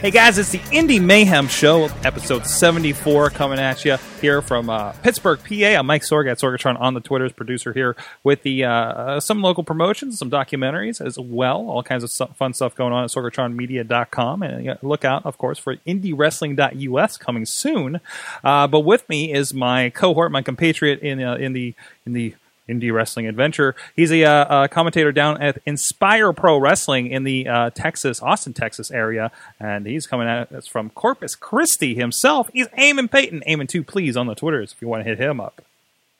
Hey 0.00 0.12
guys, 0.12 0.38
it's 0.38 0.52
the 0.52 0.60
Indy 0.70 1.00
Mayhem 1.00 1.48
Show, 1.48 1.86
episode 2.04 2.46
74, 2.46 3.30
coming 3.30 3.58
at 3.58 3.84
you 3.84 3.96
here 4.20 4.40
from 4.40 4.70
uh, 4.70 4.92
Pittsburgh, 4.92 5.40
PA. 5.40 5.76
I'm 5.76 5.86
Mike 5.86 6.02
Sorg 6.02 6.30
at 6.30 6.38
Sorgatron 6.38 6.80
on 6.80 6.94
the 6.94 7.00
Twitter's 7.00 7.32
producer 7.32 7.72
here 7.72 7.96
with 8.22 8.44
the 8.44 8.62
uh, 8.64 8.70
uh, 8.70 9.20
some 9.20 9.42
local 9.42 9.64
promotions, 9.64 10.16
some 10.16 10.30
documentaries 10.30 11.04
as 11.04 11.18
well, 11.18 11.68
all 11.68 11.82
kinds 11.82 12.04
of 12.04 12.36
fun 12.36 12.54
stuff 12.54 12.76
going 12.76 12.92
on 12.92 13.02
at 13.02 13.10
sorgatronmedia.com. 13.10 14.44
And 14.44 14.78
look 14.82 15.04
out, 15.04 15.26
of 15.26 15.36
course, 15.36 15.58
for 15.58 15.74
indiewrestling.us 15.78 17.16
coming 17.16 17.44
soon. 17.44 18.00
Uh, 18.44 18.68
but 18.68 18.80
with 18.80 19.08
me 19.08 19.32
is 19.32 19.52
my 19.52 19.90
cohort, 19.90 20.30
my 20.30 20.42
compatriot 20.42 21.00
in 21.00 21.20
uh, 21.20 21.34
in 21.34 21.54
the 21.54 21.74
in 22.06 22.12
the 22.12 22.36
indie 22.68 22.92
wrestling 22.92 23.26
adventure. 23.26 23.74
He's 23.96 24.10
a, 24.12 24.24
uh, 24.24 24.30
uh, 24.30 24.68
commentator 24.68 25.12
down 25.12 25.40
at 25.42 25.58
Inspire 25.66 26.32
Pro 26.32 26.58
Wrestling 26.58 27.08
in 27.08 27.24
the 27.24 27.48
uh, 27.48 27.70
Texas, 27.70 28.20
Austin, 28.22 28.52
Texas 28.52 28.90
area, 28.90 29.30
and 29.58 29.86
he's 29.86 30.06
coming 30.06 30.28
at 30.28 30.52
us 30.52 30.66
from 30.66 30.90
Corpus 30.90 31.34
Christi 31.34 31.94
himself. 31.94 32.50
He's 32.52 32.68
Eamon 32.68 33.10
Payton. 33.10 33.42
Eamon, 33.48 33.68
two, 33.68 33.82
please, 33.82 34.16
on 34.16 34.26
the 34.26 34.34
Twitters 34.34 34.72
if 34.72 34.82
you 34.82 34.88
want 34.88 35.02
to 35.04 35.08
hit 35.08 35.18
him 35.20 35.40
up. 35.40 35.62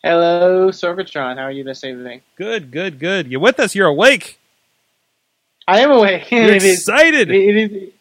Hello, 0.02 0.70
Sorgatron. 0.70 1.36
How 1.36 1.42
are 1.44 1.50
you 1.52 1.64
this 1.64 1.82
evening? 1.84 2.22
Good, 2.36 2.70
good, 2.70 2.98
good. 2.98 3.30
You 3.30 3.40
with 3.40 3.58
us? 3.60 3.74
You're 3.74 3.88
awake. 3.88 4.38
I 5.66 5.80
am 5.80 5.90
awake. 5.90 6.28
You're 6.30 6.44
It 6.54 6.62
is- 6.62 6.74
excited. 6.78 7.30
it 7.30 7.72
is. 7.72 7.92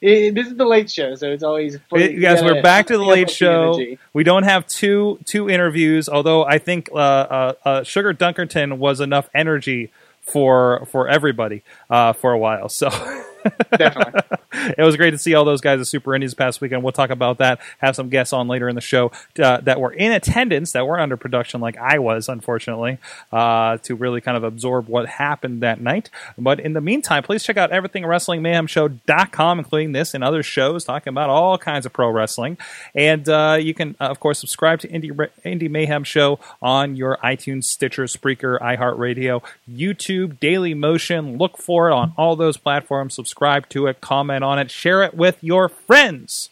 It, 0.00 0.34
this 0.34 0.46
is 0.48 0.56
the 0.56 0.64
late 0.66 0.90
show, 0.90 1.14
so 1.14 1.30
it's 1.30 1.42
always. 1.42 1.76
It- 1.92 2.20
guys, 2.20 2.42
we're 2.42 2.62
back 2.62 2.86
to 2.88 2.96
the 2.98 3.04
late 3.04 3.30
show. 3.30 3.78
We 4.12 4.24
don't 4.24 4.42
have 4.44 4.66
two 4.66 5.18
two 5.24 5.48
interviews, 5.48 6.08
although 6.08 6.44
I 6.44 6.58
think 6.58 6.88
uh, 6.92 6.96
uh, 6.96 7.52
uh, 7.64 7.82
Sugar 7.82 8.12
Dunkerton 8.14 8.78
was 8.78 9.00
enough 9.00 9.28
energy 9.34 9.90
for 10.22 10.86
for 10.86 11.08
everybody 11.08 11.62
uh, 11.90 12.12
for 12.12 12.32
a 12.32 12.38
while. 12.38 12.68
So 12.68 12.88
Definitely. 13.76 14.20
it 14.78 14.82
was 14.82 14.96
great 14.96 15.10
to 15.10 15.18
see 15.18 15.34
all 15.34 15.44
those 15.44 15.60
guys 15.60 15.80
at 15.80 15.86
Super 15.86 16.14
Indies 16.14 16.34
past 16.34 16.60
weekend. 16.60 16.82
We'll 16.82 16.92
talk 16.92 17.10
about 17.10 17.38
that. 17.38 17.60
Have 17.78 17.96
some 17.96 18.08
guests 18.08 18.32
on 18.32 18.48
later 18.48 18.68
in 18.68 18.74
the 18.74 18.80
show 18.80 19.12
uh, 19.42 19.60
that 19.60 19.80
were 19.80 19.92
in 19.92 20.12
attendance 20.12 20.72
that 20.72 20.86
weren't 20.86 21.02
under 21.02 21.16
production 21.16 21.60
like 21.60 21.76
I 21.76 21.98
was, 21.98 22.28
unfortunately, 22.28 22.98
uh, 23.32 23.78
to 23.78 23.94
really 23.94 24.20
kind 24.20 24.36
of 24.36 24.44
absorb 24.44 24.88
what 24.88 25.08
happened 25.08 25.62
that 25.62 25.80
night. 25.80 26.10
But 26.38 26.60
in 26.60 26.72
the 26.72 26.80
meantime, 26.80 27.22
please 27.22 27.42
check 27.42 27.56
out 27.56 27.70
everything 27.70 28.04
WrestlingMayhemShow.com, 28.04 29.58
including 29.58 29.92
this 29.92 30.14
and 30.14 30.24
other 30.24 30.42
shows 30.42 30.84
talking 30.84 31.10
about 31.10 31.30
all 31.30 31.58
kinds 31.58 31.86
of 31.86 31.92
pro 31.92 32.10
wrestling. 32.10 32.58
And 32.94 33.28
uh, 33.28 33.58
you 33.60 33.74
can, 33.74 33.96
uh, 34.00 34.04
of 34.04 34.20
course, 34.20 34.38
subscribe 34.38 34.80
to 34.80 34.88
Indie, 34.88 35.28
Indy 35.44 35.68
Mayhem 35.68 36.04
Show 36.04 36.38
on 36.62 36.96
your 36.96 37.18
iTunes, 37.22 37.64
Stitcher, 37.64 38.04
Spreaker, 38.04 38.60
iHeartRadio, 38.60 39.42
YouTube, 39.70 40.40
Daily 40.40 40.74
Motion. 40.74 41.38
Look 41.38 41.58
for 41.58 41.90
it 41.90 41.92
on 41.92 42.12
all 42.16 42.36
those 42.36 42.56
platforms. 42.56 43.14
Subscribe 43.14 43.35
to 43.70 43.86
it, 43.86 44.00
comment 44.00 44.42
on 44.42 44.58
it, 44.58 44.70
share 44.70 45.02
it 45.02 45.14
with 45.14 45.38
your 45.42 45.68
friends 45.68 46.50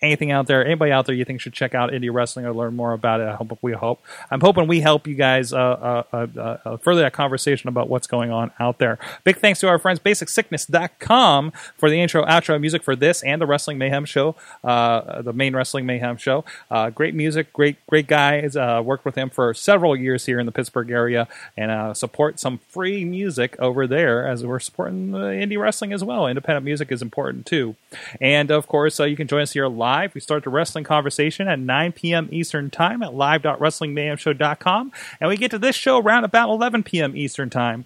anything 0.00 0.30
out 0.30 0.46
there, 0.46 0.64
anybody 0.64 0.92
out 0.92 1.06
there 1.06 1.14
you 1.14 1.24
think 1.24 1.40
should 1.40 1.52
check 1.52 1.74
out 1.74 1.90
indie 1.90 2.12
wrestling 2.12 2.46
or 2.46 2.52
learn 2.52 2.76
more 2.76 2.92
about 2.92 3.20
it, 3.20 3.26
I 3.26 3.34
hope 3.34 3.58
we 3.62 3.72
hope. 3.72 4.00
I'm 4.30 4.40
hoping 4.40 4.68
we 4.68 4.80
help 4.80 5.06
you 5.06 5.14
guys 5.14 5.52
uh, 5.52 5.56
uh, 5.56 6.02
uh, 6.12 6.58
uh, 6.64 6.76
further 6.76 7.00
that 7.00 7.12
conversation 7.12 7.68
about 7.68 7.88
what's 7.88 8.06
going 8.06 8.30
on 8.30 8.52
out 8.60 8.78
there. 8.78 8.98
Big 9.24 9.38
thanks 9.38 9.60
to 9.60 9.68
our 9.68 9.78
friends 9.78 9.98
BasicSickness.com 9.98 11.52
for 11.76 11.90
the 11.90 12.00
intro, 12.00 12.24
outro 12.24 12.60
music 12.60 12.82
for 12.82 12.94
this 12.94 13.22
and 13.22 13.40
the 13.40 13.46
Wrestling 13.46 13.78
Mayhem 13.78 14.04
show, 14.04 14.36
uh, 14.62 15.22
the 15.22 15.32
main 15.32 15.54
Wrestling 15.54 15.86
Mayhem 15.86 16.16
show. 16.16 16.44
Uh, 16.70 16.90
great 16.90 17.14
music, 17.14 17.52
great 17.52 17.84
great 17.86 18.06
guys. 18.06 18.56
Worked 18.56 19.04
with 19.04 19.16
him 19.16 19.30
for 19.30 19.52
several 19.54 19.96
years 19.96 20.26
here 20.26 20.38
in 20.38 20.46
the 20.46 20.52
Pittsburgh 20.52 20.90
area 20.90 21.26
and 21.56 21.96
support 21.96 22.38
some 22.38 22.58
free 22.68 23.04
music 23.04 23.56
over 23.58 23.86
there 23.86 24.26
as 24.26 24.44
we're 24.44 24.60
supporting 24.60 25.10
indie 25.10 25.58
wrestling 25.58 25.92
as 25.92 26.04
well. 26.04 26.26
Independent 26.26 26.64
music 26.64 26.92
is 26.92 27.02
important 27.02 27.46
too. 27.46 27.74
And 28.20 28.50
of 28.50 28.68
course, 28.68 28.98
you 29.00 29.16
can 29.16 29.26
join 29.26 29.42
us 29.42 29.52
here 29.52 29.66
live. 29.66 29.87
We 30.14 30.20
start 30.20 30.44
the 30.44 30.50
wrestling 30.50 30.84
conversation 30.84 31.48
at 31.48 31.58
9 31.58 31.92
p.m. 31.92 32.28
Eastern 32.30 32.70
Time 32.70 33.02
at 33.02 33.14
live.wrestlingmayhemshow.com. 33.14 34.92
And 35.20 35.28
we 35.28 35.36
get 35.36 35.50
to 35.52 35.58
this 35.58 35.76
show 35.76 35.98
around 35.98 36.24
about 36.24 36.50
11 36.50 36.82
p.m. 36.82 37.16
Eastern 37.16 37.48
Time. 37.48 37.84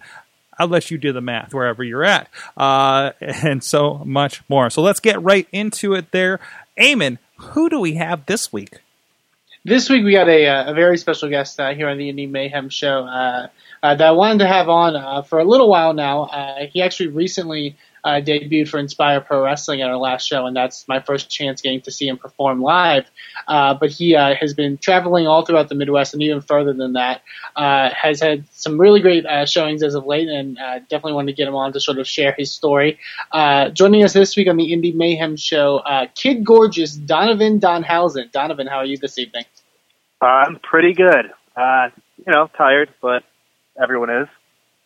I'll 0.59 0.67
let 0.67 0.91
you 0.91 0.97
do 0.97 1.13
the 1.13 1.21
math 1.21 1.53
wherever 1.53 1.83
you're 1.83 2.03
at, 2.03 2.29
uh, 2.57 3.11
and 3.21 3.63
so 3.63 4.03
much 4.05 4.41
more. 4.49 4.69
So 4.69 4.81
let's 4.81 4.99
get 4.99 5.21
right 5.21 5.47
into 5.51 5.93
it 5.93 6.11
there. 6.11 6.39
Eamon, 6.79 7.17
who 7.37 7.69
do 7.69 7.79
we 7.79 7.95
have 7.95 8.25
this 8.25 8.51
week? 8.51 8.79
This 9.65 9.89
week 9.89 10.03
we 10.03 10.11
got 10.11 10.27
a, 10.27 10.45
uh, 10.45 10.71
a 10.71 10.73
very 10.73 10.97
special 10.97 11.29
guest 11.29 11.57
uh, 11.57 11.73
here 11.73 11.87
on 11.87 11.97
the 11.97 12.09
Indy 12.09 12.27
Mayhem 12.27 12.67
show 12.67 13.05
uh, 13.05 13.47
uh, 13.81 13.95
that 13.95 14.05
I 14.05 14.11
wanted 14.11 14.39
to 14.39 14.47
have 14.47 14.67
on 14.67 14.97
uh, 14.97 15.21
for 15.21 15.39
a 15.39 15.45
little 15.45 15.69
while 15.69 15.93
now. 15.93 16.27
He 16.69 16.81
actually 16.81 17.07
recently 17.07 17.77
uh, 18.03 18.21
debuted 18.21 18.67
for 18.67 18.79
Inspire 18.79 19.21
Pro 19.21 19.43
Wrestling 19.43 19.81
at 19.81 19.89
our 19.89 19.97
last 19.97 20.27
show, 20.27 20.45
and 20.45 20.55
that's 20.55 20.87
my 20.87 20.99
first 20.99 21.29
chance 21.29 21.61
getting 21.61 21.81
to 21.81 21.91
see 21.91 22.07
him 22.07 22.17
perform 22.17 22.61
live. 22.61 23.05
Uh, 23.47 23.73
but 23.73 23.89
he 23.89 24.15
uh, 24.15 24.35
has 24.35 24.53
been 24.53 24.77
traveling 24.77 25.27
all 25.27 25.45
throughout 25.45 25.69
the 25.69 25.75
Midwest 25.75 26.13
and 26.13 26.21
even 26.21 26.41
further 26.41 26.73
than 26.73 26.93
that. 26.93 27.21
Uh, 27.55 27.89
has 27.93 28.19
had 28.19 28.45
some 28.51 28.79
really 28.79 28.99
great 28.99 29.25
uh, 29.25 29.45
showings 29.45 29.83
as 29.83 29.95
of 29.95 30.05
late, 30.05 30.27
and 30.27 30.57
uh, 30.57 30.79
definitely 30.79 31.13
wanted 31.13 31.31
to 31.31 31.37
get 31.37 31.47
him 31.47 31.55
on 31.55 31.71
to 31.73 31.79
sort 31.79 31.97
of 31.97 32.07
share 32.07 32.33
his 32.37 32.51
story. 32.51 32.99
Uh, 33.31 33.69
joining 33.69 34.03
us 34.03 34.13
this 34.13 34.35
week 34.35 34.47
on 34.47 34.57
the 34.57 34.73
Indy 34.73 34.91
Mayhem 34.91 35.37
show, 35.37 35.77
uh, 35.77 36.07
Kid 36.15 36.45
Gorgeous 36.45 36.93
Donovan 36.95 37.59
Danhausen. 37.59 38.31
Donovan, 38.31 38.67
how 38.67 38.77
are 38.77 38.85
you 38.85 38.97
this 38.97 39.17
evening? 39.17 39.45
I'm 40.21 40.59
pretty 40.59 40.93
good. 40.93 41.31
Uh, 41.55 41.89
you 42.17 42.31
know, 42.31 42.49
tired, 42.57 42.89
but 43.01 43.23
everyone 43.81 44.09
is. 44.09 44.27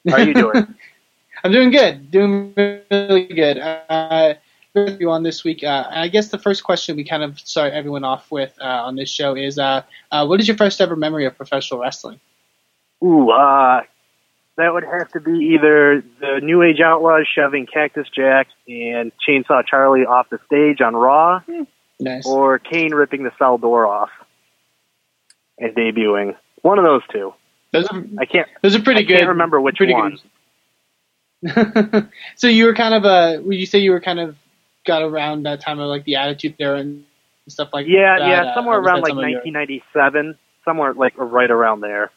How 0.07 0.17
are 0.17 0.23
you 0.23 0.33
doing? 0.33 0.75
I'm 1.43 1.51
doing 1.51 1.71
good, 1.71 2.11
doing 2.11 2.53
really 2.55 3.25
good. 3.25 3.57
Uh, 3.59 4.33
with 4.85 4.99
you 5.01 5.09
on 5.09 5.23
this 5.23 5.43
week. 5.43 5.63
Uh, 5.63 5.85
I 5.89 6.07
guess 6.07 6.29
the 6.29 6.37
first 6.37 6.63
question 6.63 6.95
we 6.95 7.03
kind 7.03 7.23
of 7.23 7.39
start 7.39 7.73
everyone 7.73 8.03
off 8.03 8.31
with 8.31 8.53
uh, 8.61 8.65
on 8.65 8.95
this 8.95 9.09
show 9.09 9.35
is, 9.35 9.57
uh, 9.57 9.81
uh, 10.11 10.25
what 10.25 10.39
is 10.39 10.47
your 10.47 10.57
first 10.57 10.79
ever 10.81 10.95
memory 10.95 11.25
of 11.25 11.35
professional 11.35 11.79
wrestling? 11.79 12.19
Ooh, 13.03 13.29
uh, 13.29 13.81
that 14.57 14.73
would 14.73 14.83
have 14.83 15.11
to 15.13 15.19
be 15.19 15.31
either 15.55 16.03
the 16.19 16.39
New 16.41 16.61
Age 16.63 16.79
Outlaws 16.79 17.27
shoving 17.33 17.65
Cactus 17.65 18.07
Jack 18.15 18.47
and 18.67 19.11
Chainsaw 19.27 19.65
Charlie 19.65 20.05
off 20.05 20.29
the 20.29 20.39
stage 20.45 20.81
on 20.81 20.95
Raw, 20.95 21.41
Nice. 21.99 22.25
or 22.25 22.59
Kane 22.59 22.93
ripping 22.93 23.23
the 23.23 23.31
cell 23.37 23.57
door 23.57 23.85
off 23.85 24.09
and 25.59 25.75
debuting. 25.75 26.35
One 26.61 26.79
of 26.79 26.85
those 26.85 27.01
two. 27.11 27.33
Those 27.71 27.87
are 27.87 28.03
I 28.17 28.25
can't. 28.25 28.47
those 28.61 28.75
are 28.75 28.81
pretty 28.81 29.01
I 29.01 29.03
good. 29.03 29.17
can't 29.17 29.29
remember 29.29 29.59
which 29.59 29.75
pretty 29.77 29.93
one. 29.93 30.11
good. 30.11 30.21
so 32.35 32.47
you 32.47 32.65
were 32.65 32.73
kind 32.73 32.93
of 32.93 33.05
uh, 33.05 33.37
would 33.43 33.57
you 33.57 33.65
say 33.65 33.79
you 33.79 33.91
were 33.91 34.01
kind 34.01 34.19
of 34.19 34.35
got 34.85 35.01
around 35.01 35.43
that 35.43 35.61
time 35.61 35.79
of 35.79 35.87
like 35.89 36.03
the 36.05 36.15
Attitude 36.15 36.55
Era 36.59 36.79
and 36.79 37.03
stuff 37.47 37.69
like 37.73 37.87
Yeah, 37.87 38.19
that? 38.19 38.27
yeah, 38.27 38.41
uh, 38.43 38.53
somewhere 38.55 38.79
was 38.79 38.87
around 38.87 39.01
like 39.01 39.09
some 39.11 39.17
of 39.19 39.29
your- 39.29 39.41
1997, 39.41 40.37
somewhere 40.65 40.93
like 40.93 41.13
right 41.17 41.49
around 41.51 41.81
there. 41.81 42.11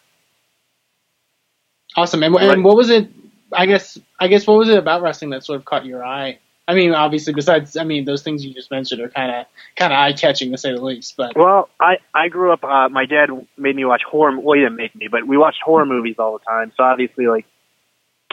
Awesome. 1.96 2.22
And, 2.22 2.34
Right. 2.34 2.50
and 2.50 2.64
what 2.64 2.76
was 2.76 2.90
it? 2.90 3.08
I 3.52 3.66
guess 3.66 3.98
I 4.20 4.28
guess 4.28 4.46
what 4.46 4.58
was 4.58 4.68
it 4.68 4.78
about 4.78 5.02
wrestling 5.02 5.30
that 5.30 5.44
sort 5.44 5.58
of 5.58 5.64
caught 5.64 5.84
your 5.84 6.04
eye? 6.04 6.38
I 6.68 6.74
mean, 6.74 6.92
obviously, 6.92 7.32
besides 7.32 7.76
I 7.76 7.82
mean, 7.82 8.04
those 8.04 8.22
things 8.22 8.44
you 8.44 8.54
just 8.54 8.70
mentioned 8.70 9.00
are 9.00 9.08
kind 9.08 9.32
of 9.32 9.46
kind 9.74 9.92
of 9.92 9.96
eye 9.98 10.12
catching 10.12 10.52
to 10.52 10.58
say 10.58 10.72
the 10.72 10.80
least. 10.80 11.16
But 11.16 11.36
Well, 11.36 11.68
I 11.80 11.98
I 12.14 12.28
grew 12.28 12.52
up. 12.52 12.62
Uh, 12.62 12.88
my 12.90 13.06
dad 13.06 13.30
made 13.58 13.74
me 13.74 13.84
watch 13.84 14.02
horror. 14.08 14.38
Well, 14.38 14.54
he 14.54 14.60
didn't 14.60 14.76
make 14.76 14.94
me, 14.94 15.08
but 15.08 15.26
we 15.26 15.36
watched 15.36 15.62
horror 15.64 15.84
movies 15.84 16.14
all 16.20 16.32
the 16.38 16.44
time. 16.44 16.70
So 16.76 16.84
obviously, 16.84 17.26
like 17.26 17.44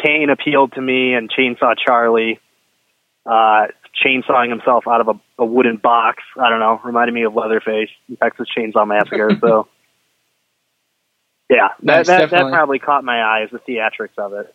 Kane 0.01 0.29
appealed 0.29 0.73
to 0.73 0.81
me, 0.81 1.13
and 1.13 1.29
Chainsaw 1.29 1.75
Charlie, 1.77 2.39
uh, 3.25 3.67
chainsawing 4.03 4.49
himself 4.49 4.85
out 4.87 5.01
of 5.01 5.07
a, 5.07 5.19
a 5.39 5.45
wooden 5.45 5.77
box. 5.77 6.23
I 6.39 6.49
don't 6.49 6.59
know, 6.59 6.79
reminded 6.83 7.13
me 7.13 7.23
of 7.23 7.33
Leatherface, 7.35 7.89
in 8.07 8.17
Texas 8.17 8.47
Chainsaw 8.55 8.87
Massacre. 8.87 9.31
so 9.41 9.67
yeah, 11.49 11.69
that 11.69 11.83
Nice, 11.83 12.07
that, 12.07 12.19
that 12.19 12.29
definitely. 12.29 12.51
probably 12.51 12.79
caught 12.79 13.03
my 13.03 13.19
eye 13.19 13.43
as 13.43 13.49
the 13.51 13.59
theatrics 13.59 14.17
of 14.17 14.33
it. 14.33 14.53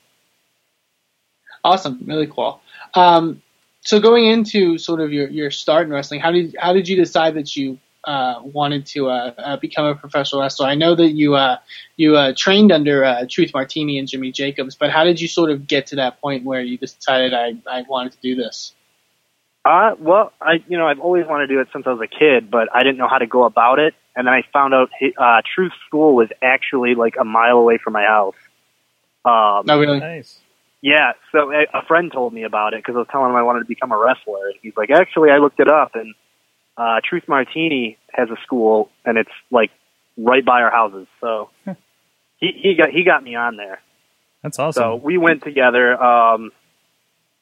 awesome, 1.65 2.03
really 2.07 2.27
cool. 2.27 2.61
Um, 2.95 3.43
so 3.81 3.99
going 3.99 4.27
into 4.27 4.79
sort 4.79 5.01
of 5.01 5.13
your, 5.13 5.29
your 5.29 5.51
start 5.51 5.87
in 5.87 5.93
wrestling, 5.93 6.21
how 6.21 6.31
did 6.31 6.55
how 6.59 6.73
did 6.73 6.89
you 6.89 6.97
decide 6.97 7.35
that 7.35 7.57
you 7.57 7.79
uh, 8.05 8.41
wanted 8.43 8.87
to 8.87 9.09
uh, 9.09 9.33
uh, 9.39 9.57
become 9.57 9.87
a 9.87 9.95
professional 9.95 10.43
wrestler? 10.43 10.67
I 10.67 10.75
know 10.75 10.95
that 10.95 11.11
you 11.13 11.35
uh, 11.35 11.59
you 11.97 12.17
uh, 12.17 12.33
trained 12.37 12.73
under 12.73 13.05
uh, 13.05 13.27
Truth 13.29 13.53
Martini 13.55 13.99
and 13.99 14.09
Jimmy 14.09 14.33
Jacobs, 14.33 14.75
but 14.75 14.91
how 14.91 15.05
did 15.05 15.21
you 15.21 15.29
sort 15.29 15.51
of 15.51 15.67
get 15.67 15.87
to 15.89 15.97
that 15.97 16.21
point 16.21 16.45
where 16.45 16.61
you 16.63 16.79
just 16.79 16.99
decided 16.99 17.33
I, 17.35 17.55
I 17.71 17.83
wanted 17.83 18.13
to 18.13 18.19
do 18.23 18.35
this? 18.35 18.75
Uh, 19.65 19.95
well, 20.01 20.33
I 20.41 20.63
you 20.69 20.77
know 20.77 20.89
I've 20.89 20.99
always 21.01 21.27
wanted 21.27 21.47
to 21.47 21.55
do 21.55 21.61
it 21.61 21.69
since 21.73 21.87
I 21.87 21.91
was 21.91 22.01
a 22.01 22.09
kid, 22.09 22.51
but 22.51 22.69
I 22.75 22.83
didn't 22.83 22.99
know 22.99 23.09
how 23.09 23.19
to 23.19 23.27
go 23.27 23.45
about 23.45 23.79
it. 23.79 23.95
and 24.17 24.27
then 24.27 24.35
I 24.35 24.43
found 24.53 24.75
out 24.75 24.91
uh, 25.17 25.41
Truth 25.55 25.73
School 25.87 26.17
was 26.17 26.29
actually 26.43 26.95
like 26.95 27.15
a 27.21 27.25
mile 27.25 27.59
away 27.59 27.79
from 27.79 27.93
my 27.93 28.03
house. 28.03 28.35
Um, 29.25 29.63
No, 29.67 29.79
really. 29.79 30.01
Nice. 30.01 30.41
yeah, 30.81 31.13
so 31.31 31.53
a 31.53 31.67
a 31.73 31.83
friend 31.87 32.11
told 32.11 32.33
me 32.33 32.43
about 32.43 32.75
it 32.75 32.81
because 32.81 32.97
I 32.97 32.99
was 32.99 33.09
telling 33.13 33.31
him 33.31 33.37
I 33.37 33.43
wanted 33.45 33.61
to 33.61 33.67
become 33.67 33.93
a 33.93 33.97
wrestler. 33.97 34.49
And 34.49 34.57
he's 34.63 34.77
like, 34.77 34.91
actually, 34.91 35.31
I 35.31 35.39
looked 35.39 35.61
it 35.61 35.69
up, 35.69 35.95
and 35.95 36.13
uh, 36.77 37.01
Truth 37.09 37.25
Martini 37.29 37.99
has 38.13 38.29
a 38.31 38.37
school, 38.43 38.91
and 39.05 39.19
it's 39.19 39.31
like 39.51 39.71
right 40.17 40.45
by 40.45 40.63
our 40.63 40.71
houses. 40.71 41.07
So 41.21 41.51
he 42.37 42.53
he 42.61 42.75
got 42.75 42.91
he 42.91 43.05
got 43.05 43.23
me 43.23 43.35
on 43.35 43.57
there. 43.57 43.81
That's 44.43 44.59
awesome. 44.59 44.83
So 44.83 44.97
we 44.97 45.19
went 45.19 45.43
together. 45.43 46.01
Um, 46.03 46.51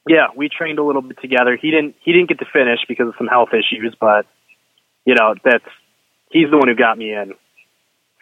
yeah, 0.08 0.28
we 0.36 0.48
trained 0.48 0.78
a 0.78 0.84
little 0.84 1.02
bit 1.02 1.18
together. 1.20 1.56
He 1.60 1.70
didn't 1.70 1.96
he 2.04 2.12
didn't 2.12 2.28
get 2.28 2.38
to 2.40 2.46
finish 2.52 2.80
because 2.88 3.08
of 3.08 3.14
some 3.18 3.26
health 3.26 3.50
issues, 3.52 3.94
but 3.98 4.26
you 5.04 5.14
know 5.14 5.34
that's 5.44 5.64
he's 6.30 6.50
the 6.50 6.58
one 6.58 6.68
who 6.68 6.74
got 6.74 6.98
me 6.98 7.12
in. 7.12 7.34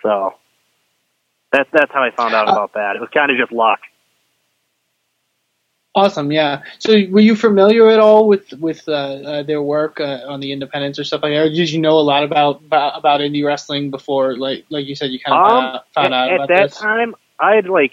So 0.02 0.34
that's 1.52 1.68
that's 1.72 1.92
how 1.92 2.02
I 2.02 2.10
found 2.10 2.34
out 2.34 2.48
about 2.48 2.74
that. 2.74 2.96
It 2.96 3.00
was 3.00 3.10
kind 3.12 3.30
of 3.30 3.38
just 3.38 3.52
luck. 3.52 3.80
Awesome, 5.98 6.30
yeah. 6.32 6.62
So, 6.78 6.92
were 7.10 7.20
you 7.20 7.34
familiar 7.36 7.88
at 7.90 7.98
all 7.98 8.28
with 8.28 8.52
with 8.54 8.88
uh, 8.88 8.92
uh, 8.92 9.42
their 9.42 9.62
work 9.62 10.00
uh, 10.00 10.20
on 10.28 10.40
the 10.40 10.52
independents 10.52 10.98
or 10.98 11.04
stuff 11.04 11.22
like 11.22 11.32
that? 11.32 11.46
Or 11.46 11.50
did 11.50 11.70
you 11.70 11.80
know 11.80 11.98
a 11.98 12.06
lot 12.12 12.24
about 12.24 12.62
about, 12.70 13.20
indie 13.20 13.44
wrestling 13.44 13.90
before? 13.90 14.36
Like 14.36 14.64
like 14.70 14.86
you 14.86 14.94
said, 14.94 15.10
you 15.10 15.20
kind 15.20 15.36
of 15.36 15.42
Um, 15.44 15.80
found 15.94 16.14
out 16.14 16.30
at, 16.30 16.32
about 16.32 16.50
at 16.50 16.50
that 16.50 16.70
this. 16.70 16.78
time, 16.80 17.14
I 17.40 17.54
had 17.56 17.68
like 17.68 17.92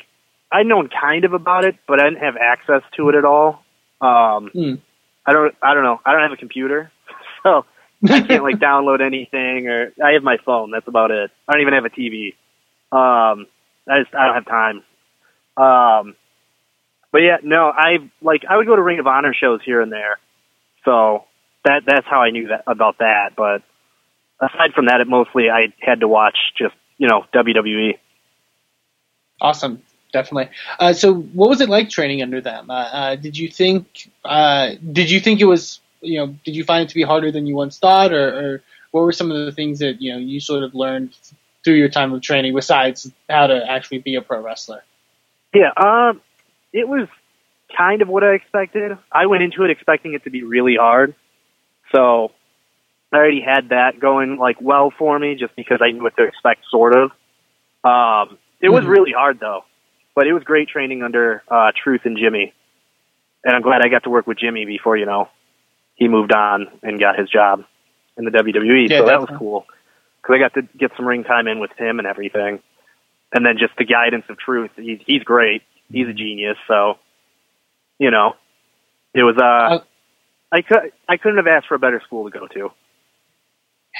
I'd 0.51 0.65
known 0.67 0.89
kind 0.89 1.25
of 1.25 1.33
about 1.33 1.65
it, 1.65 1.75
but 1.87 1.99
I 1.99 2.05
didn't 2.09 2.23
have 2.23 2.37
access 2.37 2.81
to 2.97 3.09
it 3.09 3.15
at 3.15 3.25
all. 3.25 3.63
Um, 4.01 4.53
Hmm. 4.53 4.75
I 5.25 5.33
don't 5.33 5.55
I 5.61 5.73
don't 5.73 5.83
know. 5.83 5.99
I 6.05 6.11
don't 6.13 6.21
have 6.21 6.31
a 6.31 6.37
computer, 6.37 6.91
so 7.43 7.65
I 8.09 8.21
can't 8.21 8.43
like 8.43 8.57
download 8.59 9.01
anything. 9.05 9.67
Or 9.67 9.93
I 10.03 10.11
have 10.13 10.23
my 10.23 10.37
phone. 10.45 10.71
That's 10.71 10.87
about 10.87 11.11
it. 11.11 11.31
I 11.47 11.53
don't 11.53 11.61
even 11.61 11.73
have 11.73 11.85
a 11.85 11.89
TV. 11.89 12.35
Um, 12.91 13.47
I 13.89 14.01
just 14.01 14.15
I 14.15 14.25
don't 14.25 14.35
have 14.35 14.45
time. 14.45 14.83
Um, 15.57 16.15
but 17.15 17.21
yeah, 17.21 17.37
no, 17.43 17.71
I 17.73 17.99
like 18.21 18.43
I 18.43 18.57
would 18.57 18.67
go 18.67 18.75
to 18.75 18.81
Ring 18.81 18.99
of 18.99 19.07
Honor 19.07 19.33
shows 19.33 19.61
here 19.63 19.79
and 19.79 19.89
there. 19.89 20.19
So 20.83 21.23
that 21.63 21.83
that's 21.87 22.05
how 22.05 22.21
I 22.21 22.31
knew 22.31 22.49
that 22.49 22.65
about 22.67 22.97
that. 22.97 23.37
But 23.37 23.63
aside 24.41 24.73
from 24.73 24.87
that, 24.87 24.99
it 24.99 25.07
mostly 25.07 25.49
I 25.49 25.73
had 25.79 26.01
to 26.01 26.09
watch 26.09 26.35
just 26.57 26.75
you 26.97 27.07
know. 27.07 27.23
WWE. 27.33 27.99
Awesome, 29.39 29.81
definitely. 30.11 30.49
Uh, 30.77 30.91
so, 30.91 31.13
what 31.13 31.47
was 31.47 31.61
it 31.61 31.69
like 31.69 31.89
training 31.89 32.21
under 32.21 32.41
them? 32.41 32.69
Uh, 32.69 32.73
uh, 32.73 33.15
did 33.15 33.37
you 33.37 33.47
think 33.47 34.11
uh, 34.25 34.71
did 34.91 35.09
you 35.09 35.21
think 35.21 35.39
it 35.39 35.45
was 35.45 35.79
you 36.01 36.17
know 36.17 36.35
did 36.43 36.53
you 36.53 36.65
find 36.65 36.83
it 36.83 36.89
to 36.89 36.95
be 36.95 37.03
harder 37.03 37.31
than 37.31 37.47
you 37.47 37.55
once 37.55 37.79
thought, 37.79 38.11
or, 38.11 38.27
or 38.27 38.63
what 38.91 39.05
were 39.05 39.13
some 39.13 39.31
of 39.31 39.45
the 39.45 39.53
things 39.53 39.79
that 39.79 40.01
you 40.01 40.11
know 40.11 40.19
you 40.19 40.41
sort 40.41 40.63
of 40.63 40.75
learned 40.75 41.17
through 41.63 41.75
your 41.75 41.87
time 41.87 42.11
of 42.11 42.21
training 42.21 42.53
besides 42.53 43.09
how 43.29 43.47
to 43.47 43.65
actually 43.71 43.99
be 43.99 44.15
a 44.15 44.21
pro 44.21 44.41
wrestler? 44.41 44.83
Yeah, 45.53 45.71
um, 45.77 46.19
it 46.75 46.87
was 46.87 47.07
kind 47.75 48.01
of 48.01 48.09
what 48.09 48.23
I 48.23 48.33
expected. 48.33 48.91
I 49.11 49.27
went 49.27 49.43
into 49.43 49.63
it 49.63 49.71
expecting 49.71 50.13
it 50.13 50.25
to 50.25 50.29
be 50.29 50.43
really 50.43 50.75
hard, 50.75 51.15
so 51.93 52.31
I 53.13 53.15
already 53.17 53.41
had 53.41 53.69
that 53.69 53.99
going 53.99 54.37
like 54.37 54.57
well 54.61 54.91
for 54.97 55.17
me, 55.17 55.35
just 55.35 55.55
because 55.55 55.79
I 55.81 55.91
knew 55.91 56.03
what 56.03 56.17
to 56.17 56.23
expect, 56.23 56.65
sort 56.69 56.93
of. 56.93 57.11
Um, 57.83 58.37
it 58.59 58.69
was 58.69 58.83
Mhm. 58.83 58.89
really 58.89 59.11
hard 59.13 59.39
though, 59.39 59.63
but 60.15 60.27
it 60.27 60.33
was 60.33 60.43
great 60.43 60.67
training 60.67 61.01
under 61.01 61.43
uh, 61.47 61.71
Truth 61.81 62.01
and 62.05 62.17
Jimmy, 62.17 62.53
and 63.45 63.55
I'm 63.55 63.61
glad 63.61 63.81
I 63.81 63.87
got 63.87 64.03
to 64.03 64.09
work 64.09 64.27
with 64.27 64.37
Jimmy 64.37 64.65
before 64.65 64.97
you 64.97 65.05
know 65.05 65.29
he 65.95 66.09
moved 66.09 66.33
on 66.33 66.67
and 66.83 66.99
got 66.99 67.17
his 67.17 67.29
job 67.29 67.63
in 68.17 68.25
the 68.25 68.31
WWE. 68.31 68.89
Yeah, 68.89 68.99
so 68.99 69.05
that 69.05 69.19
was 69.21 69.29
definitely. 69.29 69.37
cool 69.37 69.65
because 70.21 70.35
I 70.35 70.39
got 70.39 70.53
to 70.55 70.61
get 70.77 70.91
some 70.97 71.07
ring 71.07 71.23
time 71.23 71.47
in 71.47 71.59
with 71.59 71.71
him 71.77 71.99
and 71.99 72.07
everything 72.07 72.59
and 73.33 73.45
then 73.45 73.57
just 73.57 73.73
the 73.77 73.85
guidance 73.85 74.25
of 74.29 74.37
truth. 74.37 74.71
He's 74.75 74.99
he's 75.05 75.23
great. 75.23 75.61
He's 75.91 76.07
a 76.07 76.13
genius. 76.13 76.57
So, 76.67 76.95
you 77.99 78.11
know, 78.11 78.33
it 79.13 79.23
was. 79.23 79.35
Uh, 79.37 79.43
Uh, 79.75 79.79
I 80.51 80.61
could 80.61 80.91
I 81.09 81.17
couldn't 81.17 81.37
have 81.37 81.47
asked 81.47 81.67
for 81.67 81.75
a 81.75 81.79
better 81.79 82.01
school 82.05 82.29
to 82.29 82.39
go 82.39 82.47
to. 82.47 82.71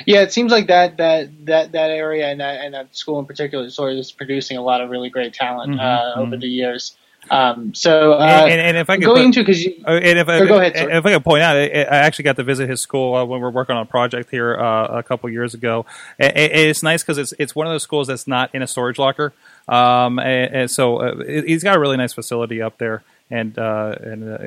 Yeah, 0.06 0.22
it 0.22 0.34
seems 0.34 0.52
like 0.52 0.68
that 0.68 0.98
that 0.98 1.46
that 1.46 1.72
that 1.72 1.90
area 1.90 2.28
and 2.30 2.40
that 2.40 2.62
and 2.64 2.74
that 2.74 2.96
school 2.96 3.20
in 3.20 3.26
particular 3.26 3.70
sort 3.70 3.94
of 3.94 3.98
is 4.00 4.12
producing 4.12 4.58
a 4.58 4.62
lot 4.62 4.82
of 4.82 4.90
really 4.90 5.10
great 5.10 5.34
talent 5.34 5.74
Mhm, 5.74 5.80
uh, 5.80 6.20
over 6.20 6.36
mhm. 6.36 6.42
the 6.42 6.48
years. 6.48 6.96
Um, 7.32 7.74
so 7.74 8.14
uh, 8.14 8.18
and, 8.24 8.52
and, 8.52 8.62
and 8.62 8.78
if 8.78 8.90
I 8.90 8.98
could 8.98 9.06
going 9.06 9.16
put- 9.18 9.26
into 9.26 9.40
because 9.42 9.64
you 9.64 9.74
Uh, 9.88 9.92
and 9.94 10.20
if 10.20 10.30
I, 10.30 10.46
go 10.46 10.60
ahead, 10.60 10.78
sir. 10.78 10.92
if 10.92 11.06
I 11.06 11.14
could 11.14 11.24
point 11.24 11.42
out, 11.42 11.56
I, 11.58 11.64
I 11.64 11.98
actually 12.06 12.24
got 12.24 12.36
to 12.36 12.44
visit 12.44 12.70
his 12.70 12.82
school 12.82 13.16
uh, 13.16 13.26
when 13.26 13.40
we 13.40 13.44
were 13.44 13.52
working 13.52 13.76
on 13.76 13.82
a 13.82 13.86
project 13.88 14.30
here 14.30 14.56
uh, 14.56 15.00
a 15.00 15.02
couple 15.02 15.28
years 15.32 15.54
ago. 15.56 15.86
And, 16.20 16.36
and 16.38 16.52
it's 16.54 16.84
nice 16.84 17.02
because 17.02 17.18
it's 17.18 17.34
it's 17.40 17.56
one 17.56 17.66
of 17.66 17.74
those 17.74 17.82
schools 17.84 18.08
that's 18.08 18.28
not 18.28 18.54
in 18.54 18.62
a 18.62 18.68
storage 18.68 19.00
locker. 19.00 19.34
Um, 19.67 20.19
and, 20.19 20.53
and 20.56 20.71
so 20.71 20.97
uh, 21.01 21.15
it- 21.27 21.45
he's 21.47 21.63
got 21.63 21.75
a 21.75 21.79
really 21.79 21.97
nice 21.97 22.13
facility 22.13 22.62
up 22.62 22.77
there. 22.77 23.03
And 23.31 23.57
uh, 23.57 23.95
and 24.01 24.29
uh, 24.29 24.38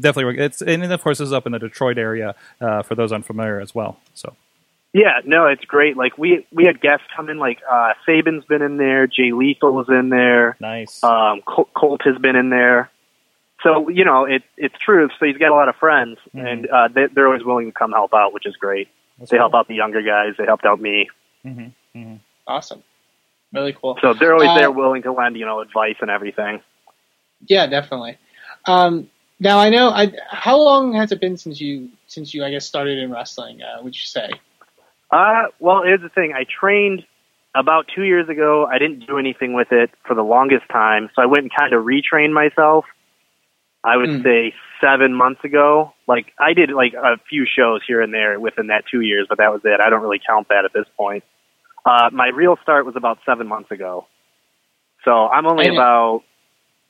definitely, 0.00 0.38
it's 0.38 0.62
and 0.62 0.84
of 0.92 1.02
course 1.02 1.18
this 1.18 1.26
is 1.26 1.32
up 1.32 1.46
in 1.46 1.52
the 1.52 1.58
Detroit 1.58 1.98
area 1.98 2.36
uh, 2.60 2.82
for 2.82 2.94
those 2.94 3.10
unfamiliar 3.12 3.60
as 3.60 3.74
well. 3.74 3.98
So 4.14 4.36
Yeah, 4.92 5.18
no, 5.24 5.46
it's 5.46 5.64
great. 5.64 5.96
Like 5.96 6.16
we 6.16 6.46
we 6.52 6.64
had 6.64 6.80
guests 6.80 7.06
come 7.16 7.28
in. 7.28 7.38
Like 7.38 7.58
uh, 7.68 7.94
Sabin's 8.06 8.44
been 8.44 8.62
in 8.62 8.76
there. 8.76 9.08
Jay 9.08 9.32
Lethal 9.32 9.72
was 9.72 9.88
in 9.88 10.10
there. 10.10 10.56
nice. 10.60 11.02
Um, 11.02 11.42
Col- 11.44 11.68
Colt 11.74 12.02
has 12.04 12.16
been 12.18 12.36
in 12.36 12.50
there. 12.50 12.88
So 13.64 13.88
you 13.88 14.04
know, 14.04 14.26
it 14.26 14.44
it's 14.56 14.78
true. 14.78 15.08
So 15.18 15.26
he's 15.26 15.38
got 15.38 15.50
a 15.50 15.54
lot 15.56 15.68
of 15.68 15.74
friends, 15.74 16.18
Mhm. 16.36 16.46
and 16.52 16.66
uh, 16.68 16.86
they, 16.94 17.06
they're 17.12 17.26
always 17.26 17.42
willing 17.44 17.66
to 17.66 17.72
come 17.72 17.90
help 17.90 18.14
out, 18.14 18.32
which 18.32 18.46
is 18.46 18.54
great. 18.54 18.86
That's 19.18 19.32
They 19.32 19.38
cool. 19.38 19.42
help 19.50 19.54
out 19.56 19.66
the 19.66 19.74
younger 19.74 20.02
guys. 20.02 20.34
They 20.38 20.44
helped 20.44 20.64
out 20.66 20.80
me. 20.80 21.08
Mhm, 21.44 21.72
mhm. 21.96 22.18
awesome, 22.46 22.84
really 23.54 23.72
cool. 23.80 23.98
So 24.00 24.14
they're 24.18 24.34
always 24.34 24.50
Uh, 24.50 24.54
there, 24.54 24.70
willing 24.70 25.02
to 25.02 25.12
lend 25.12 25.36
you 25.36 25.46
know 25.46 25.60
advice 25.60 25.96
and 26.00 26.10
everything. 26.10 26.60
Yeah, 27.46 27.66
definitely. 27.66 28.18
Um, 28.66 29.08
now 29.40 29.58
I 29.58 29.68
know. 29.70 29.88
I, 29.90 30.12
how 30.30 30.58
long 30.58 30.94
has 30.94 31.12
it 31.12 31.20
been 31.20 31.36
since 31.36 31.60
you 31.60 31.90
since 32.06 32.34
you 32.34 32.44
I 32.44 32.50
guess 32.50 32.66
started 32.66 32.98
in 32.98 33.10
wrestling? 33.10 33.60
Uh, 33.62 33.82
would 33.82 33.94
you 33.94 34.04
say? 34.04 34.30
Uh, 35.10 35.44
well, 35.60 35.82
here's 35.84 36.00
the 36.00 36.08
thing. 36.08 36.32
I 36.34 36.44
trained 36.44 37.04
about 37.54 37.86
two 37.94 38.02
years 38.02 38.28
ago. 38.28 38.66
I 38.66 38.78
didn't 38.78 39.06
do 39.06 39.18
anything 39.18 39.52
with 39.52 39.70
it 39.70 39.90
for 40.06 40.14
the 40.14 40.22
longest 40.22 40.64
time, 40.72 41.08
so 41.14 41.22
I 41.22 41.26
went 41.26 41.42
and 41.42 41.50
kind 41.56 41.72
of 41.72 41.84
retrained 41.84 42.32
myself. 42.32 42.84
I 43.84 43.96
would 43.98 44.08
Hmm. 44.08 44.22
say 44.22 44.54
seven 44.80 45.12
months 45.12 45.44
ago. 45.44 45.92
Like 46.08 46.32
I 46.38 46.54
did 46.54 46.70
like 46.70 46.94
a 46.94 47.18
few 47.28 47.44
shows 47.46 47.82
here 47.86 48.00
and 48.00 48.12
there 48.14 48.40
within 48.40 48.68
that 48.68 48.84
two 48.90 49.02
years, 49.02 49.26
but 49.28 49.38
that 49.38 49.52
was 49.52 49.60
it. 49.64 49.78
I 49.80 49.90
don't 49.90 50.00
really 50.00 50.20
count 50.26 50.48
that 50.48 50.64
at 50.64 50.72
this 50.72 50.86
point. 50.96 51.22
Uh, 51.84 52.10
my 52.12 52.28
real 52.28 52.56
start 52.62 52.86
was 52.86 52.96
about 52.96 53.18
seven 53.26 53.46
months 53.46 53.70
ago, 53.70 54.06
so 55.04 55.26
I'm 55.28 55.46
only 55.46 55.66
And- 55.66 55.76
about, 55.76 56.22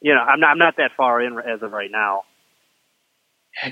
you 0.00 0.14
know, 0.14 0.20
I'm 0.20 0.40
not 0.40 0.50
I'm 0.50 0.58
not 0.58 0.76
that 0.76 0.92
far 0.96 1.20
in 1.20 1.38
as 1.38 1.62
of 1.62 1.72
right 1.72 1.90
now. 1.90 2.22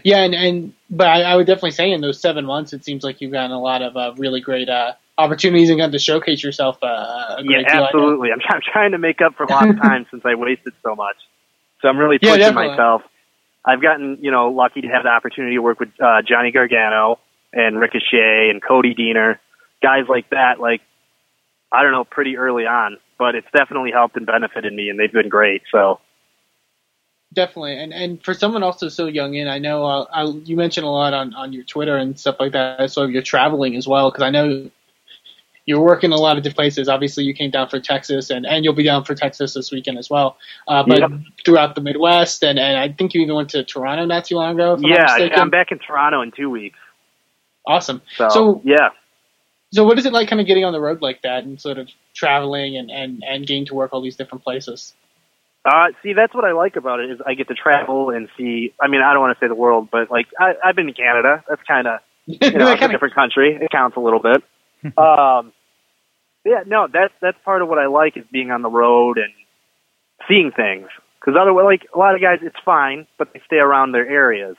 Yeah, 0.04 0.22
and, 0.22 0.34
and 0.34 0.72
but 0.90 1.08
I, 1.08 1.22
I 1.22 1.36
would 1.36 1.46
definitely 1.46 1.72
say 1.72 1.90
in 1.90 2.00
those 2.00 2.20
seven 2.20 2.44
months, 2.46 2.72
it 2.72 2.84
seems 2.84 3.02
like 3.02 3.20
you've 3.20 3.32
gotten 3.32 3.50
a 3.50 3.60
lot 3.60 3.82
of 3.82 3.96
uh, 3.96 4.14
really 4.16 4.40
great 4.40 4.68
uh, 4.68 4.92
opportunities 5.18 5.70
and 5.70 5.78
gotten 5.78 5.90
to 5.92 5.98
showcase 5.98 6.42
yourself. 6.42 6.78
Uh, 6.82 6.86
a 6.86 7.36
Yeah, 7.38 7.46
great 7.46 7.66
deal, 7.66 7.76
I 7.76 7.78
know. 7.78 7.84
absolutely. 7.86 8.28
I'm, 8.32 8.40
I'm 8.48 8.60
trying 8.72 8.92
to 8.92 8.98
make 8.98 9.20
up 9.20 9.34
for 9.34 9.44
lost 9.46 9.76
time 9.82 10.06
since 10.10 10.22
I 10.24 10.36
wasted 10.36 10.72
so 10.84 10.94
much. 10.94 11.16
So 11.80 11.88
I'm 11.88 11.98
really 11.98 12.18
pushing 12.20 12.38
definitely. 12.38 12.68
myself. 12.68 13.02
I've 13.64 13.82
gotten, 13.82 14.18
you 14.20 14.30
know, 14.30 14.50
lucky 14.50 14.82
to 14.82 14.88
have 14.88 15.02
the 15.02 15.08
opportunity 15.08 15.56
to 15.56 15.62
work 15.62 15.80
with 15.80 15.88
uh, 16.00 16.22
Johnny 16.22 16.52
Gargano 16.52 17.18
and 17.52 17.78
Ricochet 17.78 18.50
and 18.50 18.62
Cody 18.62 18.94
Deaner, 18.94 19.38
guys 19.82 20.04
like 20.08 20.30
that. 20.30 20.60
Like, 20.60 20.80
I 21.72 21.82
don't 21.82 21.92
know, 21.92 22.04
pretty 22.04 22.36
early 22.36 22.66
on, 22.66 22.98
but 23.18 23.34
it's 23.34 23.46
definitely 23.56 23.90
helped 23.92 24.16
and 24.16 24.26
benefited 24.26 24.72
me, 24.72 24.88
and 24.90 24.98
they've 24.98 25.12
been 25.12 25.28
great. 25.28 25.62
So 25.72 26.00
Definitely, 27.34 27.78
and 27.78 27.94
and 27.94 28.22
for 28.22 28.34
someone 28.34 28.62
also 28.62 28.90
so 28.90 29.06
young 29.06 29.32
in, 29.34 29.48
I 29.48 29.58
know 29.58 29.86
uh, 29.86 30.04
I, 30.12 30.24
you 30.24 30.54
mentioned 30.54 30.84
a 30.86 30.90
lot 30.90 31.14
on 31.14 31.32
on 31.32 31.54
your 31.54 31.64
Twitter 31.64 31.96
and 31.96 32.18
stuff 32.18 32.36
like 32.38 32.52
that. 32.52 32.90
So 32.90 33.06
you're 33.06 33.22
traveling 33.22 33.74
as 33.74 33.88
well 33.88 34.10
because 34.10 34.22
I 34.22 34.28
know 34.28 34.70
you're 35.64 35.80
working 35.80 36.12
a 36.12 36.16
lot 36.16 36.36
of 36.36 36.42
different 36.42 36.58
places. 36.58 36.90
Obviously, 36.90 37.24
you 37.24 37.32
came 37.32 37.50
down 37.50 37.70
for 37.70 37.80
Texas, 37.80 38.28
and 38.28 38.44
and 38.44 38.64
you'll 38.66 38.74
be 38.74 38.82
down 38.82 39.04
for 39.04 39.14
Texas 39.14 39.54
this 39.54 39.72
weekend 39.72 39.96
as 39.96 40.10
well. 40.10 40.36
Uh, 40.68 40.82
but 40.86 40.98
Yep. 40.98 41.10
throughout 41.46 41.74
the 41.74 41.80
Midwest, 41.80 42.44
and 42.44 42.58
and 42.58 42.76
I 42.76 42.90
think 42.92 43.14
you 43.14 43.22
even 43.22 43.34
went 43.34 43.48
to 43.50 43.64
Toronto 43.64 44.04
not 44.04 44.26
too 44.26 44.34
long 44.34 44.56
ago. 44.56 44.74
I'm 44.74 44.82
yeah, 44.82 45.04
mistaken. 45.04 45.38
I'm 45.40 45.48
back 45.50 45.72
in 45.72 45.78
Toronto 45.78 46.20
in 46.20 46.32
two 46.32 46.50
weeks. 46.50 46.78
awesome. 47.66 48.02
So, 48.16 48.28
So- 48.28 48.62
yeah, 48.62 48.90
So 49.72 49.84
what 49.84 49.98
is 49.98 50.04
it 50.04 50.12
like, 50.12 50.28
kind 50.28 50.40
of 50.40 50.46
getting 50.46 50.64
on 50.64 50.72
the 50.72 50.80
road 50.80 51.00
like 51.00 51.22
that 51.22 51.44
and 51.44 51.60
sort 51.60 51.78
of 51.78 51.88
traveling 52.14 52.76
and 52.76 52.90
and 52.90 53.22
and 53.26 53.46
getting 53.46 53.66
to 53.66 53.74
work 53.74 53.92
all 53.92 54.02
these 54.02 54.16
different 54.16 54.44
places? 54.44 54.94
Uh, 55.64 55.88
see, 56.02 56.12
that's 56.12 56.34
what 56.34 56.44
I 56.44 56.52
like 56.52 56.76
about 56.76 57.00
it 57.00 57.10
is 57.10 57.20
I 57.24 57.34
get 57.34 57.48
to 57.48 57.54
travel 57.54 58.10
and 58.10 58.28
see. 58.36 58.74
I 58.80 58.88
mean, 58.88 59.00
I 59.00 59.12
don't 59.12 59.22
want 59.22 59.38
to 59.38 59.44
say 59.44 59.48
the 59.48 59.54
world, 59.54 59.88
but 59.90 60.10
like 60.10 60.26
I, 60.38 60.54
I've 60.64 60.76
been 60.76 60.86
to 60.86 60.92
Canada. 60.92 61.44
That's 61.48 61.62
kind 61.62 61.86
of 61.86 62.00
you 62.26 62.38
know, 62.38 62.66
That 62.66 62.74
it's 62.74 62.82
a 62.82 62.88
different 62.88 63.14
country. 63.14 63.58
It 63.60 63.70
counts 63.70 63.96
a 63.96 64.00
little 64.00 64.20
bit. 64.20 64.42
um, 64.98 65.52
yeah, 66.44 66.62
no, 66.66 66.88
that's 66.92 67.14
that's 67.20 67.38
part 67.44 67.62
of 67.62 67.68
what 67.68 67.78
I 67.78 67.86
like 67.86 68.16
is 68.16 68.24
being 68.30 68.50
on 68.50 68.62
the 68.62 68.70
road 68.70 69.18
and 69.18 69.32
seeing 70.28 70.50
things. 70.50 70.88
Because 71.20 71.38
otherwise, 71.40 71.64
like 71.64 71.88
a 71.94 71.98
lot 71.98 72.14
of 72.14 72.20
guys, 72.20 72.40
it's 72.42 72.56
fine, 72.64 73.06
but 73.16 73.32
they 73.32 73.40
stay 73.46 73.58
around 73.58 73.92
their 73.92 74.08
areas. 74.08 74.56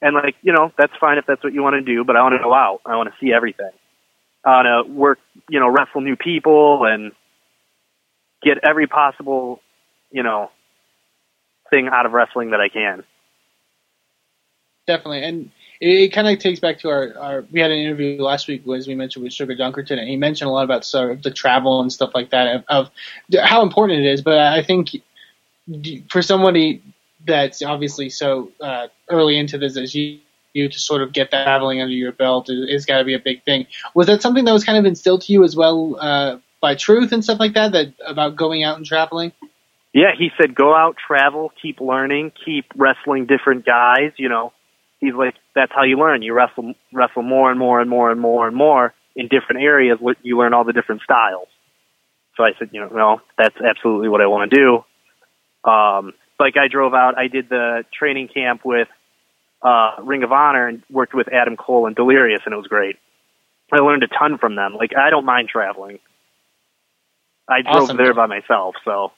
And 0.00 0.14
like 0.14 0.36
you 0.42 0.52
know, 0.52 0.72
that's 0.76 0.92
fine 0.98 1.18
if 1.18 1.26
that's 1.26 1.44
what 1.44 1.52
you 1.52 1.62
want 1.62 1.74
to 1.74 1.82
do. 1.82 2.04
But 2.04 2.16
I 2.16 2.22
want 2.22 2.34
to 2.34 2.42
go 2.42 2.52
out. 2.52 2.80
I 2.86 2.96
want 2.96 3.10
to 3.10 3.14
see 3.20 3.32
everything. 3.32 3.70
Uh, 4.44 4.62
to 4.62 4.82
work, 4.88 5.18
you 5.48 5.60
know, 5.60 5.68
wrestle 5.68 6.00
new 6.00 6.16
people 6.16 6.84
and 6.84 7.12
get 8.42 8.58
every 8.62 8.86
possible, 8.86 9.60
you 10.10 10.22
know, 10.22 10.50
thing 11.70 11.88
out 11.88 12.06
of 12.06 12.12
wrestling 12.12 12.50
that 12.50 12.60
I 12.60 12.68
can. 12.68 13.04
Definitely, 14.86 15.24
and 15.24 15.50
it, 15.80 16.12
kind 16.12 16.28
of 16.28 16.38
takes 16.38 16.60
back 16.60 16.78
to 16.80 16.90
our, 16.90 17.16
our. 17.18 17.44
We 17.50 17.60
had 17.60 17.70
an 17.70 17.78
interview 17.78 18.20
last 18.22 18.48
week, 18.48 18.68
as 18.68 18.86
we 18.86 18.94
mentioned, 18.94 19.24
with 19.24 19.32
Sugar 19.32 19.56
Dunkerton, 19.56 19.98
and 19.98 20.08
he 20.08 20.16
mentioned 20.16 20.48
a 20.48 20.52
lot 20.52 20.64
about 20.64 20.84
sort 20.84 21.10
of 21.10 21.22
the 21.22 21.30
travel 21.30 21.80
and 21.80 21.90
stuff 21.90 22.10
like 22.14 22.30
that 22.30 22.56
of, 22.56 22.64
of 22.68 22.90
how 23.42 23.62
important 23.62 24.00
it 24.00 24.12
is. 24.12 24.20
But 24.20 24.38
I 24.38 24.62
think 24.62 24.90
for 26.10 26.20
somebody 26.20 26.82
that's 27.26 27.62
obviously 27.62 28.10
so 28.10 28.50
uh, 28.60 28.88
early 29.08 29.38
into 29.38 29.56
this 29.56 29.78
as 29.78 29.94
you, 29.94 30.18
you 30.54 30.68
to 30.68 30.78
sort 30.78 31.02
of 31.02 31.12
get 31.12 31.30
that 31.32 31.44
traveling 31.44 31.82
under 31.82 31.94
your 31.94 32.12
belt 32.12 32.48
is, 32.48 32.68
is 32.68 32.86
got 32.86 32.98
to 32.98 33.04
be 33.04 33.12
a 33.12 33.18
big 33.18 33.44
thing. 33.44 33.66
Was 33.92 34.06
that 34.06 34.22
something 34.22 34.44
that 34.44 34.52
was 34.52 34.64
kind 34.64 34.78
of 34.78 34.86
instilled 34.86 35.22
to 35.22 35.32
you 35.32 35.44
as 35.44 35.54
well 35.54 35.96
uh, 36.00 36.38
by 36.60 36.74
Truth 36.76 37.12
and 37.12 37.22
stuff 37.22 37.40
like 37.40 37.54
that, 37.54 37.72
that 37.72 37.92
about 38.06 38.36
going 38.36 38.62
out 38.62 38.76
and 38.76 38.86
traveling? 38.86 39.32
Yeah, 39.92 40.12
he 40.16 40.30
said 40.40 40.54
go 40.54 40.74
out, 40.74 40.96
travel, 40.96 41.52
keep 41.60 41.80
learning, 41.80 42.32
keep 42.44 42.66
wrestling 42.76 43.26
different 43.26 43.66
guys. 43.66 44.12
You 44.16 44.28
know, 44.28 44.52
he's 45.00 45.14
like 45.14 45.34
that's 45.54 45.72
how 45.72 45.82
you 45.82 45.98
learn. 45.98 46.22
You 46.22 46.32
wrestle 46.34 46.74
wrestle 46.92 47.22
more 47.22 47.50
and 47.50 47.58
more 47.58 47.80
and 47.80 47.90
more 47.90 48.10
and 48.10 48.20
more 48.20 48.46
and 48.46 48.56
more 48.56 48.94
in 49.14 49.28
different 49.28 49.62
areas. 49.62 49.98
You 50.22 50.38
learn 50.38 50.54
all 50.54 50.64
the 50.64 50.72
different 50.72 51.02
styles. 51.02 51.48
So 52.36 52.42
I 52.42 52.50
said, 52.58 52.70
you 52.72 52.80
know, 52.80 52.88
no, 52.88 53.20
that's 53.38 53.54
absolutely 53.60 54.08
what 54.08 54.20
I 54.20 54.26
want 54.26 54.50
to 54.50 54.56
do. 54.56 55.70
Um, 55.70 56.12
like 56.40 56.56
I 56.56 56.66
drove 56.66 56.92
out, 56.92 57.16
I 57.16 57.28
did 57.28 57.48
the 57.48 57.84
training 57.96 58.28
camp 58.28 58.62
with 58.64 58.88
uh, 59.64 59.92
Ring 60.02 60.22
of 60.22 60.32
Honor 60.32 60.68
and 60.68 60.82
worked 60.90 61.14
with 61.14 61.32
Adam 61.32 61.56
Cole 61.56 61.86
and 61.86 61.96
Delirious, 61.96 62.42
and 62.44 62.52
it 62.52 62.56
was 62.56 62.66
great. 62.66 62.96
I 63.72 63.78
learned 63.78 64.02
a 64.04 64.08
ton 64.08 64.38
from 64.38 64.54
them. 64.54 64.74
Like 64.74 64.92
I 64.96 65.10
don't 65.10 65.24
mind 65.24 65.48
traveling. 65.48 65.98
I 67.48 67.62
drove 67.62 67.84
Awesome. 67.84 67.96
there 67.96 68.14
by 68.14 68.26
myself, 68.26 68.76
so 68.84 69.12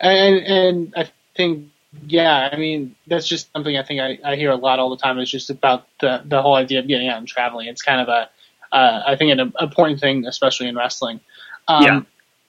And 0.00 0.36
and 0.38 0.94
I 0.96 1.10
think 1.36 1.68
yeah, 2.06 2.48
I 2.52 2.56
mean 2.56 2.96
that's 3.06 3.26
just 3.26 3.52
something 3.52 3.76
I 3.76 3.82
think 3.82 4.00
I, 4.00 4.32
I 4.32 4.36
hear 4.36 4.50
a 4.50 4.56
lot 4.56 4.78
all 4.78 4.90
the 4.90 4.96
time. 4.96 5.18
It's 5.18 5.30
just 5.30 5.50
about 5.50 5.86
the 6.00 6.22
the 6.24 6.42
whole 6.42 6.54
idea 6.54 6.80
of 6.80 6.88
getting 6.88 7.08
out 7.08 7.18
and 7.18 7.28
traveling. 7.28 7.68
It's 7.68 7.82
kind 7.82 8.00
of 8.00 8.08
a 8.08 8.30
uh, 8.74 9.02
I 9.06 9.16
think 9.16 9.32
an 9.38 9.52
important 9.60 10.00
thing, 10.00 10.26
especially 10.26 10.68
in 10.68 10.76
wrestling. 10.76 11.20
Um, 11.68 11.82
Yeah. 11.84 12.00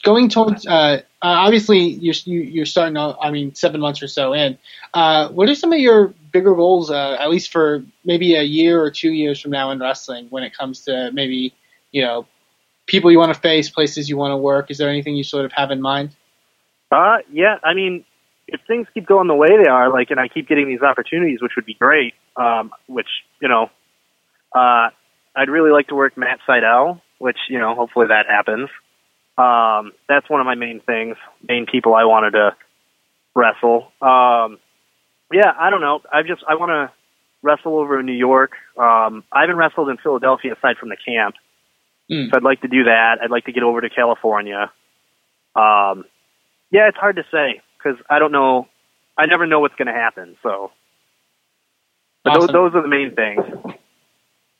Going 0.04 0.30
towards 0.30 0.66
uh, 0.66 0.72
uh, 0.72 1.02
obviously 1.22 1.80
you're 1.80 2.16
you, 2.26 2.42
you're 2.42 2.66
starting 2.66 2.98
out. 2.98 3.18
I 3.22 3.32
mean 3.32 3.56
seven 3.56 3.82
months 3.82 4.02
or 4.02 4.08
so 4.08 4.34
in. 4.34 4.58
Uh, 4.94 5.30
what 5.30 5.50
are 5.50 5.56
some 5.56 5.74
of 5.74 5.80
your 5.80 6.14
bigger 6.32 6.54
goals, 6.54 6.92
uh, 6.92 7.18
at 7.20 7.30
least 7.30 7.52
for 7.52 7.84
maybe 8.06 8.36
a 8.36 8.44
year 8.44 8.82
or 8.82 8.92
two 8.92 9.12
years 9.12 9.40
from 9.40 9.52
now 9.52 9.72
in 9.72 9.80
wrestling, 9.80 10.28
when 10.30 10.44
it 10.44 10.56
comes 10.56 10.82
to 10.82 11.12
maybe 11.12 11.54
you 11.92 12.04
know 12.04 12.28
people 12.86 13.12
you 13.12 13.20
want 13.20 13.34
to 13.34 13.40
face, 13.40 13.70
places 13.70 14.10
you 14.10 14.18
want 14.18 14.32
to 14.32 14.38
work? 14.38 14.72
Is 14.72 14.78
there 14.78 14.90
anything 14.90 15.16
you 15.16 15.24
sort 15.24 15.46
of 15.46 15.52
have 15.52 15.72
in 15.72 15.82
mind? 15.82 16.16
Uh, 16.92 17.18
yeah, 17.32 17.58
I 17.64 17.74
mean, 17.74 18.06
if 18.48 18.62
things 18.68 18.88
keep 18.94 19.06
going 19.06 19.28
the 19.28 19.36
way 19.36 19.50
they 19.62 19.70
are, 19.70 19.92
like, 19.92 20.10
and 20.10 20.20
I 20.20 20.30
keep 20.30 20.48
getting 20.48 20.68
these 20.68 20.82
opportunities, 20.82 21.42
which 21.42 21.54
would 21.56 21.66
be 21.66 21.74
great, 21.74 22.14
um, 22.38 22.72
which, 22.88 23.10
you 23.42 23.50
know, 23.50 23.70
uh, 24.56 24.90
I'd 25.36 25.50
really 25.50 25.72
like 25.72 25.88
to 25.88 25.96
work 25.96 26.18
Matt 26.18 26.40
Sydal, 26.48 27.02
which, 27.20 27.38
you 27.50 27.60
know, 27.60 27.76
hopefully 27.76 28.08
that 28.08 28.26
happens. 28.28 28.70
Um, 29.38 29.92
that's 30.10 30.30
one 30.30 30.42
of 30.42 30.46
my 30.46 30.56
main 30.56 30.80
things, 30.80 31.16
main 31.48 31.66
people 31.66 31.94
I 31.94 32.06
wanted 32.06 32.32
to 32.32 32.56
wrestle. 33.36 33.92
Um, 34.02 34.58
yeah, 35.32 35.54
I 35.60 35.70
don't 35.70 35.82
know. 35.82 36.02
I 36.12 36.24
just, 36.24 36.44
I 36.48 36.56
want 36.56 36.70
to 36.70 36.92
wrestle 37.44 37.78
over 37.78 38.00
in 38.00 38.06
New 38.06 38.14
York. 38.14 38.54
Um, 38.78 39.24
I 39.32 39.42
haven't 39.42 39.58
wrestled 39.58 39.90
in 39.90 39.98
Philadelphia 39.98 40.54
aside 40.54 40.78
from 40.78 40.90
the 40.90 40.98
camp. 40.98 41.36
Mm. 42.10 42.30
So 42.30 42.38
I'd 42.38 42.44
like 42.44 42.62
to 42.62 42.68
do 42.68 42.86
that. 42.86 43.20
I'd 43.22 43.32
like 43.32 43.46
to 43.46 43.52
get 43.52 43.64
over 43.64 43.82
to 43.82 43.90
California. 43.90 44.72
Um, 45.56 46.06
yeah, 46.72 46.88
it's 46.88 46.98
hard 46.98 47.18
to 47.18 47.26
say 47.32 47.62
because 47.78 48.00
I 48.10 48.20
don't 48.20 48.32
know. 48.32 48.68
I 49.18 49.26
never 49.26 49.46
know 49.46 49.60
what's 49.60 49.76
going 49.76 49.88
to 49.88 49.94
happen. 49.94 50.38
So, 50.44 50.72
but 52.24 52.32
Awesome. 52.32 52.54
those, 52.54 52.72
those 52.72 52.76
are 52.76 52.82
the 52.82 52.88
main 52.88 53.16
things. 53.16 53.77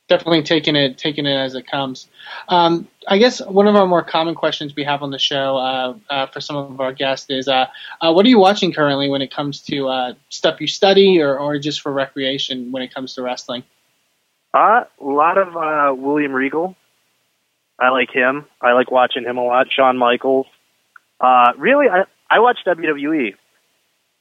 Definitely 0.08 0.42
taking 0.44 0.76
it 0.76 0.98
taking 0.98 1.26
it 1.26 1.36
as 1.36 1.56
it 1.56 1.68
comes. 1.68 2.08
Um, 2.48 2.88
I 3.08 3.18
guess 3.18 3.42
one 3.46 3.68
of 3.68 3.76
our 3.76 3.88
more 3.88 4.04
common 4.04 4.36
questions 4.36 4.76
we 4.76 4.84
have 4.84 5.04
on 5.04 5.12
the 5.12 5.20
show 5.20 5.58
uh, 5.58 5.98
uh, 6.10 6.28
for 6.28 6.42
some 6.42 6.56
of 6.56 6.80
our 6.80 6.94
guests 6.94 7.30
is, 7.30 7.48
uh, 7.48 7.68
uh, 8.02 8.12
what 8.12 8.26
are 8.26 8.30
you 8.30 8.40
watching 8.40 8.74
currently 8.74 9.10
when 9.10 9.22
it 9.22 9.34
comes 9.34 9.62
to 9.64 9.88
uh, 9.88 10.14
stuff 10.30 10.60
you 10.60 10.68
study 10.68 11.22
or, 11.22 11.38
or 11.38 11.58
just 11.60 11.82
for 11.82 11.92
recreation 11.92 12.72
when 12.72 12.84
it 12.84 12.94
comes 12.94 13.16
to 13.16 13.22
wrestling? 13.22 13.64
Uh, 14.54 14.84
a 15.00 15.06
lot 15.06 15.38
of 15.38 15.56
uh, 15.56 15.94
William 15.96 16.34
Regal. 16.34 16.76
I 17.80 17.90
like 17.90 18.10
him. 18.12 18.46
I 18.62 18.74
like 18.74 18.90
watching 18.90 19.24
him 19.24 19.38
a 19.38 19.44
lot. 19.44 19.68
Shawn 19.72 19.98
Michaels. 19.98 20.48
Really, 21.58 21.88
I 21.90 22.06
I 22.30 22.40
watch 22.40 22.60
WWE. 22.66 23.36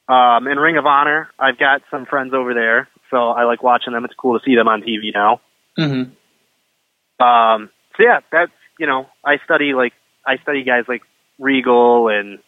Um, 0.09 0.47
and 0.47 0.59
Ring 0.59 0.77
of 0.77 0.85
Honor. 0.85 1.29
I've 1.37 1.57
got 1.57 1.81
some 1.91 2.05
friends 2.05 2.33
over 2.33 2.53
there, 2.53 2.87
so 3.11 3.29
I 3.29 3.43
like 3.43 3.61
watching 3.61 3.91
them. 3.91 4.05
It's 4.05 4.13
cool 4.13 4.39
to 4.39 4.45
see 4.45 4.55
them 4.55 4.67
on 4.67 4.81
TV 4.81 5.13
now. 5.13 5.41
Mm-hmm. 5.77 7.23
Um, 7.23 7.69
so 7.95 8.03
yeah, 8.03 8.19
that's 8.31 8.51
you 8.79 8.87
know, 8.87 9.07
I 9.25 9.37
study 9.43 9.73
like 9.73 9.93
I 10.25 10.37
study 10.37 10.63
guys 10.63 10.85
like 10.87 11.01
Regal 11.39 12.09
and 12.09 12.39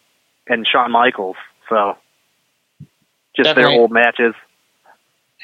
and 0.46 0.66
Shawn 0.66 0.90
Michaels. 0.90 1.36
So 1.68 1.96
just 3.36 3.48
Definitely. 3.48 3.72
their 3.72 3.80
old 3.80 3.90
matches. 3.90 4.34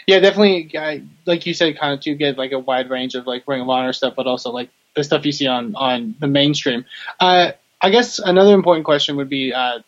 Yeah, 0.07 0.21
definitely. 0.21 0.71
I, 0.79 1.03
like 1.25 1.47
you 1.47 1.55
said, 1.55 1.79
kind 1.79 1.95
of 1.95 2.01
to 2.01 2.15
get 2.15 2.39
like 2.39 2.53
a 2.53 2.59
wide 2.59 2.91
range 2.91 3.15
of 3.15 3.27
like 3.27 3.47
Ring 3.49 3.61
of 3.61 3.69
Honor 3.69 3.93
stuff, 3.93 4.15
but 4.17 4.27
also 4.27 4.51
like 4.51 4.71
the 4.95 5.03
stuff 5.03 5.27
you 5.27 5.33
see 5.33 5.47
on 5.47 5.75
on 5.75 6.15
the 6.21 6.27
mainstream. 6.29 6.85
Uh, 7.19 7.53
I 7.81 7.91
guess 7.91 8.19
another 8.19 8.55
important 8.55 8.85
question 8.85 9.17
would 9.17 9.29
be, 9.29 9.53
uh, 9.53 9.81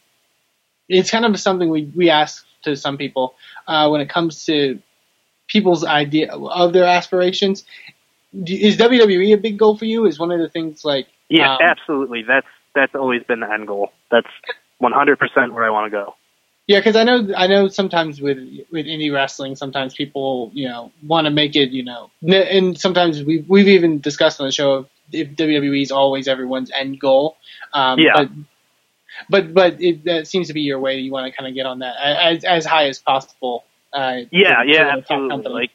it's 0.88 1.10
kind 1.10 1.24
of 1.24 1.38
something 1.38 1.68
we 1.68 1.84
we 1.94 2.10
ask 2.10 2.44
to 2.62 2.76
some 2.76 2.96
people 2.96 3.34
uh, 3.66 3.88
when 3.88 4.00
it 4.00 4.08
comes 4.08 4.44
to 4.46 4.80
people's 5.48 5.84
idea 5.84 6.32
of 6.32 6.72
their 6.72 6.84
aspirations. 6.84 7.64
Is 8.46 8.76
WWE 8.76 9.34
a 9.34 9.38
big 9.38 9.58
goal 9.58 9.76
for 9.76 9.86
you? 9.86 10.06
Is 10.06 10.18
one 10.18 10.30
of 10.30 10.38
the 10.38 10.48
things 10.48 10.84
like 10.84 11.08
Yeah, 11.28 11.54
um, 11.54 11.58
absolutely. 11.62 12.22
That's 12.22 12.46
that's 12.74 12.94
always 12.94 13.22
been 13.24 13.40
the 13.40 13.50
end 13.50 13.66
goal. 13.66 13.92
That's 14.10 14.28
100% 14.80 15.52
where 15.52 15.64
I 15.64 15.70
want 15.70 15.86
to 15.86 15.90
go. 15.90 16.14
Yeah, 16.66 16.80
because 16.80 16.96
I 16.96 17.04
know 17.04 17.32
I 17.34 17.46
know 17.46 17.68
sometimes 17.68 18.20
with 18.20 18.36
with 18.70 18.84
indie 18.84 19.12
wrestling, 19.12 19.56
sometimes 19.56 19.94
people 19.94 20.50
you 20.52 20.68
know 20.68 20.92
want 21.02 21.24
to 21.24 21.30
make 21.30 21.56
it 21.56 21.70
you 21.70 21.82
know, 21.82 22.10
and 22.22 22.78
sometimes 22.78 23.22
we 23.22 23.42
we've 23.48 23.68
even 23.68 24.00
discussed 24.00 24.38
on 24.38 24.46
the 24.46 24.52
show 24.52 24.86
if 25.10 25.30
WWE 25.30 25.80
is 25.80 25.90
always 25.90 26.28
everyone's 26.28 26.70
end 26.70 27.00
goal. 27.00 27.38
Um, 27.72 27.98
Yeah. 27.98 28.12
But 28.14 28.28
but 29.30 29.54
but 29.54 29.82
it, 29.82 30.04
that 30.04 30.26
seems 30.26 30.48
to 30.48 30.52
be 30.52 30.60
your 30.60 30.78
way. 30.78 30.98
You 30.98 31.10
want 31.10 31.26
to 31.26 31.36
kind 31.36 31.48
of 31.48 31.54
get 31.54 31.64
on 31.64 31.78
that 31.78 31.96
as 31.98 32.44
as 32.44 32.66
high 32.66 32.88
as 32.88 32.98
possible. 32.98 33.64
Uh, 33.92 34.22
Yeah, 34.30 34.62
yeah, 34.64 34.94
to 34.94 35.00
the 35.00 35.02
top 35.02 35.30
absolutely. 35.32 35.52
Like, 35.52 35.70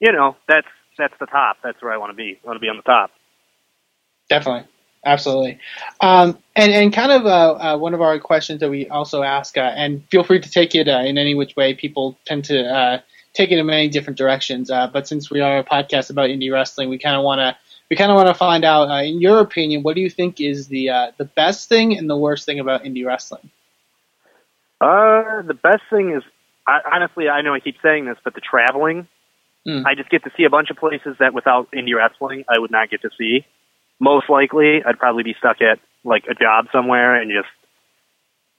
you 0.00 0.12
know, 0.12 0.36
that's 0.48 0.66
that's 0.98 1.14
the 1.20 1.26
top. 1.26 1.58
That's 1.62 1.80
where 1.82 1.92
I 1.92 1.96
want 1.98 2.10
to 2.10 2.16
be. 2.16 2.38
I 2.42 2.46
want 2.46 2.56
to 2.56 2.60
be 2.60 2.68
on 2.68 2.76
the 2.76 2.82
top. 2.82 3.10
Definitely, 4.28 4.68
absolutely. 5.04 5.58
Um, 6.00 6.38
and 6.54 6.72
and 6.72 6.92
kind 6.92 7.12
of 7.12 7.26
uh, 7.26 7.52
uh, 7.54 7.78
one 7.78 7.94
of 7.94 8.00
our 8.00 8.18
questions 8.18 8.60
that 8.60 8.70
we 8.70 8.88
also 8.88 9.22
ask, 9.22 9.56
uh, 9.56 9.72
and 9.76 10.04
feel 10.10 10.24
free 10.24 10.40
to 10.40 10.50
take 10.50 10.74
it 10.74 10.88
uh, 10.88 11.02
in 11.04 11.18
any 11.18 11.34
which 11.34 11.54
way. 11.56 11.74
People 11.74 12.18
tend 12.24 12.44
to 12.46 12.64
uh, 12.64 13.00
take 13.34 13.50
it 13.52 13.58
in 13.58 13.66
many 13.66 13.88
different 13.88 14.18
directions. 14.18 14.70
Uh, 14.70 14.86
but 14.86 15.06
since 15.06 15.30
we 15.30 15.40
are 15.40 15.58
a 15.58 15.64
podcast 15.64 16.10
about 16.10 16.30
indie 16.30 16.52
wrestling, 16.52 16.88
we 16.88 16.98
kind 16.98 17.16
of 17.16 17.22
want 17.22 17.38
to 17.40 17.56
we 17.90 17.96
kind 17.96 18.10
of 18.10 18.16
want 18.16 18.28
to 18.28 18.34
find 18.34 18.64
out, 18.64 18.90
uh, 18.90 19.02
in 19.02 19.20
your 19.20 19.40
opinion, 19.40 19.82
what 19.82 19.94
do 19.94 20.00
you 20.00 20.10
think 20.10 20.40
is 20.40 20.68
the 20.68 20.90
uh, 20.90 21.12
the 21.18 21.24
best 21.24 21.68
thing 21.68 21.96
and 21.96 22.10
the 22.10 22.16
worst 22.16 22.44
thing 22.44 22.58
about 22.58 22.82
indie 22.84 23.06
wrestling? 23.06 23.50
Uh, 24.80 25.42
the 25.42 25.56
best 25.62 25.82
thing 25.88 26.10
is, 26.10 26.22
I, 26.66 26.80
honestly, 26.94 27.28
I 27.28 27.42
know 27.42 27.54
I 27.54 27.60
keep 27.60 27.76
saying 27.82 28.06
this, 28.06 28.16
but 28.24 28.34
the 28.34 28.40
traveling. 28.40 29.08
Mm. 29.66 29.84
I 29.84 29.94
just 29.94 30.10
get 30.10 30.24
to 30.24 30.30
see 30.36 30.44
a 30.44 30.50
bunch 30.50 30.70
of 30.70 30.76
places 30.76 31.16
that 31.18 31.34
without 31.34 31.70
indie 31.72 31.96
wrestling, 31.96 32.44
I 32.48 32.58
would 32.58 32.70
not 32.70 32.90
get 32.90 33.02
to 33.02 33.10
see. 33.18 33.44
Most 33.98 34.28
likely, 34.28 34.82
I'd 34.84 34.98
probably 34.98 35.22
be 35.22 35.34
stuck 35.38 35.60
at 35.60 35.78
like 36.04 36.24
a 36.30 36.34
job 36.34 36.66
somewhere 36.70 37.20
and 37.20 37.30
just, 37.30 37.48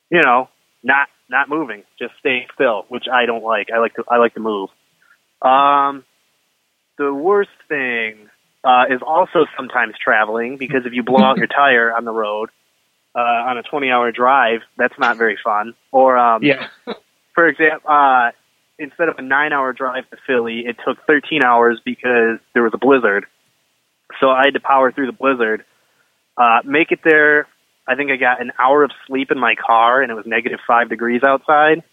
you 0.09 0.21
know, 0.21 0.49
not 0.83 1.07
not 1.29 1.49
moving, 1.49 1.83
just 1.99 2.13
staying 2.19 2.47
still, 2.53 2.85
which 2.89 3.05
I 3.11 3.25
don't 3.25 3.43
like. 3.43 3.67
I 3.73 3.79
like 3.79 3.95
to 3.95 4.03
I 4.09 4.17
like 4.17 4.33
to 4.33 4.39
move. 4.39 4.69
Um, 5.41 6.03
the 6.97 7.13
worst 7.13 7.51
thing 7.67 8.29
uh, 8.63 8.85
is 8.89 9.01
also 9.05 9.45
sometimes 9.55 9.95
traveling 10.03 10.57
because 10.57 10.85
if 10.85 10.93
you 10.93 11.03
blow 11.03 11.23
out 11.23 11.37
your 11.37 11.47
tire 11.55 11.95
on 11.95 12.05
the 12.05 12.11
road 12.11 12.49
uh, 13.15 13.19
on 13.19 13.57
a 13.57 13.63
20 13.63 13.89
hour 13.89 14.11
drive, 14.11 14.61
that's 14.77 14.97
not 14.99 15.17
very 15.17 15.37
fun. 15.43 15.73
Or 15.91 16.17
um, 16.17 16.43
Yeah, 16.43 16.67
for 17.38 17.48
example, 17.48 17.88
uh, 17.88 18.32
instead 18.79 19.10
of 19.10 19.20
a 19.20 19.22
nine 19.22 19.53
hour 19.53 19.72
drive 19.72 20.10
to 20.10 20.17
Philly, 20.25 20.63
it 20.65 20.75
took 20.84 20.98
13 21.06 21.44
hours 21.44 21.79
because 21.86 22.39
there 22.56 22.63
was 22.63 22.72
a 22.74 22.79
blizzard. 22.79 23.27
So 24.20 24.32
I 24.32 24.46
had 24.46 24.56
to 24.56 24.60
power 24.60 24.91
through 24.91 25.06
the 25.06 25.12
blizzard, 25.12 25.63
uh, 26.36 26.62
make 26.65 26.91
it 26.91 27.01
there. 27.03 27.48
I 27.88 27.94
think 27.94 28.10
I 28.10 28.15
got 28.15 28.41
an 28.41 28.53
hour 28.58 28.84
of 28.84 28.89
sleep 29.06 29.29
in 29.29 29.38
my 29.38 29.53
car 29.53 30.01
and 30.01 30.12
it 30.12 30.15
was 30.15 30.25
negative 30.25 30.58
five 30.65 30.89
degrees 30.89 31.22
outside. 31.24 31.84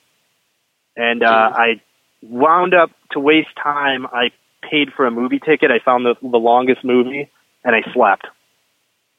And, 0.97 1.23
uh, 1.23 1.51
I 1.55 1.83
wound 2.23 2.73
up 2.73 2.91
to 3.11 3.21
waste 3.21 3.55
time. 3.63 4.07
I 4.07 4.31
paid 4.63 4.95
for 4.97 5.05
a 5.05 5.11
movie 5.11 5.41
ticket. 5.41 5.71
I 5.71 5.79
found 5.85 6.07
the, 6.07 6.15
the 6.23 6.39
longest 6.39 6.85
movie 6.85 7.29
and 7.63 7.77
I 7.77 7.83
slept, 7.93 8.27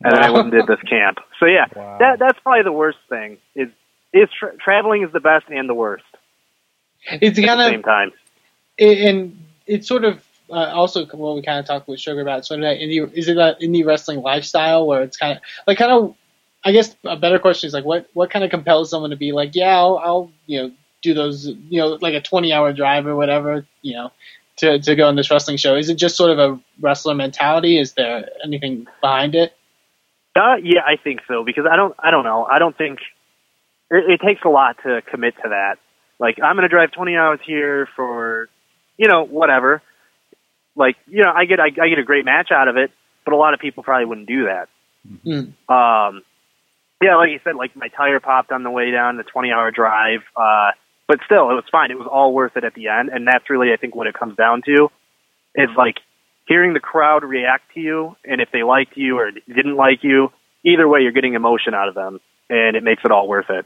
and 0.03 0.12
then 0.12 0.24
I 0.24 0.32
went 0.32 0.46
and 0.46 0.51
did 0.53 0.65
this 0.65 0.82
camp. 0.89 1.20
So 1.39 1.46
yeah, 1.46 1.65
Wow. 1.75 1.98
that 2.00 2.17
that's 2.17 2.39
probably 2.39 2.63
the 2.63 2.72
worst 2.72 2.98
thing. 3.10 3.38
Is 3.53 3.70
is 4.15 4.29
tra- 4.39 4.57
traveling 4.57 5.03
is 5.03 5.12
the 5.13 5.19
best 5.22 5.45
and 5.50 5.69
the 5.69 5.74
worst 5.75 6.05
It's 7.22 7.39
kind 7.39 7.60
the 7.60 7.65
of 7.65 7.72
same 7.72 7.84
time. 7.84 8.12
and 8.79 9.38
it's 9.67 9.88
sort 9.88 10.03
of 10.05 10.24
uh, 10.50 10.72
also 10.74 11.05
what 11.07 11.36
we 11.36 11.41
kind 11.41 11.60
of 11.60 11.65
talked 11.65 11.88
with 11.88 12.00
Sugar 12.00 12.22
about. 12.22 12.45
Sort 12.45 12.60
of 12.62 12.63
that 12.65 12.77
indie 12.79 13.12
is 13.13 13.27
it 13.29 13.36
that 13.36 13.60
indie 13.62 13.86
wrestling 13.86 14.22
lifestyle 14.22 14.86
where 14.88 15.01
it's 15.03 15.17
kind 15.17 15.38
of 15.38 15.43
like 15.67 15.77
kind 15.77 15.91
of. 15.91 16.15
I 16.67 16.72
guess 16.72 16.95
a 17.05 17.15
better 17.15 17.39
question 17.39 17.67
is 17.67 17.74
like 17.75 17.86
what 17.86 18.10
what 18.13 18.31
kind 18.31 18.43
of 18.43 18.51
compels 18.51 18.89
someone 18.89 19.12
to 19.12 19.15
be 19.15 19.31
like 19.34 19.55
yeah 19.55 19.77
I'll, 19.77 20.00
I'll 20.03 20.31
you 20.48 20.62
know 20.63 20.72
do 21.03 21.13
those 21.13 21.45
you 21.48 21.79
know 21.79 22.00
like 22.01 22.15
a 22.15 22.22
twenty 22.22 22.53
hour 22.53 22.74
drive 22.74 23.05
or 23.05 23.15
whatever 23.15 23.65
you 23.84 23.93
know 23.95 24.12
to 24.57 24.79
to 24.79 24.95
go 24.95 25.07
on 25.07 25.15
this 25.15 25.29
wrestling 25.29 25.57
show. 25.57 25.75
Is 25.75 25.89
it 25.89 25.95
just 25.98 26.17
sort 26.17 26.31
of 26.31 26.39
a 26.39 26.60
wrestler 26.81 27.13
mentality? 27.13 27.77
Is 27.79 27.93
there 27.93 28.29
anything 28.43 28.88
behind 29.01 29.36
it? 29.36 29.53
Uh, 30.36 30.55
yeah, 30.63 30.81
I 30.86 30.98
think 30.98 31.22
so 31.27 31.43
because 31.43 31.65
I 31.72 31.75
don't 31.75 31.95
I 32.00 32.12
don't 32.12 32.24
know 32.24 32.45
I 32.45 32.60
don't 32.60 32.77
think 32.77 33.00
it, 33.91 34.19
it 34.19 34.25
takes 34.25 34.41
a 34.45 34.49
lot 34.49 34.77
to 34.83 35.01
commit 35.01 35.35
to 35.43 35.49
that. 35.49 35.75
Like 36.19 36.37
I'm 36.41 36.55
going 36.55 36.63
to 36.63 36.69
drive 36.69 36.91
20 36.91 37.15
hours 37.15 37.39
here 37.45 37.87
for 37.95 38.49
you 38.97 39.07
know 39.07 39.25
whatever. 39.25 39.81
Like 40.75 40.95
you 41.07 41.23
know 41.23 41.31
I 41.33 41.45
get 41.45 41.59
I, 41.59 41.67
I 41.67 41.89
get 41.89 41.99
a 41.99 42.03
great 42.03 42.25
match 42.25 42.49
out 42.51 42.67
of 42.67 42.77
it, 42.77 42.91
but 43.23 43.33
a 43.33 43.37
lot 43.37 43.53
of 43.53 43.59
people 43.59 43.83
probably 43.83 44.05
wouldn't 44.05 44.27
do 44.27 44.45
that. 44.45 44.69
Mm. 45.25 45.53
Um, 45.69 46.23
yeah, 47.01 47.17
like 47.17 47.29
you 47.29 47.39
said, 47.43 47.55
like 47.55 47.75
my 47.75 47.89
tire 47.89 48.19
popped 48.19 48.51
on 48.51 48.63
the 48.63 48.71
way 48.71 48.91
down 48.91 49.17
the 49.17 49.23
20 49.23 49.51
hour 49.51 49.71
drive. 49.71 50.21
Uh, 50.35 50.71
but 51.07 51.19
still, 51.25 51.51
it 51.51 51.53
was 51.53 51.65
fine. 51.71 51.91
It 51.91 51.99
was 51.99 52.07
all 52.11 52.33
worth 52.33 52.57
it 52.57 52.63
at 52.63 52.73
the 52.73 52.87
end, 52.87 53.09
and 53.09 53.27
that's 53.27 53.49
really, 53.49 53.71
I 53.71 53.77
think, 53.77 53.95
what 53.95 54.07
it 54.07 54.15
comes 54.15 54.35
down 54.35 54.63
to. 54.65 54.89
Is 55.55 55.69
like 55.77 55.97
hearing 56.47 56.73
the 56.73 56.79
crowd 56.79 57.23
react 57.23 57.73
to 57.75 57.79
you, 57.79 58.15
and 58.25 58.41
if 58.41 58.49
they 58.51 58.63
liked 58.63 58.97
you 58.97 59.17
or 59.19 59.31
didn't 59.31 59.75
like 59.75 60.03
you, 60.03 60.31
either 60.65 60.87
way, 60.87 61.01
you're 61.01 61.11
getting 61.11 61.33
emotion 61.33 61.73
out 61.73 61.87
of 61.87 61.95
them, 61.95 62.19
and 62.49 62.75
it 62.75 62.83
makes 62.83 63.03
it 63.05 63.11
all 63.11 63.27
worth 63.27 63.49
it. 63.49 63.65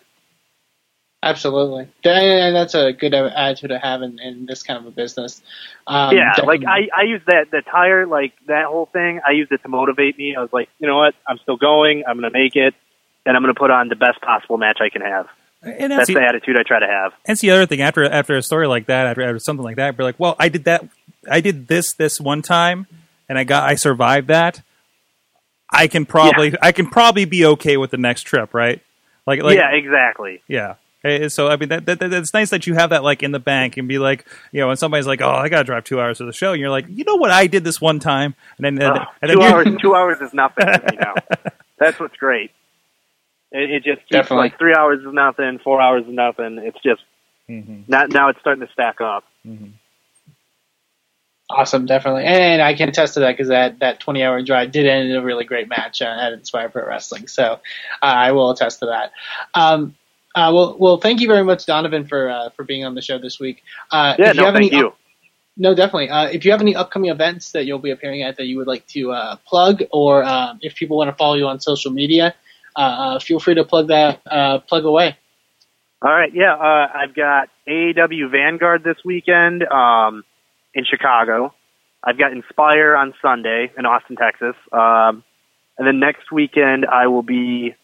Absolutely, 1.22 1.90
and 2.06 2.56
that's 2.56 2.76
a 2.76 2.94
good 2.94 3.14
attitude 3.14 3.72
to 3.72 3.80
have 3.80 4.02
in, 4.04 4.20
in 4.20 4.46
this 4.46 4.64
kind 4.64 4.80
of 4.80 4.86
a 4.86 4.92
business. 4.92 5.42
Um, 5.86 6.16
yeah, 6.16 6.34
like. 6.46 6.64
I, 6.66 6.88
I 6.96 7.04
used 7.04 7.26
that 7.26 7.52
the 7.52 7.62
tire, 7.62 8.06
like 8.06 8.32
that 8.48 8.66
whole 8.66 8.86
thing. 8.86 9.20
I 9.28 9.32
used 9.32 9.52
it 9.52 9.62
to 9.64 9.68
motivate 9.68 10.18
me. 10.18 10.38
I 10.38 10.42
was 10.42 10.54
like, 10.54 10.70
you 10.80 10.88
know 10.88 10.98
what? 10.98 11.16
I'm 11.28 11.38
still 11.40 11.58
going. 11.58 12.04
I'm 12.08 12.18
going 12.18 12.32
to 12.32 12.38
make 12.38 12.56
it, 12.56 12.74
and 13.26 13.36
I'm 13.36 13.44
going 13.44 13.54
to 13.54 13.60
put 13.60 13.70
on 13.70 13.90
the 13.90 13.98
best 13.98 14.22
possible 14.22 14.58
match 14.58 14.78
I 14.80 14.88
can 14.88 15.02
have. 15.02 15.28
And 15.62 15.92
That's 15.92 15.98
that's, 15.98 16.08
the 16.08 16.14
the, 16.14 16.22
attitude 16.22 16.58
I 16.58 16.64
try 16.64 16.80
to 16.80 16.88
have. 16.88 17.12
that's 17.26 17.42
the 17.42 17.52
other 17.52 17.66
thing. 17.66 17.82
After 17.82 18.06
after 18.06 18.38
a 18.38 18.42
story 18.42 18.68
like 18.68 18.86
that, 18.86 19.08
after, 19.08 19.22
after 19.22 19.40
something 19.40 19.64
like 19.64 19.76
that, 19.76 19.98
be 19.98 20.04
like, 20.04 20.18
well, 20.18 20.38
I 20.40 20.48
did 20.48 20.64
that. 20.66 20.88
I 21.30 21.42
did 21.42 21.68
this 21.68 21.94
this 21.96 22.22
one 22.22 22.42
time, 22.42 22.88
and 23.28 23.38
I 23.38 23.44
got 23.44 23.68
I 23.68 23.76
survived 23.76 24.30
that. 24.30 24.62
I 25.70 25.88
can 25.88 26.06
probably 26.06 26.54
I 26.62 26.72
can 26.72 26.88
probably 26.88 27.26
be 27.26 27.46
okay 27.46 27.76
with 27.76 27.92
the 27.92 27.98
next 27.98 28.22
trip, 28.22 28.54
right? 28.54 28.82
Like, 29.28 29.44
like 29.44 29.58
yeah, 29.58 29.72
exactly. 29.72 30.42
Yeah. 30.48 30.76
Eh, 31.04 31.30
So 31.30 31.48
I 31.48 31.56
mean 31.56 31.70
that, 31.70 31.86
that, 31.86 32.00
that 32.00 32.10
that's 32.12 32.34
nice 32.34 32.50
that 32.50 32.68
you 32.68 32.74
have 32.74 32.90
that 32.90 33.04
like 33.04 33.24
in 33.24 33.32
the 33.32 33.40
bank 33.40 33.78
and 33.78 33.88
be 33.88 34.00
like 34.00 34.26
you 34.52 34.60
know 34.60 34.68
when 34.68 34.76
somebody's 34.78 35.08
like 35.08 35.22
oh 35.22 35.30
I 35.32 35.48
gotta 35.50 35.64
drive 35.64 35.84
two 35.86 36.00
hours 36.02 36.18
to 36.18 36.26
the 36.26 36.34
show 36.34 36.52
and 36.52 36.60
you're 36.60 36.70
like 36.70 36.86
you 36.90 37.04
know 37.06 37.16
what 37.16 37.32
I 37.32 37.48
did 37.48 37.64
this 37.64 37.80
one 37.80 38.00
time 38.00 38.36
and 38.58 38.66
then 38.66 38.82
and, 38.86 39.00
Ugh, 39.00 39.08
and 39.22 39.30
then 39.32 39.38
two 39.38 39.44
you- 39.44 39.50
hours. 39.50 39.68
Two 39.82 39.96
hours 39.96 40.22
is 40.22 40.34
nothing 40.34 40.66
to 40.66 40.84
me 40.92 40.98
now. 41.00 41.14
That's 41.78 42.00
what's 42.00 42.18
great. 42.18 42.52
It, 43.52 43.72
it 43.72 43.84
just 43.84 44.00
keeps 44.02 44.10
Definitely. 44.12 44.38
like 44.50 44.58
three 44.60 44.76
hours 44.76 45.00
is 45.00 45.14
nothing, 45.14 45.60
four 45.64 45.80
hours 45.82 46.04
is 46.06 46.12
nothing. 46.14 46.58
It's 46.60 46.78
just 46.84 47.02
Mhm. 47.50 47.88
now, 47.88 48.04
now 48.06 48.30
it's 48.30 48.40
starting 48.42 48.66
to 48.68 48.72
stack 48.74 49.02
up. 49.02 49.24
Awesome, 51.52 51.88
definitely, 51.88 52.26
and 52.26 52.62
I 52.62 52.76
can 52.76 52.90
attest 52.90 53.16
to 53.16 53.22
that 53.22 53.32
because 53.32 53.48
that 53.48 53.80
that 53.80 54.00
twenty 54.00 54.22
hour 54.22 54.40
drive 54.44 54.72
did 54.72 54.86
end 54.86 55.10
in 55.10 55.16
a 55.16 55.22
really 55.24 55.46
great 55.46 55.68
match 55.68 56.00
uh, 56.00 56.06
at 56.06 56.32
Inspire 56.32 56.70
Pro 56.70 56.86
Wrestling. 56.86 57.28
So 57.28 57.44
uh, 57.54 57.58
I 58.04 58.34
will 58.34 58.52
attest 58.52 58.82
to 58.82 58.86
that. 58.86 59.12
Um, 59.56 59.96
uh, 60.40 60.54
well, 60.54 60.78
well, 60.80 60.98
thank 60.98 61.22
you 61.22 61.28
very 61.28 61.44
much, 61.44 61.66
Donovan, 61.66 62.08
for 62.08 62.30
uh, 62.30 62.50
for 62.52 62.64
being 62.64 62.86
on 62.86 62.96
the 62.96 63.02
show 63.02 63.18
this 63.18 63.40
week. 63.40 63.64
Uh, 63.92 64.16
Yeah, 64.18 64.30
you 64.30 64.34
no, 64.36 64.46
have 64.46 64.54
thank 64.56 64.72
any 64.72 64.82
you. 64.82 64.94
No, 65.58 65.76
definitely. 65.76 66.10
Uh, 66.10 66.28
if 66.28 66.46
you 66.46 66.52
have 66.52 66.62
any 66.62 66.76
upcoming 66.76 67.10
events 67.12 67.52
that 67.52 67.66
you'll 67.66 67.80
be 67.80 67.92
appearing 67.92 68.24
at 68.24 68.38
that 68.38 68.46
you 68.46 68.58
would 68.58 68.68
like 68.68 68.88
to 68.88 69.12
uh, 69.12 69.36
plug, 69.46 69.84
or 69.92 70.24
um, 70.24 70.60
if 70.62 70.76
people 70.76 70.98
want 70.98 71.10
to 71.10 71.16
follow 71.16 71.36
you 71.36 71.48
on 71.48 71.60
social 71.60 71.92
media, 71.92 72.34
uh, 72.78 72.80
uh, 72.80 73.20
feel 73.20 73.40
free 73.42 73.56
to 73.56 73.66
plug 73.66 73.90
that 73.90 74.22
uh, 74.26 74.60
plug 74.60 74.86
away. 74.86 75.18
All 76.02 76.12
right, 76.12 76.34
yeah, 76.34 76.54
uh, 76.56 76.88
I've 76.96 77.14
got 77.14 77.50
AAW 77.68 78.32
Vanguard 78.32 78.86
this 78.86 78.98
weekend 79.04 79.64
um, 79.64 80.24
in 80.74 80.86
Chicago. 80.86 81.54
I've 82.02 82.18
got 82.18 82.32
Inspire 82.32 82.96
on 82.96 83.14
Sunday 83.22 83.70
in 83.78 83.86
Austin, 83.86 84.16
Texas, 84.16 84.56
um, 84.72 85.26
and 85.78 85.86
then 85.86 86.00
next 86.00 86.32
weekend 86.32 86.86
I 86.86 87.08
will 87.08 87.24
be 87.24 87.76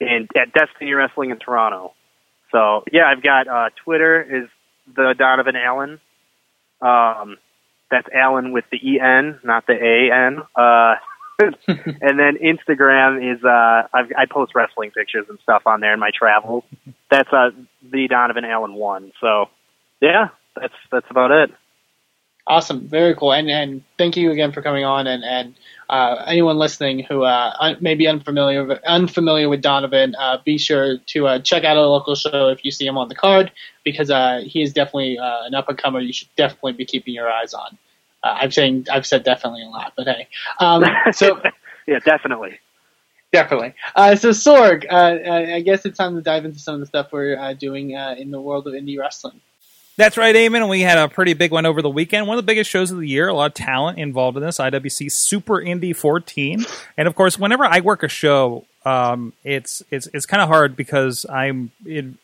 in 0.00 0.28
at 0.36 0.52
Destiny 0.52 0.92
Wrestling 0.92 1.30
in 1.30 1.38
Toronto. 1.38 1.92
So 2.52 2.84
yeah, 2.92 3.04
I've 3.06 3.22
got 3.22 3.48
uh, 3.48 3.68
Twitter 3.84 4.22
is 4.22 4.48
the 4.94 5.14
Donovan 5.16 5.56
Allen. 5.56 6.00
Um, 6.80 7.36
that's 7.90 8.08
Allen 8.14 8.52
with 8.52 8.64
the 8.70 8.78
E 8.78 9.00
N, 9.00 9.38
not 9.44 9.66
the 9.66 9.74
A 9.74 10.14
N. 10.14 10.42
Uh, 10.54 10.94
and 11.68 12.18
then 12.18 12.36
Instagram 12.36 13.34
is 13.34 13.42
uh, 13.44 13.88
I've, 13.94 14.12
I 14.16 14.26
post 14.30 14.52
wrestling 14.54 14.90
pictures 14.90 15.26
and 15.28 15.38
stuff 15.42 15.62
on 15.66 15.80
there 15.80 15.94
in 15.94 16.00
my 16.00 16.10
travels. 16.16 16.64
That's 17.10 17.32
uh, 17.32 17.50
the 17.82 18.08
Donovan 18.08 18.44
Allen 18.44 18.74
one. 18.74 19.12
So 19.20 19.46
yeah, 20.00 20.28
that's 20.54 20.74
that's 20.90 21.06
about 21.10 21.30
it. 21.30 21.50
Awesome, 22.46 22.88
very 22.88 23.14
cool, 23.14 23.32
and 23.32 23.48
and 23.50 23.82
thank 23.98 24.16
you 24.16 24.30
again 24.32 24.50
for 24.52 24.62
coming 24.62 24.84
on. 24.84 25.06
And 25.06 25.22
and 25.22 25.54
uh, 25.88 26.24
anyone 26.26 26.56
listening 26.56 27.00
who 27.00 27.22
uh, 27.22 27.54
un- 27.60 27.76
may 27.80 27.94
be 27.94 28.06
unfamiliar 28.08 28.80
unfamiliar 28.86 29.48
with 29.48 29.60
Donovan, 29.60 30.14
uh, 30.16 30.38
be 30.44 30.58
sure 30.58 30.98
to 30.98 31.26
uh, 31.26 31.38
check 31.40 31.64
out 31.64 31.76
a 31.76 31.80
local 31.80 32.14
show 32.14 32.48
if 32.48 32.64
you 32.64 32.70
see 32.70 32.86
him 32.86 32.96
on 32.98 33.08
the 33.08 33.14
card 33.14 33.52
because 33.84 34.10
uh, 34.10 34.42
he 34.44 34.62
is 34.62 34.72
definitely 34.72 35.18
uh, 35.18 35.44
an 35.44 35.54
up 35.54 35.68
and 35.68 35.78
comer. 35.78 36.00
You 36.00 36.12
should 36.12 36.28
definitely 36.36 36.72
be 36.72 36.84
keeping 36.86 37.14
your 37.14 37.30
eyes 37.30 37.54
on. 37.54 37.78
Uh, 38.22 38.38
I'm 38.40 38.50
saying 38.50 38.86
I've 38.90 39.06
said 39.06 39.22
definitely 39.22 39.62
a 39.62 39.68
lot, 39.68 39.92
but 39.96 40.06
hey. 40.06 40.28
Um, 40.58 40.84
so 41.12 41.40
yeah, 41.86 41.98
definitely. 42.00 42.58
Definitely. 43.32 43.74
Uh, 43.94 44.16
so 44.16 44.30
Sorg, 44.30 44.86
uh, 44.90 45.30
I 45.30 45.54
I 45.56 45.60
guess 45.60 45.86
it's 45.86 45.96
time 45.96 46.16
to 46.16 46.22
dive 46.22 46.44
into 46.44 46.58
some 46.58 46.74
of 46.74 46.80
the 46.80 46.86
stuff 46.86 47.12
we're 47.12 47.38
uh, 47.38 47.52
doing 47.52 47.94
uh, 47.94 48.16
in 48.18 48.30
the 48.30 48.40
world 48.40 48.66
of 48.66 48.74
indie 48.74 48.98
wrestling. 48.98 49.40
That's 50.00 50.16
right, 50.16 50.34
Eamon. 50.34 50.66
We 50.70 50.80
had 50.80 50.96
a 50.96 51.08
pretty 51.08 51.34
big 51.34 51.52
one 51.52 51.66
over 51.66 51.82
the 51.82 51.90
weekend. 51.90 52.26
One 52.26 52.38
of 52.38 52.42
the 52.42 52.50
biggest 52.50 52.70
shows 52.70 52.90
of 52.90 53.00
the 53.00 53.06
year. 53.06 53.28
A 53.28 53.34
lot 53.34 53.50
of 53.50 53.54
talent 53.54 53.98
involved 53.98 54.38
in 54.38 54.42
this. 54.42 54.56
IWC 54.56 55.12
Super 55.12 55.60
Indy 55.60 55.92
14, 55.92 56.64
and 56.96 57.06
of 57.06 57.14
course, 57.14 57.38
whenever 57.38 57.66
I 57.66 57.80
work 57.80 58.02
a 58.02 58.08
show, 58.08 58.64
um, 58.84 59.34
it's 59.44 59.82
it's 59.90 60.08
it's 60.14 60.24
kind 60.24 60.42
of 60.42 60.48
hard 60.48 60.74
because 60.74 61.26
I'm 61.28 61.70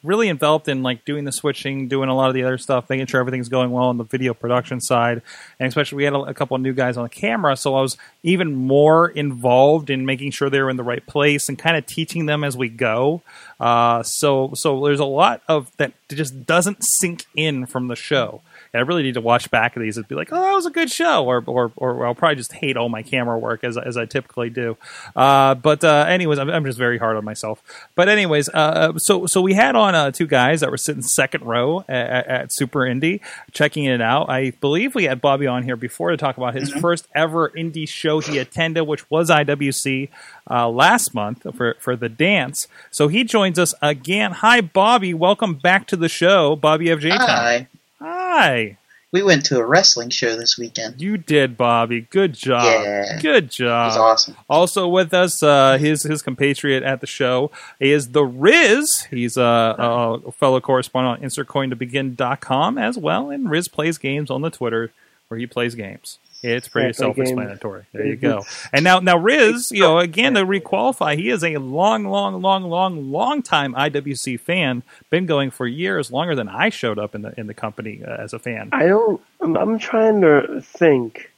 really 0.02 0.28
enveloped 0.30 0.68
in 0.68 0.82
like 0.82 1.04
doing 1.04 1.24
the 1.24 1.32
switching, 1.32 1.88
doing 1.88 2.08
a 2.08 2.16
lot 2.16 2.28
of 2.28 2.34
the 2.34 2.44
other 2.44 2.56
stuff, 2.56 2.88
making 2.88 3.06
sure 3.06 3.20
everything's 3.20 3.50
going 3.50 3.70
well 3.70 3.84
on 3.84 3.98
the 3.98 4.04
video 4.04 4.32
production 4.32 4.80
side, 4.80 5.20
and 5.60 5.68
especially 5.68 5.96
we 5.96 6.04
had 6.04 6.14
a, 6.14 6.20
a 6.20 6.34
couple 6.34 6.56
new 6.56 6.72
guys 6.72 6.96
on 6.96 7.02
the 7.02 7.10
camera, 7.10 7.56
so 7.56 7.74
I 7.74 7.82
was 7.82 7.98
even 8.22 8.54
more 8.54 9.08
involved 9.08 9.90
in 9.90 10.06
making 10.06 10.30
sure 10.30 10.48
they 10.48 10.60
were 10.60 10.70
in 10.70 10.78
the 10.78 10.82
right 10.82 11.04
place 11.06 11.48
and 11.48 11.58
kind 11.58 11.76
of 11.76 11.84
teaching 11.84 12.24
them 12.24 12.42
as 12.42 12.56
we 12.56 12.70
go. 12.70 13.20
Uh, 13.60 14.02
so 14.02 14.52
so 14.54 14.82
there's 14.84 15.00
a 15.00 15.04
lot 15.04 15.42
of 15.48 15.70
that 15.76 15.92
just 16.08 16.46
doesn't 16.46 16.78
sink 16.80 17.26
in 17.34 17.66
from 17.66 17.88
the 17.88 17.96
show. 17.96 18.40
And 18.72 18.80
I 18.80 18.86
really 18.86 19.02
need 19.02 19.14
to 19.14 19.20
watch 19.20 19.50
back 19.50 19.76
of 19.76 19.82
these 19.82 19.96
and 19.96 20.06
be 20.08 20.14
like, 20.14 20.28
oh, 20.32 20.40
that 20.40 20.52
was 20.52 20.66
a 20.66 20.70
good 20.70 20.90
show, 20.90 21.24
or 21.24 21.42
or, 21.46 21.72
or 21.76 22.06
I'll 22.06 22.14
probably 22.14 22.36
just 22.36 22.52
hate 22.52 22.76
all 22.76 22.88
my 22.88 23.02
camera 23.02 23.38
work 23.38 23.64
as 23.64 23.76
as 23.76 23.96
I 23.96 24.06
typically 24.06 24.50
do. 24.50 24.76
Uh, 25.14 25.54
but 25.54 25.84
uh, 25.84 26.06
anyways, 26.08 26.38
I'm, 26.38 26.50
I'm 26.50 26.64
just 26.64 26.78
very 26.78 26.98
hard 26.98 27.16
on 27.16 27.24
myself. 27.24 27.62
But 27.94 28.08
anyways, 28.08 28.48
uh, 28.50 28.98
so 28.98 29.26
so 29.26 29.40
we 29.40 29.54
had 29.54 29.76
on 29.76 29.94
uh, 29.94 30.10
two 30.10 30.26
guys 30.26 30.60
that 30.60 30.70
were 30.70 30.76
sitting 30.76 31.02
second 31.02 31.44
row 31.44 31.84
at, 31.88 32.26
at 32.26 32.52
Super 32.52 32.80
Indie, 32.80 33.20
checking 33.52 33.84
it 33.84 34.00
out. 34.00 34.28
I 34.28 34.50
believe 34.50 34.94
we 34.94 35.04
had 35.04 35.20
Bobby 35.20 35.46
on 35.46 35.62
here 35.62 35.76
before 35.76 36.10
to 36.10 36.16
talk 36.16 36.36
about 36.36 36.54
his 36.54 36.70
first 36.72 37.06
ever 37.14 37.50
indie 37.50 37.88
show 37.88 38.20
he 38.20 38.38
attended, 38.38 38.86
which 38.86 39.08
was 39.10 39.30
IWC 39.30 40.08
uh, 40.50 40.68
last 40.68 41.14
month 41.14 41.46
for 41.56 41.76
for 41.80 41.96
the 41.96 42.08
dance. 42.08 42.68
So 42.90 43.08
he 43.08 43.24
joins 43.24 43.58
us 43.58 43.74
again. 43.82 44.32
Hi, 44.32 44.60
Bobby. 44.60 45.14
Welcome 45.14 45.54
back 45.54 45.86
to 45.88 45.96
the 45.96 46.08
show, 46.08 46.56
Bobby 46.56 46.86
FJ. 46.86 47.10
Town. 47.10 47.28
Hi. 47.28 47.68
Hi. 48.10 48.78
We 49.12 49.22
went 49.22 49.44
to 49.46 49.58
a 49.58 49.64
wrestling 49.66 50.10
show 50.10 50.36
this 50.36 50.56
weekend. 50.58 51.00
You 51.00 51.16
did, 51.16 51.56
Bobby. 51.56 52.02
Good 52.02 52.34
job. 52.34 52.64
Yeah. 52.64 53.18
Good 53.20 53.44
It 53.44 53.50
job. 53.50 53.88
was 53.88 53.96
awesome. 53.96 54.36
Also 54.48 54.86
with 54.86 55.12
us, 55.12 55.42
uh, 55.42 55.76
his 55.78 56.02
his 56.04 56.22
compatriot 56.22 56.82
at 56.84 57.00
the 57.00 57.06
show 57.06 57.50
is 57.80 58.10
the 58.10 58.20
Rizz. 58.22 59.06
He's 59.10 59.36
a, 59.36 60.20
a 60.24 60.32
fellow 60.32 60.60
correspondent 60.60 61.22
on 61.22 61.28
InsertCoinToBegin.com 61.28 62.78
as 62.78 62.96
well, 62.98 63.30
and 63.30 63.48
Rizz 63.48 63.72
plays 63.72 63.98
games 63.98 64.30
on 64.30 64.42
the 64.42 64.50
Twitter 64.50 64.92
where 65.28 65.38
he 65.40 65.46
plays 65.46 65.74
games. 65.74 66.18
It's 66.52 66.68
pretty 66.68 66.88
I 66.88 66.92
play 66.92 67.06
games. 67.06 67.16
self-explanatory. 67.16 67.84
There 67.92 68.06
you 68.06 68.16
go. 68.16 68.44
And 68.72 68.84
now, 68.84 68.98
now 69.00 69.16
Rizz, 69.18 69.70
you 69.70 69.80
know, 69.82 69.98
again 69.98 70.34
to 70.34 70.44
requalify, 70.44 71.16
he 71.16 71.30
is 71.30 71.42
a 71.44 71.56
long, 71.56 72.04
long, 72.04 72.40
long, 72.42 72.64
long, 72.64 73.10
long 73.10 73.42
time 73.42 73.74
IWC 73.74 74.40
fan. 74.40 74.82
Been 75.10 75.26
going 75.26 75.50
for 75.50 75.66
years, 75.66 76.10
longer 76.10 76.34
than 76.34 76.48
I 76.48 76.68
showed 76.70 76.98
up 76.98 77.14
in 77.14 77.22
the 77.22 77.38
in 77.38 77.46
the 77.46 77.54
company 77.54 78.02
uh, 78.06 78.16
as 78.22 78.32
a 78.32 78.38
fan. 78.38 78.70
I 78.72 78.86
don't. 78.86 79.20
I'm, 79.40 79.56
I'm 79.56 79.78
trying 79.78 80.20
to 80.22 80.60
think. 80.62 81.30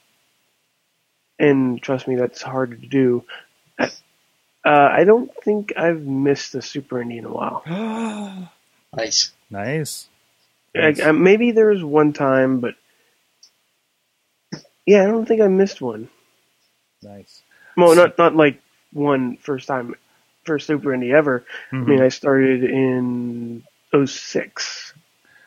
and 1.39 1.81
trust 1.81 2.09
me, 2.09 2.17
that's 2.17 2.43
hard 2.43 2.81
to 2.81 2.87
do. 2.87 3.25
Uh, 3.79 3.87
I 4.65 5.05
don't 5.05 5.31
think 5.45 5.73
I've 5.77 6.03
missed 6.03 6.55
a 6.55 6.61
Super 6.63 6.97
Indie 7.03 7.19
in 7.19 7.25
a 7.25 7.33
while. 7.33 8.49
Nice. 8.97 9.33
nice. 9.51 10.09
Like, 10.75 10.99
uh, 10.99 11.13
maybe 11.13 11.51
there 11.53 11.69
was 11.69 11.85
one 11.85 12.15
time, 12.15 12.61
but 12.61 12.75
yeah, 14.89 15.03
I 15.03 15.07
don't 15.07 15.27
think 15.27 15.41
I 15.43 15.49
missed 15.49 15.81
one. 15.81 16.09
Nice. 17.03 17.43
Well, 17.77 17.95
not 17.95 18.17
not 18.19 18.35
like 18.35 18.61
one 18.93 19.37
first 19.37 19.67
time, 19.69 19.95
first 20.45 20.67
Super 20.67 20.89
Indie 20.91 21.13
ever. 21.15 21.45
I 21.71 21.75
Mm-hmm. 21.77 21.91
mean, 21.91 22.03
I 22.03 22.09
started 22.09 22.65
in 22.65 23.63
06. 24.07 24.95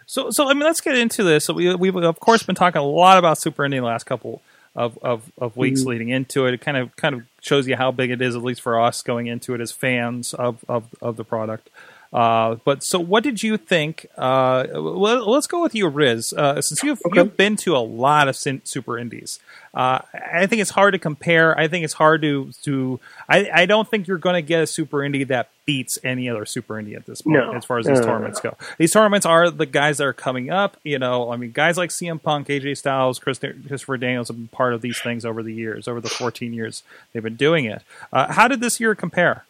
So, 0.06 0.30
so 0.30 0.49
I 0.49 0.54
mean, 0.54 0.63
let's 0.63 0.82
get 0.82 0.97
into 0.97 1.23
this. 1.23 1.45
So 1.45 1.54
we, 1.54 1.73
we've 1.75 1.95
of 1.95 2.19
course 2.19 2.43
been 2.43 2.56
talking 2.56 2.80
a 2.82 2.86
lot 2.86 3.17
about 3.17 3.38
Super 3.38 3.63
Indie 3.63 3.77
the 3.80 3.82
last 3.82 4.04
couple 4.06 4.41
of, 4.75 4.97
of, 5.01 5.32
of 5.38 5.58
weeks 5.58 5.82
Mhm. 5.82 5.86
leading 5.88 6.10
into 6.10 6.45
it. 6.45 6.54
It 6.54 6.62
kind 6.62 6.77
of 6.77 6.95
kind 6.95 7.15
of 7.15 7.23
shows 7.41 7.67
you 7.67 7.75
how 7.75 7.91
big 7.91 8.12
it 8.12 8.21
is, 8.21 8.36
at 8.36 8.43
least 8.43 8.62
for 8.62 8.80
us 8.80 9.01
going 9.01 9.27
into 9.27 9.54
it 9.54 9.62
as 9.62 9.71
fans 9.71 10.34
of 10.34 10.63
of, 10.69 10.86
of 11.01 11.17
the 11.17 11.23
product. 11.25 11.69
Uh, 12.13 12.56
but 12.65 12.84
so, 12.84 13.00
what 13.00 13.24
did 13.24 13.41
you 13.41 13.56
think? 13.58 14.06
Uh, 14.17 14.65
well, 14.74 15.30
let's 15.32 15.47
go 15.47 15.62
with 15.62 15.74
you, 15.74 15.89
Rizz. 15.89 16.34
Uh, 16.34 16.62
since 16.62 16.84
you've 16.84 17.00
Okay. 17.06 17.19
you've 17.19 17.38
been 17.38 17.56
to 17.58 17.76
a 17.76 17.80
lot 17.80 18.28
of 18.28 18.36
sin- 18.36 18.62
super 18.65 18.97
indies, 18.97 19.39
uh, 19.74 20.00
I 20.13 20.45
think 20.45 20.62
it's 20.62 20.71
hard 20.71 20.91
to 20.93 21.00
compare. 21.00 21.58
I 21.58 21.69
think 21.69 21.86
it's 21.86 21.93
hard 21.93 22.21
to 22.24 22.52
to. 22.63 23.00
I, 23.30 23.50
I 23.54 23.65
don't 23.65 23.88
think 23.89 24.08
you're 24.08 24.17
going 24.17 24.36
to 24.36 24.41
get 24.41 24.62
a 24.62 24.67
super 24.67 24.97
indie 24.97 25.26
that 25.30 25.50
beats 25.65 25.97
any 26.04 26.28
other 26.28 26.45
super 26.45 26.74
indie 26.74 26.97
at 26.97 27.06
this 27.06 27.21
point, 27.21 27.38
No. 27.38 27.54
as 27.54 27.63
far 27.63 27.78
as 27.78 27.86
these 27.86 28.00
No, 28.00 28.02
no, 28.02 28.08
no, 28.08 28.13
tournaments 28.13 28.41
go. 28.41 28.58
These 28.78 28.91
tournaments 28.91 29.26
are 29.26 29.50
the 29.50 29.65
guys 29.65 30.00
that 30.00 30.04
are 30.08 30.12
coming 30.12 30.50
up. 30.50 30.76
You 30.84 31.00
know, 31.00 31.32
I 31.32 31.38
mean, 31.38 31.52
guys 31.52 31.78
like 31.78 31.91
CM 31.91 32.21
Punk, 32.21 32.47
AJ 32.50 32.78
Styles, 32.78 33.19
Chris, 33.19 33.39
Christopher 33.39 33.95
Daniels 33.95 34.28
have 34.28 34.36
been 34.36 34.50
part 34.50 34.74
of 34.74 34.82
these 34.82 35.00
things 35.00 35.24
over 35.24 35.41
the 35.43 35.54
years, 35.54 35.88
over 35.88 36.02
the 36.02 36.10
14 36.10 36.52
years 36.54 36.84
they've 37.13 37.24
been 37.24 37.36
doing 37.38 37.63
it. 37.65 37.84
Uh, 38.12 38.34
how 38.34 38.50
did 38.50 38.60
this 38.60 38.82
year 38.82 38.95
compare? 38.95 39.45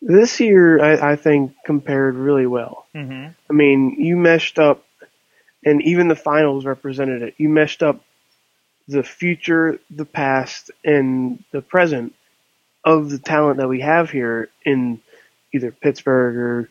This 0.00 0.38
year, 0.40 0.82
I, 0.82 1.12
I 1.12 1.16
think 1.16 1.54
compared 1.64 2.14
really 2.14 2.46
well. 2.46 2.86
Mm-hmm. 2.94 3.32
I 3.50 3.52
mean, 3.52 3.96
you 3.98 4.16
meshed 4.16 4.58
up, 4.58 4.84
and 5.64 5.82
even 5.82 6.08
the 6.08 6.16
finals 6.16 6.64
represented 6.64 7.22
it. 7.22 7.34
You 7.36 7.48
meshed 7.48 7.82
up 7.82 8.00
the 8.86 9.02
future, 9.02 9.78
the 9.90 10.04
past, 10.04 10.70
and 10.84 11.42
the 11.50 11.62
present 11.62 12.14
of 12.84 13.10
the 13.10 13.18
talent 13.18 13.58
that 13.58 13.68
we 13.68 13.80
have 13.80 14.10
here 14.10 14.48
in 14.64 15.00
either 15.52 15.72
Pittsburgh 15.72 16.36
or 16.36 16.70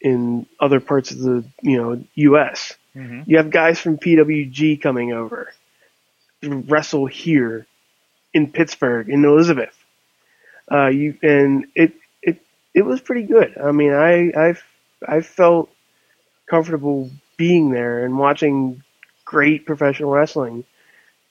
in 0.00 0.46
other 0.60 0.80
parts 0.80 1.10
of 1.10 1.18
the 1.18 1.44
you 1.62 1.80
know 1.80 2.04
U.S. 2.14 2.74
Mm-hmm. 2.94 3.22
You 3.26 3.38
have 3.38 3.50
guys 3.50 3.80
from 3.80 3.98
PWG 3.98 4.80
coming 4.80 5.12
over 5.12 5.52
to 6.42 6.56
wrestle 6.56 7.06
here 7.06 7.66
in 8.32 8.50
Pittsburgh 8.50 9.08
in 9.08 9.24
Elizabeth. 9.24 9.76
Uh, 10.70 10.88
you 10.88 11.16
and 11.22 11.66
it 11.74 11.94
it 12.74 12.82
was 12.84 13.00
pretty 13.00 13.22
good. 13.22 13.56
I 13.56 13.72
mean, 13.72 13.92
I 13.92 14.30
I 14.36 14.54
I 15.06 15.20
felt 15.20 15.70
comfortable 16.46 17.10
being 17.36 17.70
there 17.70 18.04
and 18.04 18.18
watching 18.18 18.82
great 19.24 19.66
professional 19.66 20.10
wrestling. 20.10 20.64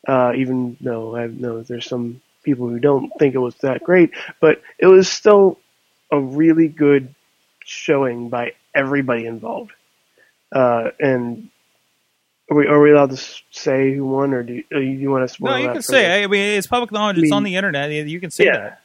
Uh, 0.06 0.34
even 0.36 0.76
though 0.82 1.16
I 1.16 1.28
know 1.28 1.62
there's 1.62 1.88
some 1.88 2.22
people 2.44 2.68
who 2.68 2.80
don't 2.80 3.12
think 3.20 3.36
it 3.36 3.40
was 3.40 3.56
that 3.58 3.84
great, 3.84 4.12
but 4.42 4.62
it 4.78 4.88
was 4.88 5.10
still 5.10 5.60
a 6.12 6.20
really 6.20 6.68
good 6.68 7.14
showing 7.64 8.30
by 8.30 8.54
everybody 8.76 9.26
involved. 9.26 9.72
Uh, 10.52 10.90
and 11.00 11.50
are 12.50 12.58
we, 12.58 12.68
are 12.68 12.82
we 12.82 12.92
allowed 12.92 13.12
to 13.12 13.34
say 13.52 13.96
who 13.96 14.06
won, 14.06 14.34
or 14.34 14.44
do 14.44 14.54
you, 14.56 14.64
uh, 14.76 14.80
you 14.80 15.10
want 15.10 15.28
to 15.28 15.34
spoil 15.34 15.52
No, 15.52 15.58
you 15.58 15.72
can 15.72 15.82
say. 15.82 16.20
me? 16.20 16.24
I 16.24 16.28
mean, 16.28 16.58
it's 16.58 16.68
public 16.68 16.92
knowledge. 16.92 17.18
It's 17.20 17.32
on 17.32 17.44
the 17.44 17.56
internet. 17.56 17.90
You 17.92 18.20
can 18.20 18.30
say 18.30 18.46
yeah. 18.46 18.76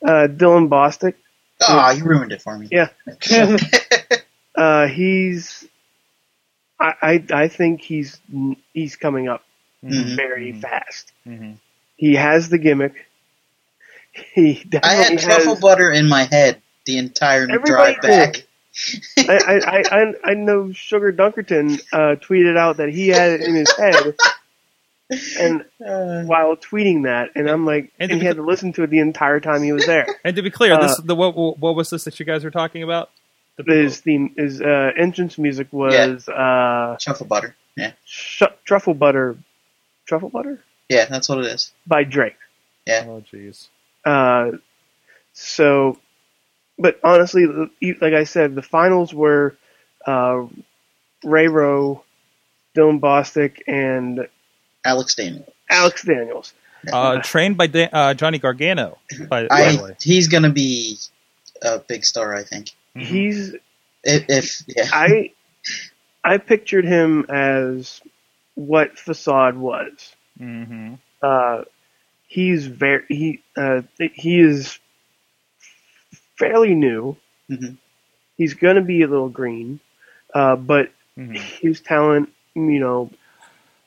that. 0.00 0.04
Uh, 0.04 0.28
Dylan 0.28 0.68
Bostic, 0.68 1.14
Oh, 1.68 1.90
you 1.90 2.04
ruined 2.04 2.32
it 2.32 2.42
for 2.42 2.56
me. 2.58 2.68
Yeah. 2.70 2.88
uh, 4.54 4.86
he's, 4.86 5.66
I, 6.78 6.94
I, 7.02 7.24
I 7.32 7.48
think 7.48 7.80
he's, 7.80 8.20
he's 8.72 8.96
coming 8.96 9.28
up 9.28 9.44
Mhm. 9.84 10.14
very 10.16 10.52
fast. 10.52 11.12
Mhm. 11.26 11.56
He 11.96 12.14
has 12.14 12.48
the 12.48 12.58
gimmick. 12.58 13.06
He 14.34 14.62
I 14.82 14.94
had 14.94 15.18
truffle 15.18 15.54
has, 15.54 15.60
butter 15.60 15.90
in 15.90 16.06
my 16.08 16.24
head 16.24 16.60
the 16.84 16.98
entire 16.98 17.42
Everybody 17.50 17.94
drive 17.94 18.00
back. 18.02 18.36
I, 19.18 19.38
I, 19.46 19.54
I, 19.56 19.82
I- 20.02 20.14
I 20.30 20.34
know 20.34 20.72
Sugar 20.72 21.12
Dunkerton 21.12 21.80
uh, 21.92 22.16
tweeted 22.16 22.56
out 22.58 22.76
that 22.76 22.90
he 22.90 23.08
had 23.08 23.32
it 23.32 23.40
in 23.42 23.54
his 23.54 23.70
head, 23.76 24.14
and 25.38 25.64
Uh, 25.84 26.22
while 26.24 26.56
tweeting 26.56 27.04
that, 27.04 27.30
and 27.34 27.48
I'm 27.48 27.64
like, 27.66 27.92
And 27.98 28.10
and, 28.12 28.20
he 28.20 28.26
had 28.26 28.36
to 28.36 28.42
listen 28.42 28.72
to 28.74 28.82
it 28.84 28.90
the 28.90 28.98
entire 29.00 29.40
time 29.40 29.62
he 29.62 29.72
was 29.72 29.86
there. 29.86 30.06
And 30.24 30.34
to 30.36 30.42
be 30.42 30.50
clear, 30.50 30.76
this 30.80 30.98
Uh, 30.98 31.02
the 31.04 31.14
what, 31.14 31.36
what 31.58 31.74
was 31.74 31.90
this 31.90 32.04
that 32.04 32.18
you 32.20 32.26
guys 32.26 32.44
were 32.44 32.50
talking 32.50 32.82
about? 32.82 33.10
The 33.56 33.64
His 33.64 34.00
theme, 34.00 34.34
his 34.36 34.60
uh, 34.62 34.92
entrance 34.96 35.36
music 35.38 35.68
was 35.72 36.28
uh, 36.28 36.96
truffle 37.00 37.26
butter. 37.26 37.54
Yeah. 37.76 37.92
Sh- 38.04 38.42
Truffle 38.64 38.94
Butter, 38.94 39.36
Truffle 40.06 40.28
Butter 40.30 40.62
Yeah, 40.88 41.04
that's 41.06 41.28
what 41.28 41.38
it 41.38 41.46
is. 41.46 41.72
by 41.86 42.04
Drake. 42.04 42.36
Yeah. 42.86 43.04
Oh, 43.06 43.22
jeez. 43.32 43.68
Uh, 44.04 44.58
so, 45.32 45.98
but 46.78 46.98
honestly, 47.04 47.46
like 47.46 48.14
I 48.14 48.24
said, 48.24 48.54
the 48.54 48.62
finals 48.62 49.14
were 49.14 49.56
uh, 50.06 50.44
Ray 51.24 51.48
Rowe, 51.48 52.02
Dylan 52.76 53.00
Bostic, 53.00 53.62
and 53.66 54.26
Alex 54.84 55.14
Daniels. 55.14 55.48
Alex 55.70 56.02
Daniels. 56.02 56.52
Uh, 56.92 57.20
trained 57.22 57.56
by 57.56 57.68
Dan, 57.68 57.88
uh, 57.92 58.12
Johnny 58.14 58.38
Gargano. 58.38 58.98
By, 59.28 59.46
by 59.46 59.64
I 59.76 59.82
way. 59.82 59.96
he's 60.00 60.28
gonna 60.28 60.50
be 60.50 60.98
a 61.62 61.78
big 61.78 62.04
star, 62.04 62.34
I 62.34 62.42
think. 62.42 62.70
Mhm. 62.96 63.02
He's 63.02 63.54
If, 64.04 64.24
if 64.28 64.62
yeah, 64.66 64.88
I 64.92 65.32
I 66.24 66.38
pictured 66.38 66.84
him 66.84 67.24
as 67.28 68.00
what 68.54 68.98
Facade 68.98 69.56
was. 69.56 70.14
Mhm. 70.40 70.98
Uh, 71.22 71.62
he's 72.26 72.66
very 72.66 73.04
he 73.08 73.42
uh, 73.56 73.82
he 73.98 74.40
is 74.40 74.78
fairly 76.36 76.74
new. 76.74 77.16
Mhm. 77.48 77.76
He's 78.36 78.54
going 78.54 78.76
to 78.76 78.82
be 78.82 79.02
a 79.02 79.06
little 79.06 79.28
green, 79.28 79.78
uh, 80.34 80.56
but 80.56 80.90
Mhm. 81.16 81.36
his 81.36 81.80
talent, 81.80 82.32
you 82.54 82.80
know, 82.80 83.10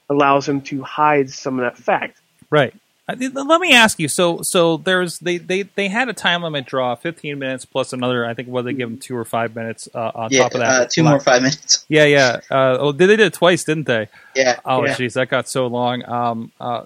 allows 0.09 0.47
him 0.47 0.61
to 0.61 0.81
hide 0.83 1.29
some 1.29 1.59
of 1.59 1.65
that 1.65 1.77
fact. 1.77 2.17
Right. 2.49 2.73
Let 3.07 3.61
me 3.61 3.71
ask 3.71 3.99
you. 3.99 4.07
So, 4.07 4.39
so 4.41 4.77
there's 4.77 5.19
they, 5.19 5.37
they 5.37 5.61
they 5.61 5.89
had 5.89 6.09
a 6.09 6.13
time 6.13 6.41
limit 6.41 6.65
draw, 6.65 6.95
15 6.95 7.37
minutes 7.37 7.63
plus 7.63 7.93
another. 7.93 8.25
I 8.25 8.33
think 8.33 8.47
what 8.47 8.65
they 8.65 8.73
give 8.73 8.89
them 8.89 8.97
two 8.97 9.15
or 9.15 9.23
five 9.25 9.55
minutes 9.55 9.87
uh, 9.93 10.11
on 10.15 10.29
yeah, 10.31 10.41
top 10.41 10.55
of 10.55 10.59
that. 10.61 10.69
uh, 10.81 10.87
two 10.89 11.03
more 11.03 11.19
five 11.19 11.43
minutes. 11.43 11.85
Yeah, 11.89 12.05
yeah. 12.05 12.39
Uh, 12.49 12.77
oh, 12.79 12.91
they 12.91 13.05
did 13.05 13.19
it 13.19 13.31
twice, 13.33 13.63
didn't 13.63 13.85
they? 13.85 14.07
Yeah, 14.35 14.59
Oh, 14.65 14.83
Yeah. 14.83 14.95
jeez, 14.95 15.13
that 15.13 15.29
got 15.29 15.47
so 15.47 15.67
long. 15.67 16.03
Um, 16.09 16.51
uh, 16.59 16.85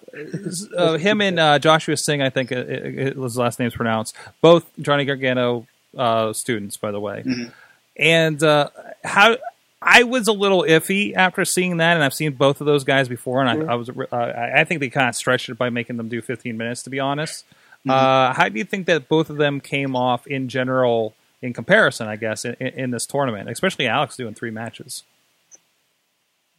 uh, 0.76 0.98
him 0.98 1.22
and 1.22 1.40
uh, 1.40 1.58
Joshua 1.58 1.96
Singh, 1.96 2.22
I 2.22 2.30
think 2.30 2.52
uh, 2.52 2.56
it, 2.58 3.00
it 3.00 3.18
was 3.18 3.32
his 3.34 3.38
last 3.38 3.58
name's 3.58 3.76
pronounced. 3.76 4.14
Both 4.42 4.66
Johnny 4.82 5.06
Gargano 5.06 5.68
uh, 5.98 6.34
students, 6.34 6.76
by 6.76 6.92
the 6.92 7.00
way. 7.00 7.24
Mhm. 7.26 7.54
And 7.96 8.44
uh, 8.44 8.70
how 9.06 9.38
I 9.82 10.04
was 10.04 10.28
a 10.28 10.34
little 10.34 10.64
iffy 10.64 11.16
after 11.16 11.46
seeing 11.46 11.78
that, 11.78 11.96
and 11.96 12.04
I've 12.04 12.14
seen 12.14 12.34
both 12.34 12.60
of 12.60 12.68
those 12.68 12.84
guys 12.84 13.08
before, 13.08 13.42
and 13.42 13.70
I, 13.70 13.74
I 13.74 13.76
was 13.76 13.90
uh, 13.90 14.16
I 14.16 14.62
I 14.62 14.64
think 14.66 14.82
they 14.82 14.90
kind 14.90 15.08
of 15.08 15.16
stretched 15.16 15.50
it 15.50 15.58
by 15.58 15.70
making 15.70 15.98
them 15.98 16.10
do 16.10 16.22
15 16.22 16.58
minutes, 16.58 16.84
to 16.84 16.90
be 16.90 17.00
honest. 17.00 17.46
Uh, 17.88 18.34
how 18.34 18.50
do 18.50 18.58
you 18.58 18.66
think 18.66 18.88
that 18.88 19.08
both 19.08 19.30
of 19.30 19.38
them 19.38 19.62
came 19.62 19.96
off 19.96 20.28
in 20.28 20.50
general? 20.50 21.14
In 21.42 21.54
comparison, 21.54 22.10
I 22.10 22.18
guess 22.18 22.44
in, 22.44 22.56
in 22.60 22.68
in 22.68 22.92
this 22.92 23.06
tournament, 23.06 23.50
especially 23.50 23.88
Alex 23.88 24.18
doing 24.18 24.34
three 24.34 24.52
matches. 24.52 25.04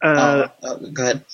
Uh, 0.01 0.07
Uh, 0.07 0.65
uh, 0.65 0.75
go 0.91 1.03
ahead. 1.03 1.25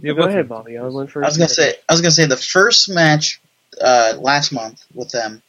Yeah, 0.00 0.12
go 0.14 0.22
ahead, 0.24 0.48
Bobby. 0.48 0.76
I 0.76 0.82
was 0.82 0.92
one 0.92 1.06
first. 1.06 1.24
I 1.24 1.28
was 1.28 1.38
gonna 1.38 1.48
say, 1.48 1.74
I 1.88 1.92
was 1.92 2.00
gonna 2.00 2.10
say 2.10 2.26
the 2.26 2.36
first 2.36 2.88
match 2.88 3.40
uh, 3.80 4.14
last 4.18 4.50
month 4.50 4.84
with 4.92 5.10
them, 5.12 5.40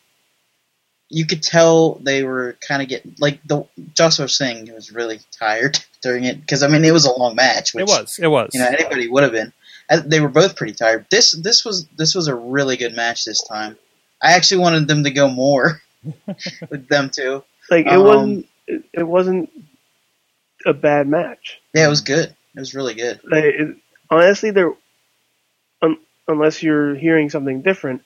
you 1.10 1.26
could 1.26 1.42
tell 1.42 1.96
they 1.96 2.24
were 2.24 2.58
kind 2.68 2.82
of 2.82 2.90
getting 2.90 3.16
like 3.20 3.42
the 3.46 3.66
Joshua 3.94 4.28
Singh 4.28 4.74
was 4.74 4.92
really 4.92 5.20
tired 5.32 5.80
during 6.02 6.26
it 6.26 6.40
because 6.40 6.64
I 6.64 6.68
mean 6.68 6.84
it 6.84 6.92
was 6.92 7.06
a 7.06 7.12
long 7.12 7.36
match. 7.36 7.74
Which, 7.74 7.84
It 7.84 7.88
was. 7.88 8.20
It 8.20 8.28
was. 8.28 8.50
You 8.54 8.62
know, 8.62 8.68
anybody 8.68 9.08
would 9.08 9.24
have 9.24 9.32
been. 9.32 9.54
They 10.06 10.20
were 10.20 10.28
both 10.28 10.58
pretty 10.58 10.74
tired. 10.74 11.06
This 11.10 11.32
this 11.32 11.64
was 11.64 11.88
this 11.98 12.14
was 12.14 12.28
a 12.28 12.36
really 12.36 12.76
good 12.76 12.96
match 12.96 13.24
this 13.24 13.42
time. 13.44 13.78
I 14.22 14.34
actually 14.34 14.62
wanted 14.62 14.88
them 14.88 15.06
to 15.06 15.12
go 15.12 15.30
more 15.30 15.82
with 16.70 16.88
them 16.88 17.10
too. 17.10 17.44
like 17.70 17.86
it 17.86 17.94
um, 17.94 18.04
wasn't 18.04 18.48
it, 18.68 18.84
it 18.94 19.08
wasn't 19.08 19.50
a 20.66 20.74
bad 20.74 21.08
match. 21.08 21.62
Yeah, 21.74 21.86
it 21.86 21.90
was 21.90 22.02
good. 22.02 22.36
It 22.56 22.60
was 22.60 22.76
really 22.76 22.96
good. 22.96 23.22
Like, 23.24 23.44
it, 23.44 23.78
honestly, 24.10 24.52
there, 24.52 24.74
un, 25.82 25.98
unless 26.28 26.62
you're 26.62 26.96
hearing 26.96 27.30
something 27.30 27.62
different, 27.62 28.04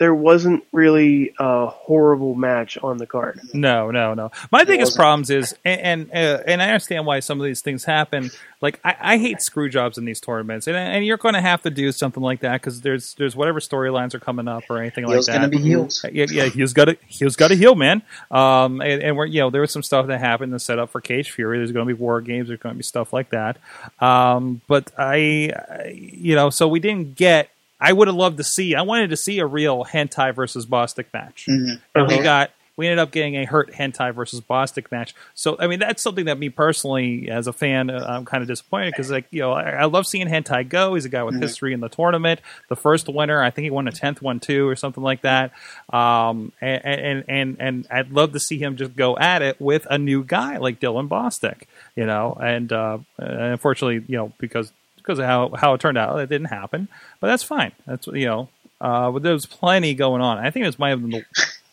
there 0.00 0.14
wasn't 0.14 0.64
really 0.72 1.32
a 1.38 1.66
horrible 1.66 2.34
match 2.34 2.76
on 2.82 2.98
the 2.98 3.06
card. 3.06 3.38
No, 3.52 3.90
no, 3.92 4.12
no. 4.14 4.32
My 4.50 4.64
biggest 4.64 4.90
wasn't. 4.90 4.96
problems 4.98 5.30
is, 5.30 5.54
and 5.64 5.80
and, 5.80 6.10
uh, 6.12 6.42
and 6.46 6.60
I 6.60 6.66
understand 6.66 7.06
why 7.06 7.20
some 7.20 7.40
of 7.40 7.44
these 7.46 7.60
things 7.60 7.84
happen. 7.84 8.30
Like 8.60 8.80
I, 8.84 8.96
I 9.00 9.18
hate 9.18 9.40
screw 9.40 9.68
jobs 9.68 9.96
in 9.96 10.04
these 10.04 10.20
tournaments, 10.20 10.66
and 10.66 10.76
and 10.76 11.04
you're 11.06 11.16
going 11.18 11.34
to 11.34 11.40
have 11.40 11.62
to 11.62 11.70
do 11.70 11.92
something 11.92 12.22
like 12.22 12.40
that 12.40 12.60
because 12.60 12.80
there's 12.80 13.14
there's 13.14 13.36
whatever 13.36 13.60
storylines 13.60 14.14
are 14.14 14.20
coming 14.20 14.48
up 14.48 14.64
or 14.68 14.78
anything 14.80 15.04
Heel's 15.06 15.28
like 15.28 15.34
that. 15.34 15.40
gonna 15.42 15.48
be 15.50 15.58
heels. 15.58 16.04
Yeah, 16.12 16.26
yeah, 16.28 16.46
he's 16.46 16.72
got 16.72 16.86
to 16.86 16.96
he's 17.06 17.36
got 17.36 17.48
to 17.48 17.56
heal, 17.56 17.74
man. 17.76 18.02
Um, 18.30 18.80
and, 18.80 19.02
and 19.02 19.16
we're 19.16 19.26
you 19.26 19.40
know 19.40 19.50
there 19.50 19.60
was 19.60 19.70
some 19.70 19.82
stuff 19.84 20.08
that 20.08 20.18
happened 20.18 20.52
to 20.52 20.58
set 20.58 20.78
up 20.78 20.90
for 20.90 21.00
Cage 21.00 21.30
Fury. 21.30 21.58
There's 21.58 21.72
going 21.72 21.86
to 21.86 21.94
be 21.94 21.98
war 22.00 22.20
games. 22.20 22.48
There's 22.48 22.58
going 22.60 22.74
to 22.74 22.76
be 22.78 22.82
stuff 22.82 23.12
like 23.12 23.30
that. 23.30 23.58
Um, 24.00 24.60
but 24.66 24.90
I, 24.98 25.52
I- 25.56 25.94
you 25.94 26.34
know, 26.34 26.50
so 26.50 26.66
we 26.66 26.80
didn't 26.80 27.14
get. 27.14 27.50
I 27.88 27.92
would 27.92 28.08
have 28.08 28.16
loved 28.16 28.38
to 28.38 28.44
see. 28.44 28.74
I 28.74 28.82
wanted 28.82 29.10
to 29.10 29.16
see 29.16 29.38
a 29.40 29.46
real 29.46 29.84
hentai 29.84 30.34
versus 30.34 30.64
Bostic 30.66 31.06
match 31.12 31.46
Mhm. 31.48 31.80
and 31.94 32.08
we 32.08 32.14
Uh-huh. 32.14 32.22
got 32.22 32.50
we 32.76 32.88
ended 32.88 32.98
up 32.98 33.12
getting 33.12 33.36
a 33.36 33.44
hurt 33.44 33.72
hentai 33.72 34.12
versus 34.12 34.40
Bostic 34.40 34.90
match. 34.90 35.14
So 35.34 35.56
I 35.60 35.68
mean 35.68 35.78
that's 35.78 36.02
something 36.02 36.24
that 36.24 36.38
me 36.40 36.48
personally, 36.48 37.30
as 37.30 37.46
a 37.46 37.52
fan, 37.52 37.88
uh, 37.88 38.04
I'm 38.08 38.24
kind 38.24 38.42
of 38.42 38.48
disappointed 38.48 38.90
because 38.90 39.12
like 39.12 39.26
you 39.30 39.42
know 39.42 39.52
I, 39.52 39.70
I 39.70 39.84
love 39.84 40.08
seeing 40.08 40.26
hentai 40.26 40.68
go. 40.68 40.94
He's 40.94 41.04
a 41.04 41.08
guy 41.08 41.22
with 41.22 41.36
Mhm. 41.36 41.42
history 41.42 41.72
in 41.72 41.78
the 41.78 41.88
tournament. 41.88 42.40
The 42.68 42.74
first 42.74 43.08
winner, 43.08 43.40
I 43.40 43.50
think 43.50 43.62
he 43.64 43.70
won 43.70 43.86
a 43.86 43.92
tenth 43.92 44.20
one 44.20 44.40
too 44.40 44.66
or 44.68 44.74
something 44.74 45.04
like 45.04 45.20
that. 45.22 45.52
Um, 45.92 46.50
and, 46.60 46.84
and 46.84 47.24
and 47.28 47.56
and 47.60 47.86
I'd 47.92 48.10
love 48.10 48.32
to 48.32 48.40
see 48.40 48.58
him 48.58 48.76
just 48.76 48.96
go 48.96 49.16
at 49.18 49.40
it 49.40 49.60
with 49.60 49.86
a 49.88 49.96
new 49.98 50.24
guy 50.24 50.56
like 50.56 50.80
Dylan 50.80 51.06
Bostic. 51.08 51.66
You 51.94 52.06
know, 52.06 52.36
and 52.42 52.72
uh, 52.72 52.98
unfortunately, 53.18 54.04
you 54.08 54.16
know 54.16 54.32
because 54.38 54.72
because 55.04 55.18
of 55.18 55.26
how 55.26 55.50
how 55.54 55.74
it 55.74 55.80
turned 55.80 55.98
out, 55.98 56.18
it 56.18 56.28
didn't 56.28 56.46
happen. 56.48 56.88
But 57.20 57.28
that's 57.28 57.42
fine. 57.42 57.72
That's 57.86 58.06
you 58.08 58.26
know. 58.26 58.48
Uh, 58.80 59.10
but 59.12 59.22
there 59.22 59.32
was 59.32 59.46
plenty 59.46 59.94
going 59.94 60.20
on. 60.22 60.38
I 60.38 60.50
think 60.50 60.64
it 60.64 60.66
was 60.66 60.78
might 60.78 60.90
have 60.90 61.02
the 61.02 61.24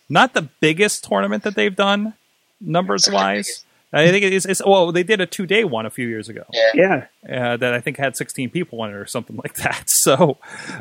not 0.10 0.34
the 0.34 0.44
biggest 0.60 1.04
tournament 1.04 1.44
that 1.44 1.56
they've 1.56 1.76
done 1.76 2.14
numbers 2.60 3.10
wise. 3.10 3.64
I 3.94 4.08
think 4.10 4.24
it's, 4.24 4.46
it's 4.46 4.62
well, 4.66 4.92
they 4.94 5.04
did 5.04 5.20
a 5.20 5.26
two 5.26 5.46
day 5.46 5.64
one 5.66 5.86
a 5.86 5.90
few 5.90 6.08
years 6.08 6.30
ago 6.30 6.46
Yeah. 6.54 7.08
Yeah, 7.28 7.54
uh, 7.54 7.58
that 7.58 7.74
I 7.74 7.82
think 7.82 7.98
had 7.98 8.16
16 8.16 8.50
people 8.50 8.82
in 8.86 8.92
it 8.92 8.96
or 8.96 9.06
something 9.06 9.36
like 9.36 9.56
that. 9.56 9.84
So, 9.90 10.38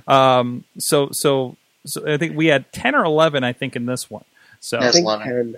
um, 0.07 0.63
so 0.79 1.09
so 1.13 1.57
so 1.87 2.07
I 2.09 2.19
think 2.19 2.37
we 2.37 2.47
had 2.47 2.71
10 2.73 2.95
or 2.95 3.05
11. 3.05 3.43
I 3.43 3.53
think 3.53 3.75
in 3.75 3.87
this 3.87 4.09
one. 4.11 4.25
So 4.61 4.79
I 4.79 4.83
Yes. 4.85 4.95
think 4.95 5.05
11. 5.07 5.27
10. 5.27 5.57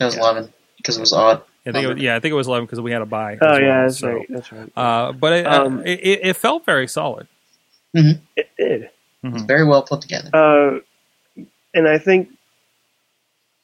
It 0.00 0.04
was 0.04 0.14
Yeah. 0.16 0.20
eleven 0.22 0.52
because 0.78 0.96
it 0.96 1.00
was 1.00 1.12
odd. 1.12 1.42
I 1.68 1.72
think 1.72 1.84
it 1.84 1.94
was, 1.94 2.02
yeah, 2.02 2.16
I 2.16 2.20
think 2.20 2.32
it 2.32 2.36
was 2.36 2.46
11 2.46 2.66
because 2.66 2.80
we 2.80 2.90
had 2.92 3.02
a 3.02 3.06
buy. 3.06 3.34
Oh 3.40 3.46
well. 3.46 3.60
yeah, 3.60 3.82
that's 3.82 3.98
So, 3.98 4.08
right. 4.12 4.26
That's 4.28 4.52
right. 4.52 4.72
Uh, 4.76 5.12
but 5.12 5.32
it, 5.32 5.46
Um, 5.46 5.80
it, 5.86 6.00
it, 6.00 6.20
it 6.28 6.36
felt 6.36 6.64
very 6.64 6.88
solid. 6.88 7.26
it 7.94 8.20
did. 8.58 8.90
It's 9.24 9.42
very 9.42 9.64
well 9.64 9.82
put 9.82 10.00
together. 10.00 10.30
Uh, 10.32 11.42
and 11.74 11.88
I 11.88 11.98
think 11.98 12.28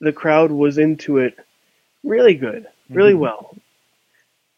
the 0.00 0.12
crowd 0.12 0.50
was 0.50 0.76
into 0.78 1.18
it 1.18 1.36
really 2.02 2.34
good, 2.34 2.66
really 2.90 3.14
Mhm. 3.14 3.18
well 3.20 3.56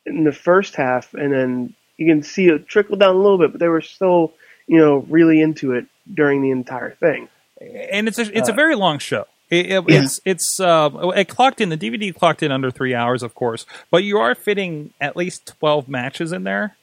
in 0.07 0.25
the 0.25 0.33
first 0.33 0.75
half, 0.77 1.13
and 1.15 1.33
then 1.33 1.75
you 1.97 2.07
can 2.07 2.23
see 2.23 2.47
it 2.49 2.67
trickle 2.69 2.97
down 2.97 3.15
a 3.15 3.19
little 3.19 3.39
bit, 3.39 3.53
but 3.53 3.61
they 3.61 3.69
were 3.69 3.81
still, 3.81 4.33
you 4.67 4.79
know, 4.79 4.99
really 5.09 5.41
into 5.41 5.73
it 5.73 5.87
during 6.13 6.43
the 6.43 6.51
entire 6.51 6.93
thing. 6.93 7.29
and 7.61 8.07
it's 8.09 8.19
a 8.19 8.37
it's 8.37 8.49
a 8.49 8.53
Uh, 8.53 8.57
very 8.57 8.75
long 8.75 8.99
show. 8.99 9.27
It, 9.51 9.67
it- 9.67 9.85
Yeah. 9.89 10.03
It's 10.03 10.21
it's 10.25 10.61
uh, 10.61 10.91
it 11.17 11.29
clocked 11.29 11.61
in 11.61 11.69
the 11.69 11.77
DVD 11.79 12.15
clocked 12.15 12.43
in 12.43 12.51
under 12.53 12.71
three 12.71 12.95
hours, 12.95 13.23
of 13.23 13.35
course, 13.35 13.65
but 13.91 14.03
you 14.05 14.19
are 14.19 14.35
fitting 14.35 14.93
at 15.01 15.17
least 15.17 15.47
twelve 15.47 15.89
matches 15.89 16.33
in 16.33 16.45
there. 16.45 16.77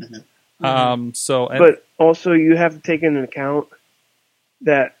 Mhm. 0.00 0.24
Um, 0.60 1.12
so 1.14 1.48
and, 1.48 1.58
But 1.58 1.84
also, 1.98 2.32
you 2.32 2.56
have 2.56 2.74
to 2.74 2.80
take 2.80 3.02
into 3.02 3.22
account 3.22 3.68
that 4.62 4.96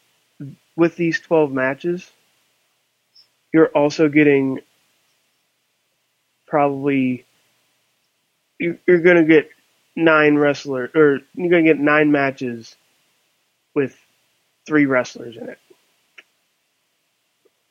with 0.76 0.96
these 0.96 1.20
12 1.20 1.52
matches, 1.52 2.10
you're 3.52 3.68
also 3.68 4.08
getting 4.08 4.58
probably 6.46 7.24
you're, 8.58 8.78
you're 8.86 9.00
going 9.00 9.16
to 9.16 9.24
get 9.24 9.50
nine 9.96 10.36
wrestlers, 10.36 10.90
or 10.94 11.20
you're 11.34 11.50
going 11.50 11.64
to 11.64 11.72
get 11.72 11.80
nine 11.80 12.10
matches 12.10 12.74
with 13.74 13.96
three 14.66 14.86
wrestlers 14.86 15.36
in 15.36 15.48
it. 15.48 15.58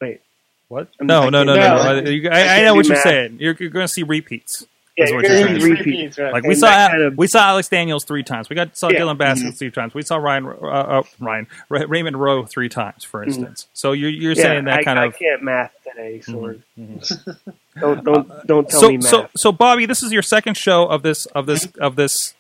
Wait, 0.04 0.22
what? 0.68 0.88
No, 1.00 1.30
no, 1.30 1.44
no, 1.44 1.56
no, 1.56 1.56
no. 1.56 2.02
No. 2.02 2.30
I 2.32 2.38
I, 2.38 2.60
I 2.60 2.64
know 2.64 2.76
what 2.76 2.86
you're 2.86 2.96
math. 2.96 3.04
saying. 3.04 3.38
You're, 3.40 3.56
you're 3.60 3.70
going 3.70 3.86
to 3.88 3.94
see 3.94 4.04
repeats. 4.04 4.66
yeah, 4.98 5.06
you're 5.10 5.22
you're 5.26 5.48
going 5.48 5.54
to 5.54 5.60
to 5.60 5.72
repeats. 5.72 6.18
Like 6.18 6.44
we 6.44 6.56
saw, 6.56 6.68
kind 6.90 7.02
of- 7.02 7.18
we 7.18 7.28
saw 7.28 7.40
Alex 7.48 7.68
Daniels 7.70 8.04
three 8.06 8.24
times. 8.24 8.50
We 8.50 8.56
got 8.56 8.78
saw 8.78 8.90
Yeah. 8.90 9.00
Dylan 9.00 9.18
Bostic 9.18 9.44
Mhm. 9.54 9.58
three 9.58 9.72
times. 9.72 9.94
We 9.94 10.02
saw 10.04 10.18
Ryan, 10.18 10.46
uh, 10.48 10.52
uh, 10.68 11.04
Ryan 11.20 11.48
Ra- 11.70 11.86
Raymond 11.88 12.18
Rowe 12.20 12.46
three 12.46 12.70
times, 12.70 13.04
for 13.04 13.24
instance. 13.24 13.68
So 13.74 13.92
you're 13.94 14.10
you're 14.10 14.32
Mm-hmm. 14.34 14.40
yeah, 14.40 14.44
saying 14.44 14.66
that 14.66 14.80
I, 14.80 14.84
kind 14.84 15.00
I 15.00 15.06
of. 15.06 15.18
can't 15.18 15.42
math 15.44 15.72
today, 15.90 16.22
so 16.22 16.34
Mhm, 16.34 16.60
mhm. 16.80 17.38
don't 17.80 18.04
don't 18.04 18.48
don't 18.48 18.70
tell 18.70 18.82
so 18.82 18.88
me 18.90 18.98
math. 18.98 19.06
so 19.08 19.30
so 19.38 19.52
Bobby, 19.52 19.86
this 19.86 20.04
is 20.04 20.12
your 20.12 20.22
second 20.22 20.58
show 20.58 20.86
of 20.86 21.02
this 21.02 21.26
of 21.28 21.46
this 21.48 21.66
of 21.80 21.96
this 21.96 22.34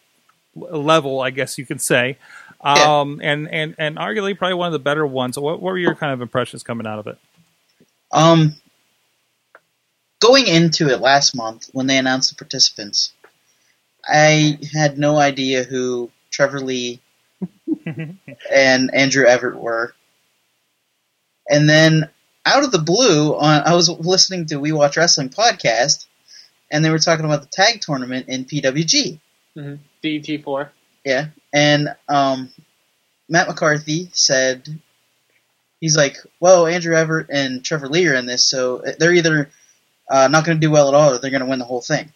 level, 0.55 1.21
I 1.21 1.29
guess 1.31 1.57
you 1.57 1.65
could 1.65 1.81
say, 1.81 2.17
Yeah. 2.63 2.99
um, 3.01 3.19
and 3.23 3.47
and 3.51 3.73
and 3.79 3.97
arguably 3.97 4.37
probably 4.37 4.53
one 4.55 4.67
of 4.67 4.73
the 4.73 4.79
better 4.79 5.05
ones. 5.07 5.37
What, 5.39 5.61
what 5.61 5.71
were 5.71 5.77
your 5.79 5.95
kind 5.95 6.13
of 6.13 6.21
impressions 6.21 6.61
coming 6.63 6.85
out 6.85 6.99
of 6.99 7.07
it? 7.07 7.17
Um, 8.13 8.55
going 10.21 10.47
into 10.47 10.87
it 10.87 11.01
last 11.01 11.35
month 11.35 11.69
when 11.73 11.87
they 11.87 11.97
announced 11.97 12.29
the 12.29 12.35
participants, 12.35 13.11
I 14.07 14.59
had 14.73 14.97
no 14.97 15.17
idea 15.17 15.63
who 15.63 16.11
Trevor 16.31 16.61
Lee 16.61 17.01
and 17.85 18.93
Andrew 18.93 19.25
Everett 19.25 19.57
were. 19.57 19.93
And 21.49 21.67
then 21.67 22.09
out 22.45 22.63
of 22.63 22.71
the 22.71 22.79
blue, 22.79 23.35
on, 23.35 23.63
I 23.65 23.75
was 23.75 23.89
listening 23.89 24.45
to 24.47 24.59
We 24.59 24.71
Watch 24.71 24.95
Wrestling 24.95 25.29
podcast, 25.29 26.05
and 26.71 26.83
they 26.83 26.89
were 26.89 26.99
talking 26.99 27.25
about 27.25 27.41
the 27.41 27.49
tag 27.51 27.81
tournament 27.81 28.27
in 28.29 28.45
PWG. 28.45 29.19
DT4. 30.03 30.69
Yeah, 31.03 31.27
and 31.51 31.95
um, 32.07 32.49
Matt 33.27 33.47
McCarthy 33.47 34.09
said 34.13 34.79
he's 35.83 35.97
like, 35.97 36.15
"Well, 36.39 36.65
Andrew 36.65 36.95
Everett 36.95 37.27
and 37.29 37.61
Trevor 37.63 37.89
Lee 37.89 38.07
are 38.07 38.15
in 38.15 38.25
this, 38.25 38.45
so 38.45 38.81
they're 38.99 39.13
either 39.13 39.49
uh, 40.09 40.29
not 40.29 40.45
going 40.45 40.55
to 40.57 40.65
do 40.65 40.71
well 40.71 40.87
at 40.87 40.93
all, 40.93 41.11
or 41.13 41.17
they're 41.19 41.29
going 41.29 41.41
to 41.43 41.49
win 41.49 41.59
the 41.59 41.65
whole 41.65 41.81
thing." 41.81 42.13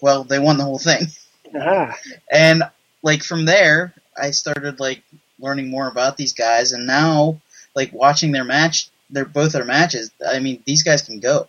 Well, 0.00 0.24
they 0.24 0.40
won 0.40 0.56
the 0.58 0.64
whole 0.64 0.80
thing, 0.80 1.06
ah, 1.54 1.96
and 2.30 2.64
like 3.02 3.22
from 3.22 3.44
there, 3.46 3.94
I 4.20 4.32
started 4.32 4.80
like 4.80 5.02
learning 5.38 5.70
more 5.70 5.86
about 5.88 6.16
these 6.16 6.32
guys, 6.32 6.72
and 6.72 6.86
now 6.86 7.40
like 7.76 7.92
watching 7.92 8.32
their 8.32 8.44
match, 8.44 8.90
their 9.10 9.24
both 9.24 9.52
their 9.52 9.64
matches. 9.64 10.10
I 10.26 10.40
mean, 10.40 10.62
these 10.66 10.82
guys 10.82 11.02
can 11.02 11.20
go; 11.20 11.46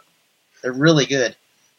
they're 0.61 0.71
really 0.71 1.07
good. 1.07 1.35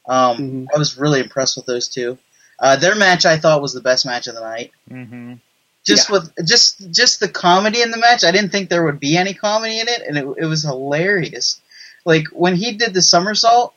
Um, 0.09 0.37
Mhm. 0.39 0.67
I 0.75 0.79
was 0.79 0.99
really 0.99 1.21
impressed 1.21 1.57
with 1.57 1.67
those 1.67 1.87
two. 1.89 2.19
Uh, 2.59 2.75
their 2.77 2.95
match, 2.97 3.25
I 3.25 3.39
thought, 3.39 3.63
was 3.63 3.73
the 3.73 3.81
best 3.81 4.05
match 4.05 4.27
of 4.27 4.35
the 4.35 4.41
night 4.41 4.73
Mm-hmm. 4.91 5.35
Just 5.85 6.11
with 6.11 6.33
just 6.47 6.91
just 6.91 7.21
the 7.21 7.29
comedy 7.29 7.83
in 7.83 7.91
the 7.91 7.99
match. 7.99 8.25
I 8.25 8.33
didn't 8.33 8.51
think 8.51 8.69
there 8.69 8.85
would 8.85 9.01
be 9.01 9.17
any 9.17 9.35
comedy 9.35 9.81
in 9.81 9.89
it, 9.89 10.03
and 10.07 10.19
it, 10.19 10.27
it 10.39 10.47
was 10.47 10.63
hilarious. 10.63 11.61
Like 12.05 12.29
when 12.33 12.55
he 12.55 12.73
did 12.73 12.95
the 12.95 13.03
somersault 13.03 13.75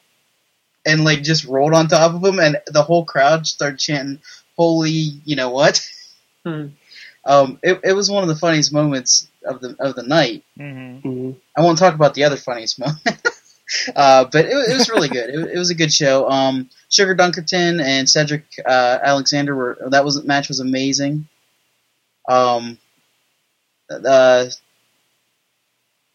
and 0.85 1.03
like 1.03 1.23
just 1.23 1.45
rolled 1.45 1.73
on 1.73 1.87
top 1.87 2.13
of 2.13 2.23
him, 2.23 2.39
and 2.39 2.57
the 2.67 2.83
whole 2.83 3.05
crowd 3.05 3.47
started 3.47 3.79
chanting 3.79 4.19
"Holy, 4.57 4.89
you 5.25 5.35
know 5.35 5.49
what?" 5.49 5.87
Hmm. 6.45 6.67
Um, 7.25 7.59
it, 7.63 7.79
it 7.85 7.93
was 7.93 8.11
one 8.11 8.23
of 8.23 8.27
the 8.27 8.35
funniest 8.35 8.73
moments 8.73 9.29
of 9.45 9.61
the 9.61 9.75
of 9.79 9.95
the 9.95 10.03
night. 10.03 10.43
Mm-hmm. 10.59 11.07
mhm. 11.07 11.35
I 11.55 11.61
won't 11.61 11.77
talk 11.77 11.95
about 11.95 12.15
the 12.15 12.25
other 12.25 12.35
funniest 12.35 12.79
moment, 12.79 12.99
uh, 13.95 14.25
but 14.25 14.45
it, 14.45 14.51
it 14.51 14.77
was 14.77 14.89
really 14.89 15.07
good. 15.07 15.29
It, 15.29 15.55
it 15.55 15.57
was 15.57 15.69
a 15.69 15.75
good 15.75 15.93
show. 15.93 16.29
Um, 16.29 16.69
Sugar 16.89 17.15
Dunkerton 17.15 17.81
and 17.81 18.09
Cedric 18.09 18.43
uh, 18.65 18.99
Alexander 19.01 19.55
were 19.55 19.77
that 19.89 20.03
was 20.03 20.21
match 20.25 20.49
was 20.49 20.59
amazing. 20.59 21.27
Um, 22.27 22.77
uh, 23.89 24.45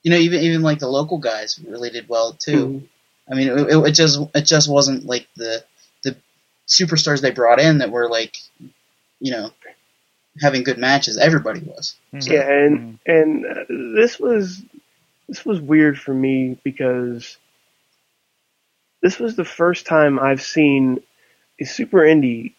you 0.02 0.10
know, 0.10 0.16
even 0.16 0.40
even 0.40 0.62
like 0.62 0.78
the 0.78 0.88
local 0.88 1.18
guys 1.18 1.58
really 1.66 1.90
did 1.90 2.08
well 2.08 2.32
too. 2.32 2.66
Mhm. 2.66 2.88
I 3.30 3.34
mean, 3.34 3.48
it, 3.48 3.58
it, 3.58 3.86
it 3.88 3.92
just 3.92 4.20
it 4.34 4.42
just 4.42 4.68
wasn't 4.70 5.04
like 5.04 5.28
the 5.36 5.64
the 6.02 6.16
superstars 6.66 7.20
they 7.20 7.30
brought 7.30 7.60
in 7.60 7.78
that 7.78 7.90
were 7.90 8.08
like, 8.08 8.36
you 9.20 9.32
know, 9.32 9.50
having 10.40 10.62
good 10.62 10.78
matches. 10.78 11.18
Everybody 11.18 11.60
was. 11.60 11.96
Yeah, 12.12 12.48
and 12.48 12.98
and 13.06 13.44
uh, 13.44 13.64
this 13.68 14.18
was 14.18 14.62
this 15.28 15.44
was 15.44 15.60
weird 15.60 15.98
for 15.98 16.14
me 16.14 16.58
because 16.64 17.36
this 19.02 19.18
was 19.18 19.36
the 19.36 19.44
first 19.44 19.86
time 19.86 20.18
I've 20.18 20.42
seen 20.42 21.00
a 21.60 21.64
super 21.64 21.98
indie 21.98 22.54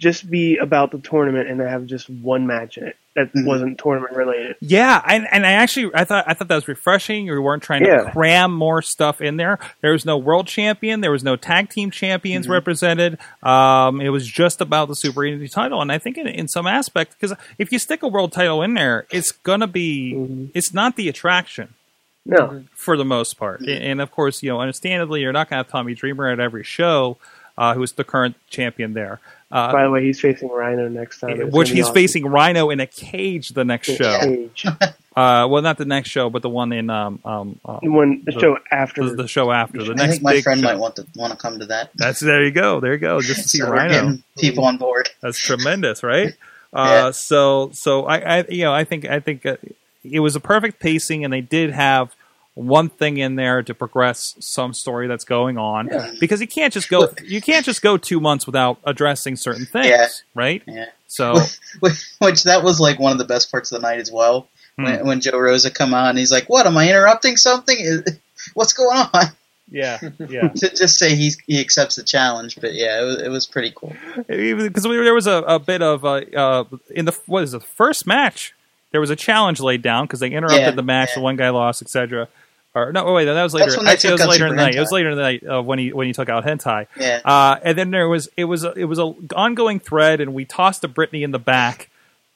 just 0.00 0.28
be 0.30 0.56
about 0.56 0.90
the 0.90 0.98
tournament 0.98 1.48
and 1.48 1.60
have 1.60 1.86
just 1.86 2.08
one 2.10 2.46
match 2.46 2.78
in 2.78 2.84
it 2.88 2.96
that 3.14 3.32
Mhm. 3.34 3.44
wasn't 3.44 3.78
tournament 3.78 4.16
related. 4.16 4.56
Yeah, 4.60 5.00
and, 5.06 5.26
and 5.30 5.44
I 5.46 5.52
actually 5.52 5.90
I 5.94 6.04
thought 6.04 6.24
I 6.26 6.32
thought 6.34 6.48
that 6.48 6.54
was 6.54 6.66
refreshing. 6.68 7.26
We 7.26 7.38
weren't 7.38 7.62
trying 7.62 7.84
to 7.84 8.08
cram 8.12 8.52
more 8.52 8.80
stuff 8.82 9.20
in 9.20 9.36
there. 9.36 9.58
There 9.82 9.92
was 9.92 10.06
no 10.06 10.16
world 10.16 10.46
champion. 10.46 11.02
There 11.02 11.10
was 11.12 11.22
no 11.22 11.36
tag 11.36 11.68
team 11.68 11.90
champions 11.90 12.46
Mhm. 12.46 12.50
represented. 12.50 13.18
Um, 13.42 14.00
it 14.00 14.08
was 14.08 14.26
just 14.26 14.60
about 14.60 14.88
the 14.88 14.96
Super 14.96 15.20
Indie 15.20 15.52
title, 15.52 15.82
and 15.82 15.92
I 15.92 15.98
think 15.98 16.16
in, 16.18 16.26
in 16.26 16.48
some 16.48 16.66
aspect 16.66 17.14
because 17.20 17.36
if 17.58 17.70
you 17.70 17.78
stick 17.78 18.02
a 18.02 18.08
world 18.08 18.32
title 18.32 18.62
in 18.62 18.74
there, 18.74 19.06
it's 19.10 19.30
gonna 19.32 19.66
be 19.68 20.14
Mhm. 20.16 20.48
it's 20.54 20.72
not 20.72 20.96
the 20.96 21.08
attraction 21.10 21.74
No, 22.24 22.64
for 22.74 22.96
the 22.96 23.04
most 23.04 23.34
part. 23.38 23.60
Yeah. 23.62 23.74
And 23.76 24.00
of 24.00 24.10
course, 24.10 24.42
you 24.42 24.48
know, 24.50 24.60
understandably, 24.60 25.20
you're 25.22 25.32
not 25.32 25.48
going 25.50 25.58
to 25.62 25.64
have 25.64 25.68
Tommy 25.68 25.94
Dreamer 25.94 26.28
at 26.28 26.38
every 26.38 26.62
show, 26.64 27.16
uh, 27.58 27.74
who's 27.74 27.92
the 27.92 28.04
current 28.04 28.36
champion 28.50 28.92
there. 28.92 29.20
Uh, 29.50 29.72
by 29.72 29.82
the 29.84 29.90
way, 29.90 30.04
he's 30.04 30.20
facing 30.20 30.48
Rhino 30.48 30.88
next 30.88 31.18
time. 31.20 31.40
It's 31.40 31.52
which 31.54 31.70
he's 31.70 31.84
awesome. 31.84 31.94
facing 31.94 32.26
Rhino 32.26 32.70
in 32.70 32.78
a 32.80 32.86
cage 32.86 33.48
the 33.50 33.64
next 33.64 33.88
show. 33.94 34.18
Cage. 34.20 34.66
Uh, 35.16 35.44
well, 35.50 35.60
not 35.60 35.76
the 35.76 35.84
next 35.84 36.08
show, 36.08 36.30
but 36.30 36.40
the 36.40 36.48
one 36.48 36.72
in 36.72 36.88
um, 36.88 37.18
um, 37.24 37.58
uh, 37.64 37.80
When 37.82 38.22
the 38.24 38.30
The- 38.30 38.40
show 38.40 38.58
after 38.70 39.04
the, 39.10 39.16
the 39.22 39.28
show 39.28 39.50
after 39.50 39.82
the 39.82 39.90
I 39.90 39.94
next 39.94 40.12
think 40.12 40.22
my 40.22 40.32
big 40.34 40.44
friend 40.44 40.60
show. 40.60 40.66
might 40.68 40.78
want 40.78 40.96
to 40.96 41.06
want 41.16 41.32
to 41.32 41.36
come 41.36 41.58
to 41.58 41.66
that. 41.66 41.90
That's 41.96 42.20
there 42.20 42.44
you 42.44 42.52
go, 42.52 42.78
there 42.78 42.92
you 42.92 42.98
go, 43.00 43.20
just 43.20 43.42
to 43.42 43.48
see 43.48 43.58
So 43.58 43.68
we're 43.68 43.74
Rhino. 43.74 44.18
people 44.38 44.64
on 44.64 44.76
board. 44.76 45.10
That's 45.20 45.36
tremendous, 45.38 46.02
right? 46.04 46.34
Uh, 46.72 46.86
Yeah. 47.06 47.10
So, 47.10 47.70
so 47.74 48.04
I, 48.06 48.38
I, 48.38 48.44
you 48.48 48.62
know, 48.62 48.72
I 48.72 48.84
think, 48.84 49.04
I 49.04 49.18
think 49.18 49.44
uh, 49.44 49.56
it 50.04 50.20
was 50.20 50.36
a 50.36 50.40
perfect 50.40 50.78
pacing, 50.78 51.24
and 51.24 51.32
they 51.32 51.40
did 51.40 51.72
have 51.72 52.14
one 52.54 52.88
thing 52.88 53.16
in 53.18 53.36
there 53.36 53.62
to 53.62 53.74
progress 53.74 54.34
some 54.40 54.74
story 54.74 55.06
that's 55.06 55.24
going 55.24 55.56
on 55.56 55.88
Yeah. 55.90 56.12
because 56.20 56.40
you 56.40 56.48
can't 56.48 56.72
just 56.72 56.88
go, 56.88 57.08
you 57.24 57.40
can't 57.40 57.64
just 57.64 57.80
go 57.80 57.96
two 57.96 58.20
months 58.20 58.44
without 58.46 58.78
addressing 58.84 59.36
certain 59.36 59.66
things, 59.66 59.86
Yeah. 59.86 60.08
right? 60.34 60.62
Yeah. 60.66 60.86
So, 61.06 61.34
Which 62.18 62.42
that 62.44 62.62
was 62.62 62.80
like 62.80 62.98
one 62.98 63.12
of 63.12 63.18
the 63.18 63.24
best 63.24 63.50
parts 63.50 63.72
of 63.72 63.80
the 63.80 63.86
night 63.88 63.98
as 64.00 64.10
well. 64.12 64.48
Hmm. 64.76 64.84
When, 64.84 65.06
when 65.06 65.20
Joe 65.20 65.38
Rosa 65.38 65.70
come 65.70 65.94
on, 65.94 66.16
he's 66.16 66.30
like, 66.32 66.48
"What? 66.48 66.66
Am 66.66 66.76
I 66.78 66.88
interrupting 66.88 67.36
something? 67.36 68.04
What's 68.54 68.72
going 68.72 68.96
on?" 69.12 69.24
yeah, 69.70 69.98
yeah. 70.28 70.48
to 70.56 70.68
just 70.74 70.98
say 70.98 71.14
he's 71.16 71.38
he 71.46 71.60
accepts 71.60 71.96
the 71.96 72.04
challenge, 72.04 72.58
but 72.60 72.74
yeah, 72.74 73.00
it 73.00 73.04
was, 73.04 73.16
it 73.22 73.28
was 73.28 73.46
pretty 73.46 73.72
cool. 73.74 73.92
because 74.28 74.84
there 74.84 75.14
was 75.14 75.26
a, 75.26 75.42
a 75.42 75.58
bit 75.58 75.82
of 75.82 76.04
uh, 76.04 76.20
uh, 76.36 76.64
in 76.90 77.04
the 77.06 77.18
what 77.26 77.42
is 77.42 77.52
it, 77.54 77.60
the 77.60 77.66
first 77.66 78.06
match 78.06 78.54
there 78.92 79.00
was 79.00 79.10
a 79.10 79.16
challenge 79.16 79.60
laid 79.60 79.82
down 79.82 80.04
because 80.04 80.20
they 80.20 80.30
interrupted 80.30 80.60
Yeah, 80.60 80.70
the 80.72 80.82
match 80.82 81.10
yeah. 81.10 81.16
the 81.16 81.20
one 81.22 81.36
guy 81.36 81.50
lost 81.50 81.82
etc 81.82 82.28
or 82.74 82.92
no 82.92 83.12
wait 83.12 83.24
that 83.24 83.42
was 83.42 83.54
later. 83.54 83.66
That's 83.66 83.76
when 83.76 83.86
they 83.86 83.92
actually 83.92 84.10
it 84.10 84.12
was 84.12 84.26
later 84.26 84.46
in 84.46 84.56
the 84.56 84.62
night. 84.62 84.74
It 84.74 84.80
was 84.80 84.92
later 84.92 85.10
in 85.10 85.16
the 85.16 85.22
night 85.22 85.44
uh, 85.44 85.62
when 85.62 85.78
he 85.78 85.92
when 85.92 86.06
he 86.06 86.12
took 86.12 86.28
out 86.28 86.44
hentai. 86.44 86.86
Yeah, 86.96 87.20
uh, 87.24 87.58
and 87.62 87.76
then 87.76 87.90
there 87.90 88.08
was 88.08 88.28
it 88.36 88.44
was 88.44 88.64
a, 88.64 88.72
it 88.74 88.84
was 88.84 88.98
a 88.98 89.12
ongoing 89.34 89.80
thread 89.80 90.20
and 90.20 90.34
we 90.34 90.44
tossed 90.44 90.84
a 90.84 90.88
Brittany 90.88 91.22
in 91.22 91.32
the 91.32 91.38
back 91.40 91.90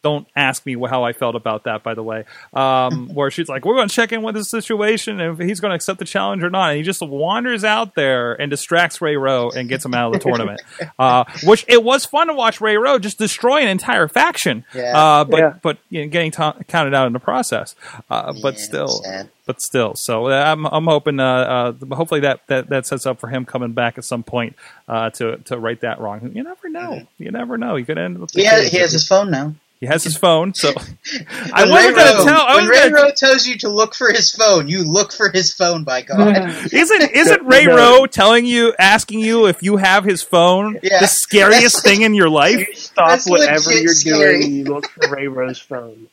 don't 0.04 0.28
ask 0.36 0.64
me 0.64 0.76
how 0.88 1.02
I 1.02 1.12
felt 1.12 1.34
about 1.34 1.64
that, 1.64 1.82
by 1.82 1.94
the 1.94 2.02
way. 2.04 2.24
Um, 2.52 3.08
where 3.14 3.32
she's 3.32 3.48
like, 3.48 3.64
"We're 3.64 3.74
going 3.74 3.88
to 3.88 3.94
check 3.94 4.12
in 4.12 4.22
with 4.22 4.36
the 4.36 4.44
situation, 4.44 5.20
and 5.20 5.40
if 5.40 5.44
he's 5.44 5.58
going 5.58 5.70
to 5.70 5.74
accept 5.74 5.98
the 5.98 6.04
challenge 6.04 6.44
or 6.44 6.50
not." 6.50 6.68
And 6.70 6.76
he 6.76 6.84
just 6.84 7.02
wanders 7.02 7.64
out 7.64 7.96
there 7.96 8.34
and 8.40 8.50
distracts 8.50 9.00
Ray 9.00 9.16
Rowe 9.16 9.50
and 9.50 9.68
gets 9.68 9.84
him 9.84 9.94
out 9.94 10.14
of 10.14 10.20
the 10.20 10.28
tournament. 10.28 10.60
Uh, 10.98 11.24
which 11.44 11.64
it 11.66 11.82
was 11.82 12.04
fun 12.04 12.28
to 12.28 12.34
watch 12.34 12.60
Ray 12.60 12.76
Rowe 12.76 12.98
just 12.98 13.18
destroy 13.18 13.62
an 13.62 13.68
entire 13.68 14.06
faction, 14.06 14.64
Yeah. 14.74 14.96
uh, 14.96 15.24
but 15.24 15.38
Yeah. 15.38 15.54
but 15.62 15.78
you 15.88 16.02
know, 16.02 16.08
getting 16.08 16.30
ta 16.30 16.52
counted 16.68 16.94
out 16.94 17.06
in 17.06 17.12
the 17.14 17.18
process. 17.18 17.74
Uh, 18.10 18.32
but 18.42 18.58
still, 18.60 19.02
but 19.46 19.60
still. 19.62 19.94
So 19.96 20.26
uh, 20.28 20.44
I'm 20.44 20.66
I'm 20.66 20.84
hoping 20.84 21.18
uh, 21.20 21.72
uh, 21.82 21.94
hopefully 21.96 22.20
that, 22.20 22.40
that 22.48 22.68
that 22.68 22.86
sets 22.86 23.06
up 23.06 23.18
for 23.18 23.28
him 23.28 23.44
coming 23.44 23.72
back 23.72 23.96
at 23.98 24.04
some 24.04 24.22
point 24.22 24.56
uh, 24.88 25.10
to 25.10 25.38
to 25.38 25.58
right 25.58 25.80
that 25.80 26.00
wrong. 26.00 26.30
You 26.34 26.42
never 26.44 26.68
know. 26.68 27.06
You 27.18 27.30
never 27.30 27.56
know. 27.56 27.76
You 27.76 27.84
could 27.86 27.98
end 27.98 28.22
up. 28.22 28.30
he 28.32 28.44
has, 28.44 28.68
he 28.70 28.78
has 28.78 28.92
his 28.92 29.06
phone 29.08 29.30
now. 29.30 29.54
He 29.80 29.86
has 29.86 30.02
his 30.02 30.16
phone, 30.16 30.54
so 30.54 30.70
I 31.52 31.62
When 31.64 31.70
wasn't 31.70 31.96
going 31.96 32.16
to 32.16 32.24
tell. 32.24 32.40
I 32.42 32.54
when 32.56 32.68
was 32.68 32.70
Ray 32.70 32.90
gonna, 32.90 33.02
Rowe 33.02 33.10
tells 33.14 33.46
you 33.46 33.58
to 33.58 33.68
look 33.68 33.94
for 33.94 34.10
his 34.10 34.32
phone, 34.32 34.66
you 34.68 34.82
look 34.82 35.12
for 35.12 35.28
his 35.30 35.52
phone. 35.52 35.84
By 35.84 36.00
God, 36.02 36.36
isn't 36.72 37.02
isn't 37.12 37.44
Ray 37.44 37.66
No. 37.66 37.76
Rowe 37.76 38.06
telling 38.06 38.46
you, 38.46 38.72
asking 38.78 39.20
you 39.20 39.46
if 39.46 39.62
you 39.62 39.76
have 39.76 40.04
his 40.04 40.22
phone, 40.22 40.78
Yeah. 40.82 41.00
the 41.00 41.06
scariest 41.06 41.82
thing 41.84 42.00
in 42.02 42.14
your 42.14 42.30
life? 42.30 42.66
You 42.66 42.74
stop 42.74 43.20
whatever 43.26 43.72
you're 43.72 43.88
scary. 43.92 44.40
doing 44.40 44.52
you 44.54 44.64
look 44.64 44.88
for 44.88 45.10
Ray 45.14 45.26
Rowe's 45.26 45.58
phone. 45.58 46.06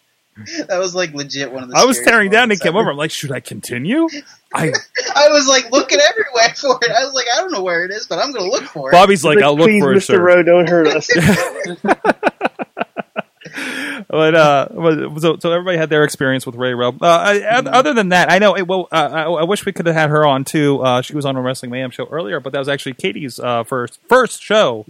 that 0.67 0.80
was 0.80 0.93
like 0.95 1.13
legit 1.13 1.52
one 1.54 1.63
of 1.63 1.69
the. 1.69 1.78
I 1.78 1.86
was 1.86 1.97
scariest 1.97 2.10
tearing 2.10 2.30
down. 2.32 2.50
He 2.50 2.56
moments 2.56 2.63
came 2.63 2.76
over. 2.76 2.89
I'm 2.91 2.97
like, 2.97 3.12
should 3.12 3.32
I 3.32 3.39
continue? 3.41 4.10
I 4.54 4.74
I 5.15 5.30
was 5.30 5.47
like 5.47 5.71
looking 5.71 6.00
everywhere 6.00 6.54
for 6.56 6.78
it. 6.82 6.91
I 6.91 7.06
was 7.06 7.13
like, 7.13 7.28
I 7.34 7.39
don't 7.39 7.52
know 7.54 7.63
where 7.63 7.86
it 7.86 7.91
is, 7.91 8.06
but 8.08 8.19
I'm 8.19 8.34
going 8.34 8.45
to 8.45 8.52
look 8.52 8.63
for 8.63 8.89
it. 8.89 8.93
Bobby's 8.93 9.24
like, 9.24 9.38
I'll 9.41 9.56
look 9.56 9.67
Please, 9.67 9.82
for 9.82 9.93
it, 9.93 9.97
Mr. 9.97 10.19
Rowe, 10.19 10.43
don't 10.43 10.67
hurt 10.67 10.88
us. 10.88 12.31
But 14.12 14.36
uh, 14.36 14.67
so, 15.19 15.38
so 15.39 15.52
everybody 15.52 15.78
had 15.78 15.89
their 15.89 16.04
experience 16.04 16.45
with 16.45 16.56
Ray 16.56 16.74
Rowe. 16.74 16.89
Uh, 17.02 17.34
Mm-hmm. 17.34 17.67
Other 17.67 17.93
than 17.93 18.10
that, 18.10 18.30
I 18.32 18.38
know. 18.39 18.56
it- 18.56 18.67
Well, 18.67 18.88
uh, 18.91 19.10
I, 19.12 19.24
I 19.24 19.43
wish 19.45 19.65
we 19.65 19.71
could 19.71 19.86
have 19.88 19.95
had 19.95 20.10
her 20.10 20.26
on 20.26 20.43
too. 20.43 20.82
Uh, 20.82 21.02
she 21.02 21.15
was 21.15 21.26
on 21.26 21.36
a 21.38 21.41
Wrestling 21.41 21.71
Mayhem 21.71 21.89
show 21.91 22.06
earlier, 22.12 22.39
but 22.39 22.52
that 22.54 22.60
was 22.60 22.67
actually 22.69 22.93
Katie's 22.93 23.39
uh, 23.39 23.63
first 23.63 24.00
first 24.08 24.41
show, 24.43 24.86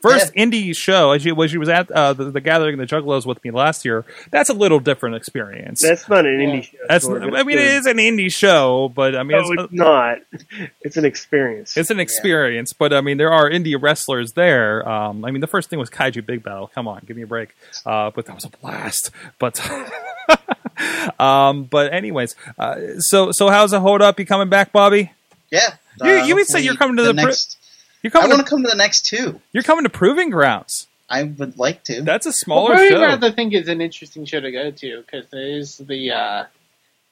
first 0.00 0.32
indie 0.34 0.76
show. 0.76 1.12
As 1.12 1.22
she, 1.22 1.32
when 1.32 1.48
she 1.48 1.58
was 1.58 1.68
at 1.68 1.90
uh, 1.90 2.12
the, 2.12 2.30
the 2.30 2.40
Gathering 2.40 2.78
of 2.78 2.88
the 2.88 2.94
Juggalos 2.96 3.26
with 3.26 3.42
me 3.44 3.50
last 3.50 3.84
year. 3.84 4.04
That's 4.30 4.48
a 4.48 4.52
little 4.54 4.80
different 4.80 5.16
experience. 5.16 5.82
That's 5.82 6.08
not 6.08 6.24
an 6.26 6.38
indie 6.38 6.62
show. 6.64 6.76
That's. 6.88 7.06
George. 7.06 7.22
I 7.22 7.42
mean, 7.42 7.58
it 7.58 7.64
is 7.64 7.86
an 7.86 7.96
indie 7.98 8.32
show, 8.32 8.90
but 8.94 9.14
I 9.16 9.22
mean, 9.22 9.38
No, 9.38 9.52
it's, 9.52 9.62
it's 9.64 9.72
not. 9.72 10.18
It's 10.82 10.96
an 10.96 11.04
experience. 11.04 11.76
it's 11.76 11.90
an 11.90 12.00
experience, 12.00 12.72
but 12.72 12.92
I 12.92 13.00
mean, 13.02 13.18
there 13.18 13.32
are 13.32 13.50
indie 13.50 13.76
wrestlers 13.80 14.32
there. 14.32 14.88
Um, 14.88 15.24
I 15.24 15.30
mean, 15.30 15.40
the 15.40 15.46
first 15.46 15.68
thing 15.68 15.78
was 15.78 15.90
Kaiju 15.90 16.24
Big 16.24 16.42
Battel. 16.42 16.72
Come 16.72 16.88
on, 16.88 17.02
give 17.06 17.16
me 17.16 17.22
a 17.22 17.26
break. 17.26 17.54
Uh, 17.84 18.10
but 18.14 18.24
that 18.26 18.34
was 18.34 18.44
a 18.44 18.48
blast. 18.48 19.10
But, 19.38 19.60
um, 21.20 21.64
but 21.64 21.92
anyways, 21.92 22.36
uh, 22.58 22.76
so 22.98 23.32
so 23.32 23.48
how's 23.48 23.72
the 23.72 23.80
hold 23.80 24.00
up? 24.02 24.18
You 24.18 24.26
coming 24.26 24.48
back, 24.48 24.72
Bobby? 24.72 25.12
yeah, 25.50 25.74
You- 26.02 26.10
uh, 26.20 26.24
you 26.24 26.34
would 26.36 26.46
say 26.46 26.60
you're 26.60 26.76
coming 26.76 26.96
to 26.96 27.02
the 27.02 27.14
pri- 27.14 27.24
next. 27.24 27.57
You're 28.02 28.10
I 28.10 28.20
coming. 28.20 28.28
want 28.30 28.40
To, 28.40 28.44
to 28.44 28.50
come 28.50 28.62
to 28.64 28.68
the 28.70 28.76
next 28.76 29.02
two. 29.06 29.40
you're 29.52 29.62
coming 29.62 29.84
to 29.84 29.90
Proving 29.90 30.30
Grounds. 30.30 30.86
I 31.10 31.22
would 31.22 31.58
like 31.58 31.84
to. 31.84 32.02
That's 32.02 32.26
a 32.26 32.28
Well, 32.28 32.32
smaller 32.34 32.74
Brave 32.76 32.90
show. 32.90 32.98
Grounds, 32.98 33.24
I 33.24 33.30
think, 33.30 33.54
is 33.54 33.68
an 33.68 33.80
interesting 33.80 34.24
show 34.26 34.40
to 34.40 34.52
go 34.52 34.70
to 34.70 35.00
because 35.02 35.24
it 35.32 35.38
is 35.38 35.78
the 35.78 36.10
uh, 36.12 36.44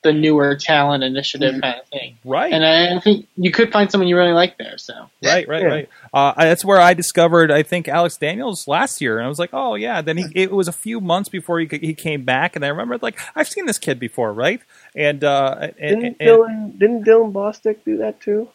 the 0.02 0.12
newer 0.12 0.54
talent 0.54 1.02
initiative 1.02 1.54
Mhm. 1.54 1.62
kind 1.62 1.80
of 1.80 1.86
thing, 1.88 2.16
Right. 2.24 2.52
and 2.52 2.64
I 2.64 3.00
think 3.00 3.26
you 3.36 3.50
could 3.50 3.72
find 3.72 3.90
someone 3.90 4.06
you 4.06 4.16
really 4.16 4.34
like 4.34 4.56
there. 4.58 4.78
So 4.78 4.92
Right, 5.24 5.48
right, 5.48 5.62
Yeah. 5.62 5.66
right. 5.68 5.88
Uh, 6.14 6.32
I- 6.36 6.44
that's 6.44 6.64
where 6.64 6.78
I 6.78 6.94
discovered, 6.94 7.50
I 7.50 7.64
think, 7.64 7.88
Alex 7.88 8.16
Daniels 8.16 8.68
last 8.68 9.00
year, 9.00 9.16
and 9.18 9.24
I 9.26 9.28
was 9.28 9.40
like, 9.40 9.50
oh 9.52 9.74
yeah. 9.74 10.02
Then 10.02 10.18
he, 10.18 10.26
it 10.34 10.52
was 10.52 10.68
a 10.68 10.72
few 10.72 11.00
months 11.00 11.28
before 11.28 11.58
he 11.58 11.66
he 11.80 11.92
came 11.94 12.22
back, 12.24 12.54
and 12.54 12.64
I 12.64 12.68
remembered 12.68 13.02
like 13.02 13.18
I've 13.34 13.48
seen 13.48 13.66
this 13.66 13.78
kid 13.78 13.98
before, 13.98 14.32
right? 14.32 14.60
And 14.94 15.24
uh, 15.24 15.70
and, 15.80 16.00
Didn't 16.02 16.16
and- 16.20 16.28
Dylan 16.28 16.78
didn't 16.78 17.04
Dylan 17.04 17.32
Bostic 17.32 17.78
do 17.84 17.96
that 17.96 18.20
too? 18.20 18.48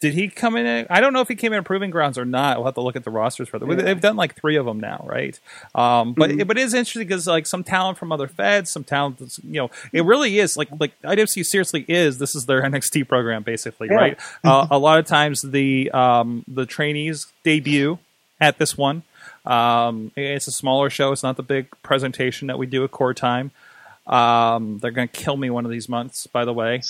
Did 0.00 0.14
he 0.14 0.28
come 0.28 0.56
in? 0.56 0.86
I 0.88 1.00
don't 1.00 1.12
know 1.12 1.20
if 1.20 1.28
he 1.28 1.34
came 1.34 1.52
in 1.52 1.64
Proving 1.64 1.90
Grounds 1.90 2.18
or 2.18 2.24
not. 2.24 2.56
We'll 2.58 2.66
have 2.66 2.74
to 2.74 2.80
look 2.80 2.94
at 2.94 3.02
the 3.04 3.10
rosters 3.10 3.48
for 3.48 3.58
that. 3.58 3.68
Yeah. 3.68 3.74
They've 3.74 4.00
done 4.00 4.14
like 4.16 4.36
three 4.36 4.54
of 4.56 4.64
them 4.64 4.78
now, 4.78 5.04
right? 5.08 5.38
Um, 5.74 6.12
but 6.12 6.30
Mhm. 6.30 6.46
but 6.46 6.56
it 6.56 6.62
is 6.62 6.74
interesting 6.74 7.06
because 7.08 7.26
like 7.26 7.46
some 7.46 7.64
talent 7.64 7.98
from 7.98 8.12
other 8.12 8.28
feds, 8.28 8.70
some 8.70 8.84
talent, 8.84 9.18
that's, 9.18 9.38
you 9.40 9.54
know, 9.60 9.70
it 9.92 10.04
really 10.04 10.38
is 10.38 10.56
like 10.56 10.68
like 10.78 10.92
IWC 11.02 11.44
seriously 11.44 11.84
is 11.88 12.18
this 12.18 12.34
is 12.36 12.46
their 12.46 12.62
NXT 12.70 13.08
program 13.08 13.42
basically, 13.42 13.88
Yeah. 13.90 13.96
right? 13.96 14.18
uh, 14.44 14.68
a 14.70 14.78
lot 14.78 14.98
of 15.00 15.06
times 15.06 15.42
the 15.42 15.90
um, 15.90 16.44
the 16.46 16.64
trainees 16.66 17.26
debut 17.42 17.98
at 18.40 18.58
this 18.58 18.78
one. 18.78 19.02
Um, 19.44 20.12
it's 20.14 20.46
a 20.46 20.52
smaller 20.52 20.90
show. 20.90 21.10
It's 21.12 21.22
not 21.22 21.36
the 21.36 21.42
big 21.42 21.66
presentation 21.82 22.48
that 22.48 22.58
we 22.58 22.66
do 22.66 22.84
at 22.84 22.90
Core 22.90 23.14
Time. 23.14 23.50
Um, 24.08 24.78
they're 24.78 24.90
going 24.90 25.06
to 25.08 25.12
kill 25.12 25.36
me 25.36 25.50
one 25.50 25.66
of 25.66 25.70
these 25.70 25.88
months, 25.88 26.26
by 26.28 26.46
the 26.46 26.52
way. 26.52 26.80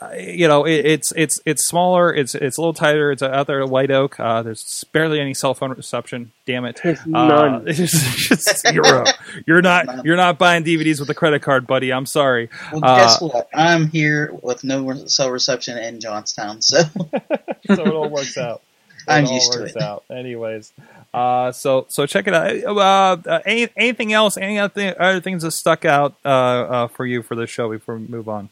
Uh, 0.00 0.12
you 0.16 0.48
know, 0.48 0.64
it, 0.64 0.86
it's 0.86 1.12
it's 1.14 1.38
it's 1.44 1.66
smaller. 1.66 2.12
It's 2.14 2.34
it's 2.34 2.56
a 2.56 2.60
little 2.60 2.72
tighter. 2.72 3.12
It's 3.12 3.22
out 3.22 3.46
there 3.46 3.60
at 3.62 3.68
White 3.68 3.90
Oak. 3.90 4.18
Uh, 4.18 4.42
there's 4.42 4.82
barely 4.92 5.20
any 5.20 5.34
cell 5.34 5.52
phone 5.52 5.72
reception. 5.72 6.32
Damn 6.46 6.64
it, 6.64 6.80
There's 6.82 7.00
Uh, 7.00 7.04
none. 7.10 7.64
it's 7.66 8.28
just 8.28 8.66
zero. 8.66 9.04
You're 9.46 9.60
not 9.60 10.06
you're 10.06 10.16
not 10.16 10.38
buying 10.38 10.64
DVDs 10.64 11.00
with 11.00 11.10
a 11.10 11.14
credit 11.14 11.42
card, 11.42 11.66
buddy. 11.66 11.92
I'm 11.92 12.06
sorry. 12.06 12.48
well, 12.72 12.82
uh, 12.82 12.96
guess 12.96 13.20
what? 13.20 13.48
I'm 13.52 13.88
here 13.88 14.32
with 14.42 14.64
no 14.64 15.04
cell 15.06 15.30
reception 15.30 15.76
in 15.76 16.00
Johnstown, 16.00 16.62
so 16.62 16.78
so 16.82 17.28
it 17.68 17.78
all 17.88 18.08
works 18.08 18.38
out. 18.38 18.62
I'm 19.08 19.26
all 19.26 19.34
used 19.34 19.52
to 19.52 19.64
it. 19.64 19.76
Out. 19.82 20.04
Anyways, 20.10 20.72
uh, 21.14 21.52
so 21.52 21.86
so 21.88 22.06
check 22.06 22.26
it 22.26 22.34
out. 22.34 22.52
Uh, 22.64 23.30
uh, 23.30 23.40
any, 23.46 23.68
anything 23.76 24.12
else? 24.12 24.36
Any 24.36 24.58
other, 24.58 24.72
thing, 24.72 24.94
other 24.98 25.20
things 25.20 25.42
that 25.42 25.52
stuck 25.52 25.84
out 25.84 26.16
uh, 26.24 26.28
uh, 26.28 26.88
for 26.88 27.06
you 27.06 27.22
for 27.22 27.34
the 27.36 27.46
show 27.46 27.70
before 27.70 27.96
we 27.96 28.06
move 28.08 28.28
on? 28.28 28.48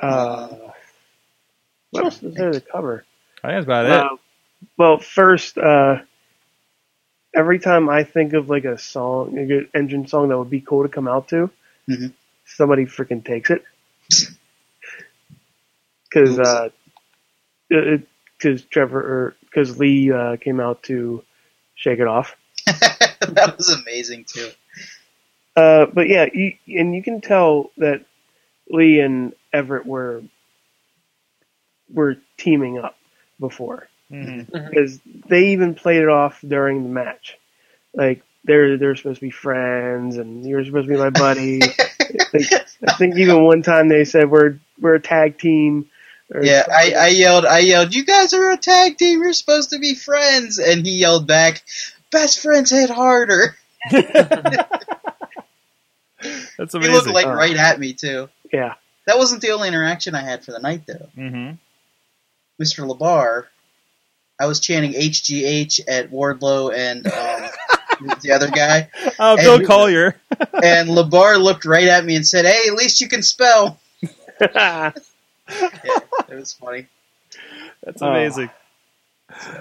Uh, 0.00 0.48
what 1.90 2.04
else 2.04 2.22
is 2.22 2.34
there 2.34 2.50
to 2.50 2.60
cover? 2.60 3.04
I 3.42 3.48
think 3.48 3.56
that's 3.58 3.64
about 3.66 3.86
it. 4.14 4.18
Well, 4.78 4.98
first, 4.98 5.58
uh, 5.58 5.96
every 7.34 7.58
time 7.58 7.88
I 7.88 8.04
think 8.04 8.32
of 8.32 8.48
like 8.48 8.64
a 8.64 8.78
song, 8.78 9.36
a 9.38 9.44
good 9.46 9.68
engine 9.74 10.06
song 10.06 10.28
that 10.30 10.38
would 10.38 10.50
be 10.50 10.60
cool 10.62 10.82
to 10.82 10.88
come 10.88 11.06
out 11.06 11.28
to, 11.28 11.50
Mhm. 11.88 12.14
somebody 12.46 12.86
freaking 12.86 13.24
takes 13.24 13.50
it. 13.50 13.62
Because 16.08 16.38
uh, 16.38 16.68
because 17.68 18.62
Trevor 18.66 19.00
or 19.00 19.36
because 19.40 19.78
Lee 19.80 20.12
uh, 20.12 20.36
came 20.36 20.60
out 20.60 20.84
to 20.84 21.24
Shake 21.84 21.98
It 22.00 22.06
Off. 22.08 22.34
that 22.66 23.54
was 23.58 23.68
amazing 23.68 24.24
too. 24.24 24.48
Uh, 25.54 25.84
but 25.92 26.08
yeah, 26.08 26.24
you, 26.32 26.54
and 26.66 26.94
you 26.94 27.02
can 27.02 27.20
tell 27.20 27.70
that 27.76 28.06
Lee 28.70 29.00
and 29.00 29.34
Everett 29.52 29.84
were 29.84 30.22
were 31.92 32.16
teaming 32.38 32.78
up 32.78 32.96
before 33.38 33.86
Mhm. 34.10 34.50
because 34.70 34.98
they 35.28 35.48
even 35.48 35.74
played 35.74 36.00
it 36.02 36.08
off 36.08 36.40
during 36.46 36.82
the 36.84 36.88
match. 36.88 37.36
Like 37.92 38.22
they're 38.44 38.78
they're 38.78 38.96
supposed 38.96 39.20
to 39.20 39.26
be 39.26 39.30
friends, 39.30 40.16
and 40.16 40.42
you're 40.46 40.64
supposed 40.64 40.88
to 40.88 40.94
be 40.94 40.98
my 40.98 41.10
buddy. 41.10 41.60
like, 42.32 42.52
I 42.88 42.94
think 42.94 43.18
even 43.18 43.44
one 43.44 43.62
time 43.62 43.88
they 43.88 44.06
said 44.06 44.30
we're 44.30 44.58
we're 44.80 44.94
a 44.94 45.00
tag 45.00 45.38
team. 45.38 45.90
Or 46.30 46.44
Yeah, 46.44 46.64
I. 46.70 46.92
I 46.98 47.08
yelled, 47.08 47.44
I 47.46 47.60
yelled, 47.60 47.94
you 47.94 48.04
guys 48.04 48.34
are 48.34 48.50
a 48.52 48.56
tag 48.56 48.96
team, 48.98 49.20
you're 49.22 49.32
supposed 49.32 49.70
to 49.70 49.78
be 49.78 49.94
friends. 49.94 50.58
And 50.58 50.84
he 50.86 50.98
yelled 50.98 51.26
back, 51.26 51.62
best 52.10 52.40
friends 52.40 52.70
hit 52.70 52.90
harder. 52.90 53.56
That's 53.90 54.14
amazing. 56.74 56.82
He 56.82 56.88
looked 56.88 57.08
like 57.08 57.26
Uh. 57.26 57.34
right 57.34 57.56
at 57.56 57.78
me 57.78 57.92
too. 57.92 58.28
yeah. 58.52 58.74
That 59.06 59.18
wasn't 59.18 59.42
the 59.42 59.50
only 59.50 59.68
interaction 59.68 60.14
I 60.14 60.22
had 60.22 60.44
for 60.44 60.52
the 60.52 60.60
night 60.60 60.86
though. 60.86 61.08
hmm 61.14 61.50
Mr. 62.62 62.88
Labar, 62.88 63.46
I 64.40 64.46
was 64.46 64.60
chanting 64.60 64.92
HGH 64.94 65.80
at 65.88 66.10
Wardlow 66.10 66.72
and 66.72 67.04
um, 67.06 67.50
the 68.22 68.30
other 68.32 68.48
guy, 68.48 68.88
Oh, 69.18 69.36
Bill 69.36 69.56
And- 69.56 69.66
Collier. 69.66 70.16
and 70.62 70.88
Labar 70.88 71.40
looked 71.42 71.64
right 71.64 71.88
at 71.88 72.04
me 72.04 72.14
and 72.16 72.26
said, 72.26 72.44
"Hey, 72.46 72.68
at 72.68 72.74
least 72.74 73.00
you 73.00 73.08
can 73.08 73.22
spell." 73.22 73.78
Yeah, 74.40 74.92
it 76.36 76.40
was 76.40 76.52
funny. 76.52 76.86
That's 77.82 78.02
Oh. 78.02 78.08
amazing. 78.08 78.50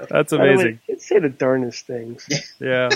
That's 0.10 0.32
By 0.32 0.38
the 0.38 0.38
way, 0.40 0.54
amazing. 0.54 0.80
kids 0.86 1.06
say 1.06 1.20
the 1.20 1.30
darndest 1.30 1.88
things. 1.88 2.28
Yeah. 2.60 2.90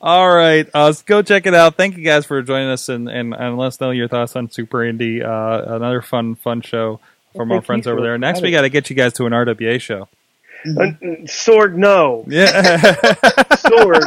All 0.00 0.32
right. 0.32 0.68
Uh, 0.74 0.92
so 0.92 1.02
go 1.06 1.22
check 1.22 1.46
it 1.46 1.54
out. 1.54 1.76
Thank 1.76 1.96
you 1.96 2.04
guys 2.04 2.24
for 2.26 2.40
joining 2.42 2.68
us 2.68 2.88
and, 2.88 3.08
and, 3.08 3.34
and 3.34 3.56
let 3.58 3.66
us 3.66 3.80
know 3.80 3.90
your 3.90 4.08
thoughts 4.08 4.34
on 4.36 4.50
Super 4.50 4.84
Indy. 4.84 5.22
Uh, 5.22 5.74
another 5.76 6.00
fun, 6.02 6.34
fun 6.36 6.62
show 6.62 7.00
from 7.36 7.48
Well, 7.50 7.58
our 7.58 7.62
friends 7.64 7.86
over 7.86 8.00
there. 8.00 8.16
Next, 8.18 8.42
we 8.42 8.50
got 8.50 8.62
to 8.62 8.68
get 8.70 8.90
you 8.90 8.96
guys 8.96 9.12
to 9.14 9.26
an 9.26 9.32
RWA 9.32 9.80
show. 9.80 10.08
Uh, 10.76 10.92
Sorg, 11.26 11.74
no. 11.74 12.24
Yeah. 12.28 12.46
Sorg. 13.58 14.02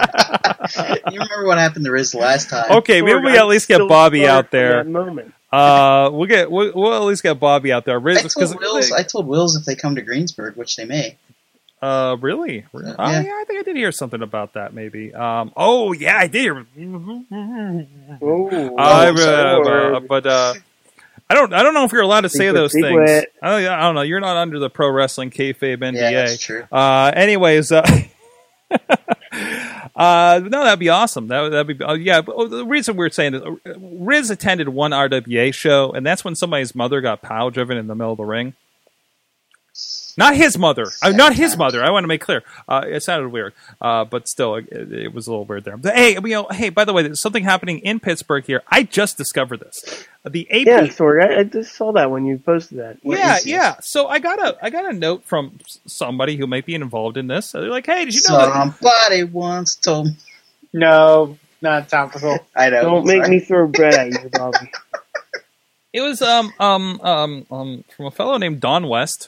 You 1.12 1.20
remember 1.20 1.46
what 1.48 1.58
happened 1.58 1.86
to 1.86 1.92
Rizz 1.92 2.14
last 2.16 2.50
time? 2.50 2.72
okay. 2.80 3.02
Maybe 3.02 3.20
we 3.20 3.38
at 3.38 3.48
least 3.48 3.68
get 3.68 3.80
Bobby 3.88 4.28
out 4.28 4.50
from 4.50 4.58
there. 4.60 4.84
That 4.84 4.90
moment. 4.90 5.34
Uh, 5.52 6.10
we'll 6.14 6.28
get 6.28 6.50
we'll, 6.50 6.72
we'll 6.74 6.94
at 6.94 7.04
least 7.04 7.24
get 7.24 7.40
Bobby 7.40 7.72
out 7.72 7.86
there. 7.86 7.98
I 7.98 8.02
Rizz, 8.02 8.22
told 8.22 8.34
'cause- 8.34 8.56
Wills. 8.56 8.92
I 8.92 9.04
told 9.04 9.28
Wills 9.28 9.56
if 9.56 9.66
they 9.66 9.76
come 9.76 9.96
to 9.96 10.02
Greensburg, 10.02 10.56
which 10.56 10.76
they 10.76 10.86
may. 10.86 11.18
Uh, 11.82 12.16
really? 12.22 12.64
Oh, 12.76 12.80
Yeah. 12.80 13.22
yeah, 13.22 13.32
I 13.42 13.44
think 13.48 13.60
I 13.60 13.64
did 13.64 13.76
hear 13.76 13.92
something 13.92 14.22
about 14.22 14.54
that. 14.54 14.74
Maybe. 14.74 15.14
Um. 15.16 15.52
Oh, 15.58 15.92
yeah, 15.94 16.16
I 16.18 16.28
did. 16.28 16.42
hear- 16.42 16.66
Oh, 18.22 18.76
I, 18.78 19.08
uh, 19.10 19.18
uh, 19.18 20.00
but 20.02 20.26
uh, 20.28 20.54
I 21.32 21.34
don't. 21.34 21.54
I 21.54 21.64
don't 21.64 21.74
know 21.74 21.86
if 21.86 21.94
you're 21.94 22.02
allowed 22.02 22.22
to 22.22 22.30
say 22.30 22.50
Secret, 22.50 22.54
those 22.54 22.74
things. 22.74 23.26
I 23.42 23.50
don't, 23.50 23.72
I 23.72 23.80
don't 23.84 23.96
know. 23.96 24.02
You're 24.02 24.20
not 24.20 24.36
under 24.36 24.60
the 24.60 24.70
pro 24.70 24.90
wrestling 24.90 25.32
kayfabe 25.32 25.78
NDA. 25.78 25.94
Yeah, 25.94 26.12
that's 26.12 26.38
true. 26.38 26.66
Uh, 26.70 27.10
anyways, 27.16 27.72
uh, 27.72 27.82
uh, 29.96 30.42
no, 30.44 30.66
that'd 30.66 30.78
be 30.78 30.90
awesome. 30.90 31.30
That 31.30 31.40
would 31.40 31.54
that'd 31.54 31.78
be 31.78 31.82
uh, 31.82 31.94
yeah. 31.94 32.20
But, 32.20 32.36
oh, 32.38 32.48
the 32.50 32.66
reason 32.66 32.98
we're 32.98 33.10
saying 33.12 33.32
this, 33.32 33.44
uh, 33.44 33.56
Rizz 33.66 34.30
attended 34.30 34.68
one 34.68 34.92
RWA 34.92 35.54
show, 35.54 35.94
and 35.94 36.06
that's 36.06 36.26
when 36.26 36.36
somebody's 36.36 36.76
mother 36.76 37.00
got 37.00 37.22
pile 37.22 37.50
driven 37.50 37.78
in 37.78 37.88
the 37.88 37.96
middle 37.96 38.12
of 38.12 38.18
the 38.18 38.26
ring. 38.26 38.54
Not 40.18 40.36
his 40.36 40.58
mother. 40.58 40.88
Uh, 41.02 41.10
not 41.10 41.34
his 41.34 41.58
mother. 41.58 41.84
I 41.84 41.90
want 41.90 42.04
to 42.04 42.08
make 42.08 42.22
clear. 42.22 42.44
Uh, 42.68 42.84
it 42.86 43.02
sounded 43.04 43.30
weird, 43.30 43.54
uh, 43.80 44.06
but 44.06 44.28
still, 44.28 44.56
it, 44.56 44.68
it 44.72 45.14
was 45.14 45.28
a 45.28 45.32
little 45.32 45.46
weird 45.46 45.64
there. 45.64 45.78
But 45.78 45.96
hey, 45.96 46.14
you 46.14 46.22
know, 46.22 46.48
hey, 46.52 46.70
by 46.70 46.86
the 46.86 46.94
way, 46.94 47.04
there's 47.04 47.22
something 47.22 47.44
happening 47.44 47.80
in 47.80 48.00
Pittsburgh 48.00 48.46
here. 48.46 48.62
I 48.70 48.84
just 48.84 49.18
discovered 49.18 49.62
this. 49.62 50.08
The 50.30 50.50
AP 50.52 50.68
Yeah, 50.68 50.82
Sorg. 50.88 51.24
I, 51.24 51.40
I 51.40 51.44
just 51.44 51.76
saw 51.76 51.94
that 51.94 52.12
when 52.12 52.26
you 52.26 52.38
posted 52.38 52.78
that. 52.80 52.98
What 53.02 53.18
yeah, 53.18 53.38
yeah. 53.44 53.76
So 53.82 54.08
I 54.08 54.20
got 54.20 54.40
a 54.40 54.58
I 54.62 54.70
got 54.70 54.86
a 54.86 54.94
note 54.94 55.24
from 55.26 55.60
somebody 55.88 56.38
who 56.38 56.46
might 56.48 56.66
be 56.66 56.76
involved 56.76 57.18
in 57.18 57.28
this. 57.28 57.52
They're 57.54 57.70
like, 57.70 57.86
"Hey, 57.86 58.06
did 58.06 58.14
you 58.14 58.22
know 58.30 58.38
that?" 58.38 58.54
Somebody 58.54 59.24
once 59.24 59.76
told 59.76 60.08
me. 60.08 60.16
No, 60.74 61.38
not 61.62 61.90
topical. 61.90 62.40
I 62.56 62.70
don't 62.70 62.84
know. 62.84 62.90
Don't 62.92 63.06
make 63.08 63.24
sorry. 63.24 63.30
me 63.38 63.40
throw 63.40 63.68
bread 63.68 63.94
at 63.94 64.08
you, 64.08 64.30
Bobby. 64.30 64.72
It 65.94 66.00
was 66.00 66.22
um 66.22 66.54
um 66.58 67.02
um 67.02 67.46
um 67.52 67.84
from 67.96 68.06
a 68.06 68.12
fellow 68.12 68.38
named 68.38 68.62
Don 68.62 68.88
West. 68.88 69.28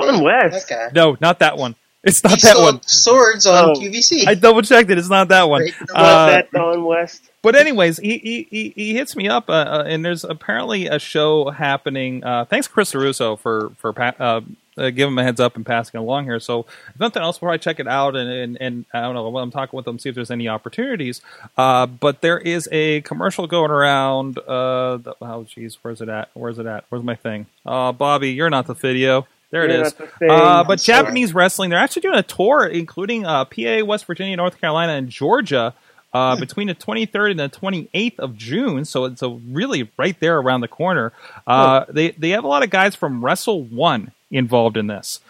Don 0.00 0.24
That 0.24 0.50
West. 0.52 0.68
guy. 0.68 0.88
No, 0.94 1.16
not 1.20 1.38
that 1.40 1.56
one. 1.56 1.74
It's 2.04 2.22
not 2.22 2.34
He 2.40 2.46
that 2.46 2.58
one. 2.58 2.80
Swords 2.82 3.46
on 3.46 3.70
Oh. 3.70 3.74
QVC. 3.74 4.28
I 4.28 4.34
double 4.34 4.62
checked 4.62 4.90
it. 4.90 4.98
It's 4.98 5.08
not 5.08 5.26
that 5.28 5.48
one. 5.48 5.62
Right 5.62 5.72
in 5.80 5.86
the 5.88 5.92
Not 5.94 6.02
Uh, 6.04 6.26
that 6.26 6.50
Don 6.52 6.84
West. 6.84 7.22
But 7.42 7.56
anyways, 7.56 7.98
he 7.98 8.18
he, 8.18 8.46
he, 8.50 8.72
he 8.76 8.94
hits 8.94 9.16
me 9.16 9.28
up, 9.28 9.48
uh, 9.48 9.52
uh, 9.52 9.84
and 9.86 10.04
there's 10.04 10.22
apparently 10.24 10.86
a 10.86 10.98
show 10.98 11.50
happening. 11.50 12.22
Uh, 12.24 12.44
thanks, 12.44 12.66
Chris 12.68 12.94
Russo, 12.94 13.36
for 13.36 13.70
for 13.78 13.92
uh, 14.00 14.40
uh, 14.78 14.90
giving 14.90 15.12
him 15.12 15.18
a 15.18 15.22
heads 15.24 15.38
up 15.40 15.54
and 15.56 15.64
passing 15.64 15.98
along 15.98 16.24
here. 16.24 16.38
So 16.40 16.66
if 16.92 16.98
nothing 17.00 17.22
else, 17.22 17.36
before 17.38 17.50
I 17.50 17.56
check 17.56 17.78
it 17.80 17.86
out, 17.88 18.14
and 18.16 18.28
and, 18.30 18.58
and 18.60 18.84
I 18.92 19.00
don't 19.00 19.14
know, 19.14 19.36
I'm 19.38 19.50
talking 19.52 19.76
with 19.76 19.84
them, 19.84 19.98
see 19.98 20.08
if 20.08 20.14
there's 20.14 20.30
any 20.30 20.48
opportunities. 20.48 21.20
Uh, 21.56 21.86
but 21.86 22.20
there 22.20 22.38
is 22.38 22.68
a 22.72 23.00
commercial 23.02 23.46
going 23.48 23.70
around. 23.70 24.38
Uh, 24.38 24.96
the, 24.98 25.14
oh, 25.20 25.44
geez, 25.44 25.78
where's 25.82 26.00
it 26.00 26.08
at? 26.08 26.30
Where's 26.34 26.58
it 26.58 26.66
at? 26.66 26.84
Where's 26.88 27.04
my 27.04 27.14
thing? 27.16 27.46
Uh, 27.64 27.90
Bobby, 27.92 28.30
you're 28.32 28.50
not 28.50 28.66
the 28.66 28.74
video. 28.74 29.26
There 29.50 29.64
it 29.64 29.70
is. 29.70 29.92
the. 29.94 30.26
Uh, 30.28 30.64
but 30.64 30.80
sorry. 30.80 30.98
Japanese 31.02 31.32
wrestling, 31.34 31.70
they're 31.70 31.78
actually 31.78 32.02
doing 32.02 32.18
a 32.18 32.22
tour, 32.22 32.66
including 32.66 33.24
uh, 33.24 33.44
PA, 33.44 33.84
West 33.84 34.04
Virginia, 34.06 34.36
North 34.36 34.60
Carolina, 34.60 34.92
and 34.94 35.08
Georgia. 35.08 35.74
Uh, 36.14 36.34
between 36.40 36.66
the 36.66 36.74
23rd 36.74 37.32
and 37.32 37.40
the 37.40 37.48
28th 37.50 38.18
of 38.20 38.38
June, 38.38 38.86
so 38.86 39.04
it's 39.04 39.20
a 39.20 39.28
really 39.28 39.90
right 39.98 40.18
there 40.18 40.38
around 40.38 40.62
the 40.62 40.68
corner. 40.68 41.12
Uh, 41.46 41.84
They 41.90 42.12
they 42.12 42.30
have 42.30 42.42
a 42.44 42.48
lot 42.48 42.62
of 42.62 42.70
guys 42.70 42.94
from 42.94 43.22
Wrestle 43.22 43.62
One 43.64 44.12
involved 44.30 44.78
in 44.78 44.86
this. 44.86 45.20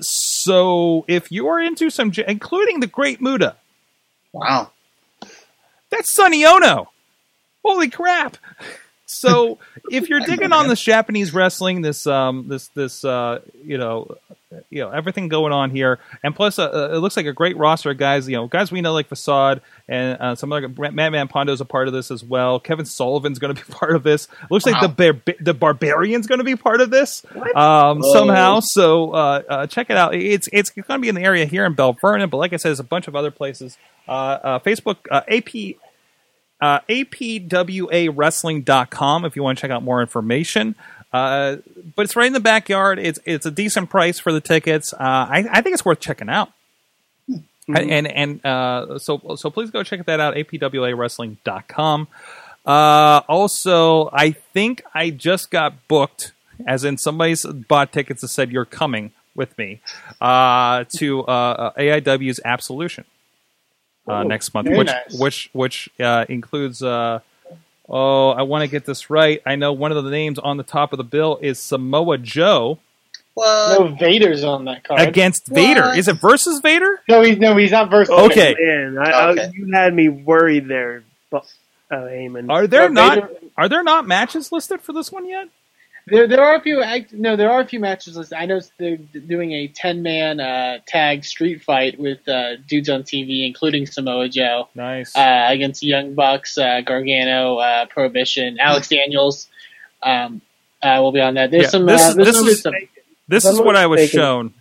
So 0.00 1.04
if 1.08 1.32
you 1.32 1.48
are 1.48 1.60
into 1.60 1.88
some, 1.88 2.12
including 2.28 2.80
the 2.80 2.86
Great 2.86 3.22
Muta, 3.22 3.56
Wow. 4.32 4.70
that's 5.90 6.14
Sonny 6.14 6.44
Onoo. 6.44 6.86
Holy 7.64 7.88
crap! 7.88 8.36
So 9.12 9.58
if 9.90 10.08
you're 10.08 10.20
digging 10.26 10.52
on 10.52 10.68
this 10.68 10.80
Japanese 10.80 11.32
wrestling, 11.34 11.82
this 11.82 12.06
um 12.06 12.48
this 12.48 12.68
this 12.68 13.04
uh 13.04 13.40
you 13.64 13.78
know 13.78 14.16
you 14.70 14.82
know 14.82 14.90
everything 14.90 15.28
going 15.28 15.52
on 15.52 15.70
here, 15.70 15.98
and 16.22 16.34
plus 16.34 16.58
uh, 16.58 16.64
uh, 16.64 16.94
it 16.94 16.98
looks 16.98 17.16
like 17.16 17.26
a 17.26 17.32
great 17.32 17.56
roster 17.56 17.90
of 17.90 17.98
guys. 17.98 18.28
You 18.28 18.36
know 18.36 18.46
guys 18.46 18.70
we 18.70 18.80
know 18.80 18.92
like 18.92 19.08
Facade 19.08 19.62
and 19.88 20.20
uh, 20.20 20.34
some 20.34 20.52
other 20.52 20.68
Madman 20.68 21.28
Pondo's 21.28 21.60
a 21.60 21.64
part 21.64 21.88
of 21.88 21.94
this 21.94 22.10
as 22.10 22.24
well. 22.24 22.60
Kevin 22.60 22.84
Sullivan's 22.84 23.38
going 23.38 23.54
to 23.54 23.64
be 23.64 23.72
part 23.72 23.94
of 23.94 24.02
this. 24.02 24.28
Looks 24.50 24.66
like 24.66 24.80
the 24.80 24.88
bar- 24.88 25.34
the 25.40 25.54
Barbarian's 25.54 26.26
going 26.26 26.38
to 26.38 26.44
be 26.44 26.56
part 26.56 26.80
of 26.80 26.90
this 26.90 27.24
um, 27.54 28.00
Whoa. 28.00 28.12
somehow. 28.12 28.60
So 28.60 29.12
uh, 29.12 29.42
uh, 29.48 29.66
check 29.66 29.90
it 29.90 29.96
out. 29.96 30.14
It's 30.14 30.48
it's 30.52 30.70
going 30.70 30.84
to 30.86 30.98
be 30.98 31.08
in 31.08 31.14
the 31.14 31.22
area 31.22 31.46
here 31.46 31.64
in 31.64 31.74
Belle 31.74 31.96
Vernon, 32.00 32.28
but 32.30 32.38
like 32.38 32.52
I 32.52 32.56
said, 32.56 32.70
there's 32.70 32.80
a 32.80 32.84
bunch 32.84 33.08
of 33.08 33.16
other 33.16 33.30
places. 33.30 33.76
Uh, 34.08 34.10
uh, 34.42 34.58
Facebook, 34.58 34.96
uh, 35.10 35.22
AP 35.28 35.76
uh, 36.62 36.80
apwawrestling.com 36.88 39.24
if 39.24 39.36
you 39.36 39.42
want 39.42 39.58
to 39.58 39.62
check 39.62 39.72
out 39.72 39.82
more 39.82 40.00
information. 40.00 40.76
Uh, 41.12 41.56
but 41.96 42.04
it's 42.04 42.14
right 42.16 42.28
in 42.28 42.32
the 42.32 42.40
backyard. 42.40 43.00
It's 43.00 43.18
it's 43.26 43.44
a 43.44 43.50
decent 43.50 43.90
price 43.90 44.18
for 44.18 44.32
the 44.32 44.40
tickets. 44.40 44.94
Uh, 44.94 44.96
I, 45.00 45.44
I 45.50 45.60
think 45.60 45.74
it's 45.74 45.84
worth 45.84 46.00
checking 46.00 46.30
out. 46.30 46.50
And 47.68 48.06
and 48.06 48.46
uh, 48.46 48.98
so 48.98 49.36
so 49.36 49.50
please 49.50 49.70
go 49.70 49.82
check 49.82 50.06
that 50.06 50.20
out. 50.20 50.34
apwawrestling.com. 50.34 52.08
Uh, 52.64 53.20
also, 53.28 54.08
I 54.12 54.30
think 54.30 54.82
I 54.94 55.10
just 55.10 55.50
got 55.50 55.88
booked, 55.88 56.30
as 56.66 56.84
in 56.84 56.96
somebody's 56.96 57.44
bought 57.44 57.92
tickets 57.92 58.22
and 58.22 58.30
said 58.30 58.52
you're 58.52 58.64
coming 58.64 59.10
with 59.34 59.58
me 59.58 59.80
uh, 60.20 60.84
to 60.98 61.24
uh, 61.24 61.72
AIW's 61.72 62.38
Absolution 62.44 63.04
uh, 64.08 64.12
Oh, 64.12 64.22
next 64.24 64.52
month, 64.54 64.68
which 64.68 64.86
nice. 64.88 65.18
which 65.18 65.50
which 65.52 65.88
uh, 66.00 66.24
includes. 66.28 66.82
Uh, 66.82 67.20
oh, 67.88 68.30
I 68.30 68.42
want 68.42 68.62
to 68.62 68.68
get 68.68 68.84
this 68.84 69.10
right. 69.10 69.40
I 69.46 69.56
know 69.56 69.72
one 69.72 69.92
of 69.92 70.02
the 70.04 70.10
names 70.10 70.38
on 70.38 70.56
the 70.56 70.62
top 70.62 70.92
of 70.92 70.96
the 70.96 71.04
bill 71.04 71.38
is 71.42 71.58
Samoa 71.58 72.18
Joe 72.18 72.78
What? 73.34 73.78
No 73.80 73.88
Vader's 73.94 74.44
on 74.44 74.64
that 74.66 74.84
card. 74.84 75.00
against 75.00 75.46
Vader. 75.48 75.92
Is 75.94 76.08
it 76.08 76.14
versus 76.20 76.60
Vader? 76.60 77.00
No, 77.08 77.22
he's 77.22 77.38
no, 77.38 77.56
he's 77.56 77.70
not 77.72 77.90
versus. 77.90 78.10
Okay. 78.14 78.54
Man, 78.58 78.98
I, 78.98 79.30
Okay. 79.30 79.42
I, 79.44 79.50
you 79.54 79.70
had 79.72 79.94
me 79.94 80.08
worried 80.08 80.68
there, 80.68 81.02
but, 81.30 81.44
uh, 81.90 81.96
Eamon. 81.96 82.50
Are 82.50 82.66
there 82.66 82.88
No, 82.88 83.06
not 83.08 83.14
Vader- 83.16 83.30
are 83.56 83.68
there 83.68 83.82
not 83.84 84.06
matches 84.06 84.50
listed 84.52 84.80
for 84.80 84.92
this 84.92 85.12
one 85.12 85.28
yet? 85.28 85.48
There, 86.06 86.26
there 86.26 86.42
are 86.42 86.56
a 86.56 86.60
few. 86.60 86.82
No, 87.12 87.36
there 87.36 87.50
are 87.50 87.60
a 87.60 87.66
few 87.66 87.78
matches 87.78 88.16
listed. 88.16 88.36
I 88.36 88.46
know 88.46 88.60
they're 88.78 88.96
doing 88.96 89.52
a 89.52 89.68
ten-man 89.68 90.40
uh, 90.40 90.78
tag 90.86 91.24
street 91.24 91.62
fight 91.62 91.98
with 91.98 92.26
uh, 92.28 92.56
dudes 92.66 92.88
on 92.88 93.02
TV, 93.04 93.46
including 93.46 93.86
Samoa 93.86 94.28
Joe, 94.28 94.68
Nice. 94.74 95.14
uh, 95.16 95.46
against 95.48 95.82
Young 95.82 96.14
Bucks, 96.14 96.58
uh, 96.58 96.80
Gargano, 96.80 97.56
uh, 97.58 97.86
Prohibition, 97.86 98.58
Alex 98.60 98.88
Daniels. 98.96 99.48
Um, 100.02 100.40
uh, 100.82 100.98
will 101.00 101.12
be 101.12 101.20
on 101.20 101.34
that. 101.34 101.52
There's 101.52 101.64
Yeah, 101.64 101.68
some. 101.68 101.86
this 101.86 102.02
uh, 102.02 102.08
is- 102.10 102.16
this 102.16 102.36
some 102.36 102.46
is- 102.48 102.60
stuff. 102.60 102.74
This 103.28 103.44
is 103.44 103.60
what 103.60 103.76
I 103.76 103.86
was 103.86 104.00
mistaken- 104.00 104.20
shown. 104.20 104.54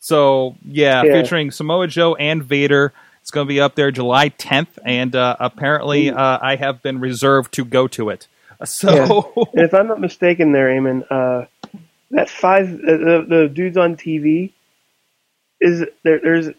So 0.00 0.56
yeah, 0.64 1.02
Yeah. 1.02 1.22
featuring 1.22 1.50
Samoa 1.50 1.86
Joe 1.88 2.14
and 2.14 2.44
Vader. 2.44 2.92
It's 3.22 3.30
going 3.30 3.46
to 3.46 3.48
be 3.48 3.60
up 3.60 3.74
there 3.74 3.90
July 3.90 4.30
10th, 4.30 4.78
and 4.84 5.14
uh, 5.14 5.36
apparently 5.40 6.10
uh, 6.10 6.38
I 6.40 6.56
have 6.56 6.82
been 6.82 6.98
reserved 7.00 7.52
to 7.54 7.64
go 7.64 7.86
to 7.88 8.08
it. 8.10 8.26
So 8.64 9.48
And 9.54 9.62
if 9.64 9.74
I'm 9.74 9.86
not 9.88 10.00
mistaken, 10.00 10.52
there, 10.52 10.68
Eamon, 10.68 11.04
uh, 11.10 11.46
that 12.10 12.28
five 12.30 12.72
uh, 12.72 12.96
the, 12.96 13.26
the 13.28 13.48
dudes 13.52 13.76
on 13.76 13.96
TV 13.96 14.52
is 15.60 15.84
there. 16.02 16.18
There's 16.20 16.48
it, 16.48 16.56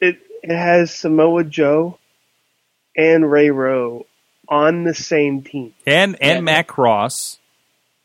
it. 0.00 0.18
It 0.40 0.56
has 0.56 0.92
Samoa 0.94 1.42
Joe 1.44 1.98
and 2.96 3.28
Ray 3.30 3.50
Rowe 3.50 4.06
on 4.48 4.84
the 4.84 4.94
same 4.94 5.42
team, 5.42 5.74
and 5.86 6.16
and 6.22 6.36
Yeah. 6.36 6.40
Matt 6.40 6.66
Cross. 6.68 7.38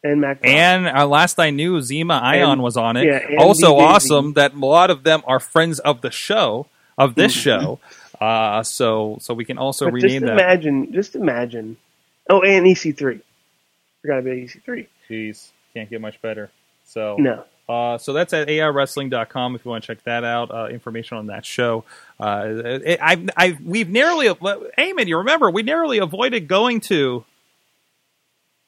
and 0.03 0.19
Mac. 0.19 0.39
And 0.43 0.87
uh, 0.87 1.07
last 1.07 1.39
I 1.39 1.51
knew, 1.51 1.77
Zema 1.77 2.19
Ion 2.21 2.53
And- 2.53 2.63
was 2.63 2.75
on 2.75 2.97
it. 2.97 3.05
yeah, 3.05 3.37
also 3.39 3.73
Daisy. 3.73 3.85
awesome 3.85 4.33
that 4.33 4.53
a 4.53 4.57
lot 4.57 4.89
of 4.89 5.03
them 5.03 5.21
are 5.27 5.39
friends 5.39 5.79
of 5.79 6.01
the 6.01 6.11
show, 6.11 6.65
of 6.97 7.15
this 7.15 7.33
Mm-hmm. 7.33 7.41
show. 7.63 7.79
Uh, 8.19 8.63
so 8.63 9.17
so 9.21 9.33
we 9.33 9.45
can 9.45 9.57
also 9.57 9.85
But 9.85 9.93
rename 9.93 10.09
just 10.21 10.25
that. 10.25 10.33
imagine, 10.33 10.91
just 10.91 11.15
imagine. 11.15 11.77
Oh, 12.29 12.41
and 12.41 12.65
EC3. 12.65 13.21
Forgot 14.01 14.19
about 14.19 14.33
EC3. 14.33 14.87
Jeez, 15.09 15.49
can't 15.73 15.89
get 15.89 16.01
much 16.01 16.21
better. 16.21 16.49
So 16.85 17.17
No. 17.17 17.45
Uh, 17.67 17.97
so 17.97 18.11
that's 18.11 18.33
at 18.33 18.49
aiwrestling.com 18.49 19.55
if 19.55 19.63
you 19.63 19.71
want 19.71 19.83
to 19.83 19.87
check 19.87 20.03
that 20.03 20.25
out. 20.25 20.51
Uh, 20.51 20.67
information 20.67 21.17
on 21.17 21.27
that 21.27 21.45
show. 21.45 21.85
Uh, 22.19 22.81
I, 23.01 23.25
I, 23.37 23.57
we've 23.63 23.89
narrowly, 23.89 24.27
Eamon, 24.27 25.07
you 25.07 25.19
remember, 25.19 25.49
we 25.49 25.63
narrowly 25.63 25.99
avoided 25.99 26.49
going 26.49 26.81
to 26.81 27.23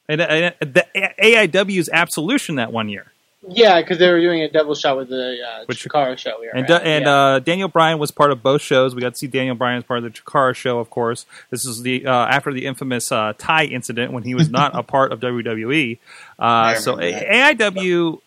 and, 0.07 0.21
and 0.21 0.55
the 0.59 0.85
AIW's 0.95 1.89
Absolution 1.91 2.55
that 2.55 2.71
one 2.71 2.89
year. 2.89 3.11
Yeah, 3.47 3.81
because 3.81 3.99
they 3.99 4.09
were 4.09 4.19
doing 4.19 4.41
a 4.41 4.49
double 4.49 4.75
shot 4.75 4.97
with 4.97 5.09
the 5.09 5.37
uh, 5.41 5.65
Which- 5.65 5.83
Chikara 5.83 6.17
show. 6.17 6.37
We 6.39 6.49
And, 6.53 6.69
at, 6.69 6.83
and 6.83 7.05
yeah. 7.05 7.15
uh, 7.15 7.39
Daniel 7.39 7.67
Bryan 7.67 7.99
was 7.99 8.11
part 8.11 8.31
of 8.31 8.41
both 8.41 8.61
shows. 8.61 8.95
We 8.95 9.01
got 9.01 9.13
to 9.13 9.17
see 9.17 9.27
Daniel 9.27 9.55
Bryan 9.55 9.77
as 9.77 9.83
part 9.83 9.99
of 9.99 10.03
the 10.03 10.09
Chikara 10.09 10.55
show, 10.55 10.79
of 10.79 10.89
course. 10.89 11.25
This 11.51 11.65
is 11.65 11.81
the 11.83 12.05
uh, 12.07 12.11
after 12.11 12.51
the 12.53 12.65
infamous 12.65 13.11
uh, 13.11 13.33
tie 13.37 13.65
incident 13.65 14.13
when 14.13 14.23
he 14.23 14.33
was 14.33 14.49
not 14.49 14.75
a 14.75 14.83
part 14.83 15.11
of 15.11 15.19
WWE. 15.19 15.97
Uh, 16.37 16.75
so 16.75 16.97
AIW, 16.97 18.19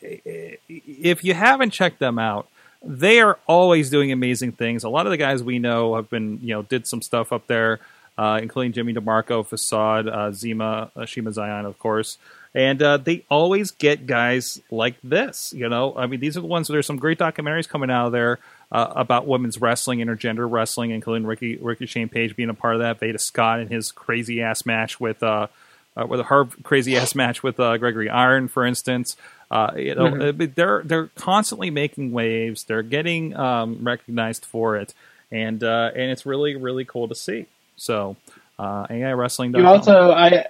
if 0.00 1.24
you 1.24 1.34
haven't 1.34 1.70
checked 1.70 1.98
them 1.98 2.16
out, 2.16 2.46
they 2.80 3.20
are 3.20 3.38
always 3.48 3.90
doing 3.90 4.12
amazing 4.12 4.52
things. 4.52 4.84
A 4.84 4.88
lot 4.88 5.06
of 5.06 5.10
the 5.10 5.16
guys 5.16 5.42
we 5.42 5.58
know 5.58 5.96
have 5.96 6.08
been, 6.08 6.38
you 6.42 6.54
know, 6.54 6.62
did 6.62 6.86
some 6.86 7.02
stuff 7.02 7.32
up 7.32 7.48
there, 7.48 7.80
uh, 8.18 8.38
including 8.42 8.72
Jimmy 8.72 8.94
DeMarco, 8.94 9.46
Facade, 9.46 10.08
uh, 10.08 10.30
Zema, 10.30 10.90
uh, 10.96 11.04
Shima 11.04 11.32
Zion, 11.32 11.66
of 11.66 11.78
course. 11.78 12.18
And 12.54 12.82
uh, 12.82 12.96
they 12.96 13.24
always 13.30 13.70
get 13.70 14.06
guys 14.06 14.62
like 14.70 14.96
this. 15.04 15.52
You 15.54 15.68
know, 15.68 15.94
I 15.94 16.06
mean, 16.06 16.20
these 16.20 16.38
are 16.38 16.40
the 16.40 16.46
ones. 16.46 16.68
There's 16.68 16.86
some 16.86 16.96
great 16.96 17.18
documentaries 17.18 17.68
coming 17.68 17.90
out 17.90 18.06
of 18.06 18.12
there 18.12 18.38
uh, 18.72 18.92
about 18.96 19.26
women's 19.26 19.60
wrestling, 19.60 19.98
intergender 19.98 20.50
wrestling, 20.50 20.90
including 20.90 21.26
Ricky 21.26 21.56
Ricky 21.56 21.84
Shane 21.84 22.08
Page 22.08 22.34
being 22.34 22.48
a 22.48 22.54
part 22.54 22.74
of 22.74 22.80
that. 22.80 22.98
Veda 22.98 23.18
Scott 23.18 23.60
and 23.60 23.70
his 23.70 23.92
crazy 23.92 24.40
ass 24.40 24.64
match 24.64 24.98
with 24.98 25.22
uh, 25.22 25.48
uh, 25.96 26.06
with 26.06 26.26
her 26.26 26.46
crazy 26.62 26.96
ass 26.96 27.14
match 27.14 27.42
with 27.42 27.60
uh, 27.60 27.76
Gregory 27.76 28.08
Iron, 28.08 28.48
for 28.48 28.64
instance. 28.64 29.16
Uh, 29.50 29.72
you 29.76 29.94
know, 29.94 30.32
but 30.32 30.54
they're 30.54 30.82
they're 30.84 31.06
constantly 31.08 31.70
making 31.70 32.12
waves. 32.12 32.64
They're 32.64 32.82
getting 32.82 33.36
um, 33.36 33.78
recognized 33.82 34.44
for 34.44 34.76
it, 34.76 34.94
and 35.30 35.62
uh, 35.62 35.90
and 35.94 36.10
it's 36.10 36.26
really 36.26 36.56
really 36.56 36.84
cool 36.84 37.06
to 37.08 37.14
see. 37.14 37.46
So, 37.76 38.16
uh, 38.58 38.86
AI 38.90 39.12
Wrestling. 39.12 39.54
You 39.54 39.66
also, 39.66 40.10
I, 40.12 40.46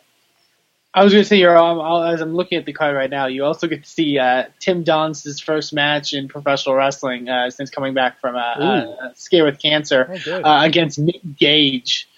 I 0.95 1.05
was 1.05 1.13
going 1.13 1.23
to 1.25 1.29
say, 1.29 1.39
you're 1.39 1.57
um, 1.59 1.81
I'll- 1.81 2.05
as 2.05 2.21
I'm 2.21 2.35
looking 2.35 2.57
at 2.59 2.65
the 2.65 2.73
card 2.73 2.95
right 2.97 3.11
now, 3.11 3.27
you 3.27 3.45
also 3.45 3.67
get 3.67 3.83
to 3.85 3.89
see 3.89 4.19
uh, 4.19 4.45
Tim 4.61 4.83
Don's 4.85 5.41
first 5.41 5.73
match 5.75 6.13
in 6.13 6.29
professional 6.29 6.75
wrestling 6.75 7.29
uh, 7.29 7.51
since 7.51 7.69
coming 7.71 7.95
back 7.95 8.21
from 8.21 8.35
a, 8.37 8.39
a, 8.39 9.07
a 9.09 9.13
scare 9.17 9.45
with 9.45 9.61
cancer 9.61 10.19
Oh, 10.29 10.43
uh, 10.43 10.65
against 10.65 10.99
Nick 10.99 11.21
Gage. 11.39 12.09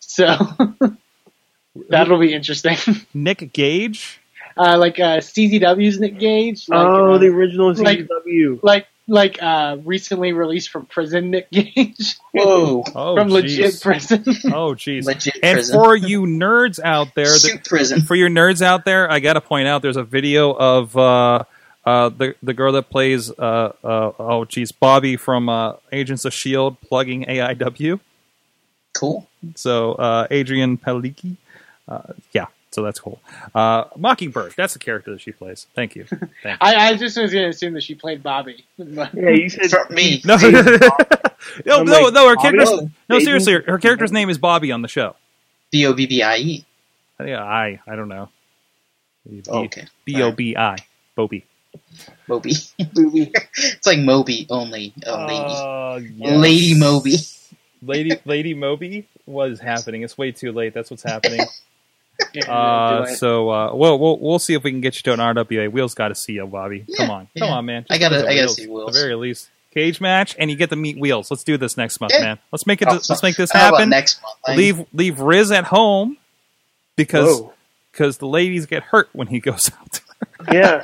So 0.00 0.36
that'll 1.88 2.18
be 2.18 2.32
interesting. 2.34 2.76
Nick 3.14 3.52
Gage. 3.52 4.20
uh, 4.56 4.76
like 4.78 4.98
uh, 5.00 5.18
CZW's 5.18 5.98
Nick 6.00 6.18
Gage. 6.18 6.68
Like, 6.68 6.78
oh, 6.86 7.14
uh, 7.14 7.18
the 7.18 7.26
original 7.28 7.72
like- 7.74 8.08
like 8.62 8.86
like 9.08 9.42
uh, 9.42 9.78
recently 9.84 10.32
released 10.32 10.70
from 10.70 10.86
prison 10.86 11.30
Nick 11.30 11.50
Gage 11.50 12.16
Whoa, 12.32 12.84
Oh, 12.94 13.16
from 13.16 13.28
legit 13.28 13.72
jeez. 13.74 13.82
prison. 13.82 14.22
Oh, 14.52 14.74
jeez. 14.74 15.04
legit 15.04 15.36
And 15.42 15.56
prison. 15.56 15.74
for 15.82 15.96
you 15.96 16.22
nerds 16.22 16.78
out 16.82 17.14
there, 17.14 17.26
that, 17.26 17.64
prison. 17.64 18.02
for 18.02 18.14
your 18.14 18.28
nerds 18.28 18.62
out 18.62 18.84
there, 18.84 19.10
I 19.10 19.18
got 19.20 19.32
to 19.34 19.40
point 19.40 19.66
out 19.66 19.82
there's 19.82 19.96
a 19.96 20.04
video 20.04 20.52
of 20.52 20.96
uh, 20.96 21.44
uh, 21.84 22.08
the 22.10 22.34
the 22.42 22.52
girl 22.54 22.72
that 22.72 22.90
plays 22.90 23.30
uh, 23.30 23.72
uh, 23.82 24.12
oh 24.18 24.44
geez 24.44 24.72
Bobby 24.72 25.16
from 25.16 25.48
uh, 25.48 25.74
Agents 25.90 26.24
of 26.26 26.32
Shield 26.34 26.78
plugging 26.82 27.24
AIW. 27.24 27.98
Cool. 28.94 29.26
So 29.54 29.92
uh, 29.94 30.26
Adrianne 30.28 30.78
Palicki, 30.80 31.36
uh, 31.88 32.12
yeah. 32.32 32.46
So 32.78 32.84
that's 32.84 33.00
cool. 33.00 33.20
Uh, 33.56 33.86
Mockingbird, 33.96 34.54
that's 34.56 34.72
the 34.74 34.78
character 34.78 35.10
that 35.10 35.20
she 35.20 35.32
plays. 35.32 35.66
Thank 35.74 35.96
you. 35.96 36.04
Thank 36.08 36.28
you. 36.44 36.56
I, 36.60 36.90
I 36.90 36.96
just 36.96 37.18
was 37.18 37.32
going 37.32 37.42
to 37.42 37.48
assume 37.48 37.74
that 37.74 37.82
she 37.82 37.96
played 37.96 38.22
Bobby. 38.22 38.64
Yeah, 38.78 39.30
you 39.30 39.50
said 39.50 39.68
For 39.68 39.92
me. 39.92 40.22
No, 40.24 40.36
no, 40.40 40.48
no, 40.50 40.60
I'm 40.60 41.86
no, 41.86 41.92
like, 42.02 42.14
no. 42.14 42.28
Her 42.28 42.36
character's 42.36 42.68
Oh, 42.68 42.88
no, 43.08 43.18
seriously. 43.18 43.54
Her, 43.54 43.64
her 43.66 43.78
character's 43.78 44.12
name 44.12 44.30
is 44.30 44.38
Bobby 44.38 44.70
on 44.70 44.82
the 44.82 44.86
show. 44.86 45.16
B 45.72 45.86
O 45.86 45.92
B 45.92 46.06
B 46.06 46.22
I 46.22 46.36
E. 46.36 46.64
Yeah, 47.18 47.42
I, 47.42 47.80
I 47.84 47.96
don't 47.96 48.06
know. 48.08 48.28
B- 49.28 49.42
Oh, 49.48 49.64
okay. 49.64 49.86
B 50.04 50.22
O 50.22 50.30
B 50.30 50.56
I, 50.56 50.76
Bobby. 51.16 51.44
Moby. 52.28 52.54
Moby. 52.94 53.32
it's 53.56 53.86
like 53.88 53.98
Moby 53.98 54.46
only. 54.50 54.94
A 55.04 55.26
lady. 55.26 55.34
Uh, 55.34 56.00
yes. 56.16 56.38
Lady 56.38 56.74
Moby. 56.78 57.16
Lady 57.82 58.20
Lady 58.24 58.54
Moby. 58.54 59.08
What 59.24 59.50
is 59.50 59.58
happening? 59.58 60.02
It's 60.02 60.16
way 60.16 60.30
too 60.30 60.52
late. 60.52 60.74
That's 60.74 60.90
what's 60.90 61.02
happening. 61.02 61.40
Yeah, 62.34 62.50
Uh, 62.52 63.06
so 63.06 63.50
uh, 63.50 63.74
well, 63.74 63.98
we'll 63.98 64.18
we'll 64.18 64.38
see 64.38 64.54
if 64.54 64.62
we 64.64 64.70
can 64.70 64.80
get 64.80 64.96
you 64.96 65.02
to 65.02 65.12
an 65.12 65.20
RWA. 65.20 65.70
Wheels 65.70 65.94
got 65.94 66.08
to 66.08 66.14
see 66.14 66.32
you, 66.34 66.46
Bobby. 66.46 66.80
Come 66.96 67.08
Yeah, 67.08 67.14
on, 67.14 67.28
come 67.38 67.48
on, 67.50 67.64
man. 67.66 67.86
I 67.88 67.98
gotta- 67.98 68.26
I 68.28 68.34
gotta 68.34 68.48
see 68.48 68.66
Wheels. 68.66 68.88
At 68.90 68.94
the 68.94 69.00
very 69.06 69.14
least, 69.14 69.50
cage 69.72 70.00
match, 70.00 70.34
and 70.38 70.50
you 70.50 70.56
get 70.56 70.70
to 70.70 70.76
meet 70.76 70.98
Wheels. 70.98 71.30
Let's 71.30 71.44
do 71.44 71.56
this 71.56 71.76
next 71.76 72.00
month, 72.00 72.12
Yeah. 72.14 72.22
man. 72.22 72.38
Let's 72.52 72.66
make 72.66 72.82
it. 72.82 72.88
Oh, 72.90 72.94
let's 73.08 73.22
make 73.22 73.36
this 73.36 73.52
happen. 73.52 73.88
next 73.90 74.20
month. 74.22 74.34
I- 74.46 74.54
Leave 74.56 74.84
leave 74.92 75.16
Rizz 75.16 75.54
at 75.56 75.64
home 75.64 76.16
because 76.96 77.42
because 77.92 78.18
the 78.18 78.26
ladies 78.26 78.66
get 78.66 78.82
hurt 78.82 79.08
when 79.12 79.28
he 79.28 79.38
goes 79.40 79.70
out. 79.80 80.00
Yeah. 80.52 80.82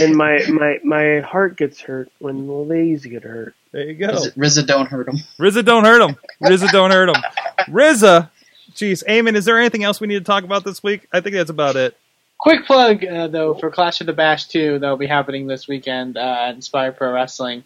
and 0.00 0.14
my, 0.16 0.44
my 0.48 0.78
my 0.84 1.20
heart 1.20 1.56
gets 1.56 1.80
hurt 1.80 2.10
when 2.18 2.46
the 2.46 2.52
ladies 2.52 3.04
get 3.06 3.22
hurt. 3.22 3.54
there 3.72 3.84
you 3.84 3.94
go. 3.94 4.08
Rizza, 4.08 4.34
Rizza 4.36 4.66
don't 4.66 4.86
hurt 4.86 5.08
him. 5.08 5.16
RZA 5.38 5.64
don't 5.64 5.84
hurt 5.84 6.02
him. 6.02 6.16
RZA 6.42 6.70
don't 6.72 6.90
hurt 6.90 7.08
him. 7.08 7.22
RZA. 7.68 8.30
Jeez, 8.72 9.04
Eamon, 9.04 9.36
is 9.36 9.44
there 9.44 9.58
anything 9.58 9.84
else 9.84 10.00
we 10.00 10.06
need 10.06 10.18
to 10.18 10.24
talk 10.24 10.44
about 10.44 10.64
this 10.64 10.82
week? 10.82 11.06
I 11.12 11.20
think 11.20 11.36
that's 11.36 11.50
about 11.50 11.76
it. 11.76 11.96
Quick 12.38 12.66
plug 12.66 13.04
uh, 13.04 13.28
though 13.28 13.54
for 13.54 13.70
Clash 13.70 14.00
of 14.00 14.06
the 14.06 14.12
Bash 14.12 14.46
2 14.48 14.80
that'll 14.80 14.98
be 14.98 15.06
happening 15.06 15.46
this 15.46 15.66
weekend 15.66 16.16
uh, 16.16 16.20
at 16.48 16.54
Inspire 16.54 16.92
Pro 16.92 17.12
Wrestling 17.12 17.64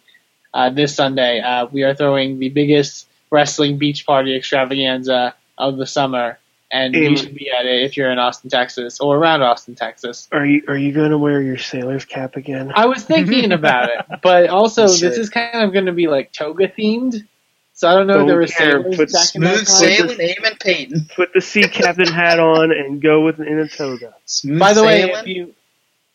uh, 0.53 0.69
this 0.69 0.95
Sunday. 0.95 1.39
Uh, 1.39 1.67
we 1.71 1.83
are 1.83 1.93
throwing 1.93 2.39
the 2.39 2.49
biggest 2.49 3.07
wrestling 3.29 3.77
beach 3.77 4.05
party 4.05 4.35
extravaganza 4.35 5.35
of 5.57 5.77
the 5.77 5.85
summer, 5.85 6.39
and 6.71 6.95
you 6.95 7.03
Amen. 7.03 7.17
should 7.17 7.35
be 7.35 7.49
at 7.51 7.65
it 7.65 7.83
if 7.83 7.97
you're 7.97 8.11
in 8.11 8.19
Austin, 8.19 8.49
Texas, 8.49 8.99
or 8.99 9.17
around 9.17 9.41
Austin, 9.41 9.75
Texas. 9.75 10.27
Are 10.31 10.45
you 10.45 10.63
are 10.67 10.77
you 10.77 10.93
gonna 10.93 11.17
wear 11.17 11.41
your 11.41 11.57
sailor's 11.57 12.05
cap 12.05 12.37
again? 12.37 12.71
I 12.73 12.85
was 12.85 13.03
thinking 13.03 13.51
about 13.51 13.89
it, 13.89 14.19
but 14.21 14.49
also 14.49 14.83
You 14.87 14.97
this 14.99 15.17
is 15.17 15.29
kind 15.29 15.63
of 15.63 15.73
going 15.73 15.87
to 15.87 15.93
be 15.93 16.07
like 16.07 16.31
toga 16.31 16.67
themed. 16.67 17.27
So 17.81 17.89
I 17.89 17.95
don't 17.95 18.05
know 18.05 18.19
if 18.19 18.27
there 18.27 18.35
Don't 18.35 18.37
were 18.37 18.45
care, 18.45 18.71
sailors 18.83 18.95
put 18.95 19.11
back 19.11 19.33
in 19.33 19.41
that 19.41 19.55
Smooth 19.57 19.65
time. 19.65 19.65
sailing, 19.65 20.17
Eamon 20.19 20.59
Payton. 20.59 21.09
Put 21.15 21.33
the 21.33 21.41
sea 21.41 21.63
captain 21.63 22.13
hat 22.13 22.39
on 22.39 22.71
and 22.71 23.01
go 23.01 23.21
with 23.21 23.39
in 23.39 23.57
a 23.57 23.67
toga. 23.67 24.13
Smooth 24.25 24.59
By 24.59 24.73
the 24.73 24.83
way, 24.83 25.11
if 25.11 25.25
you 25.25 25.55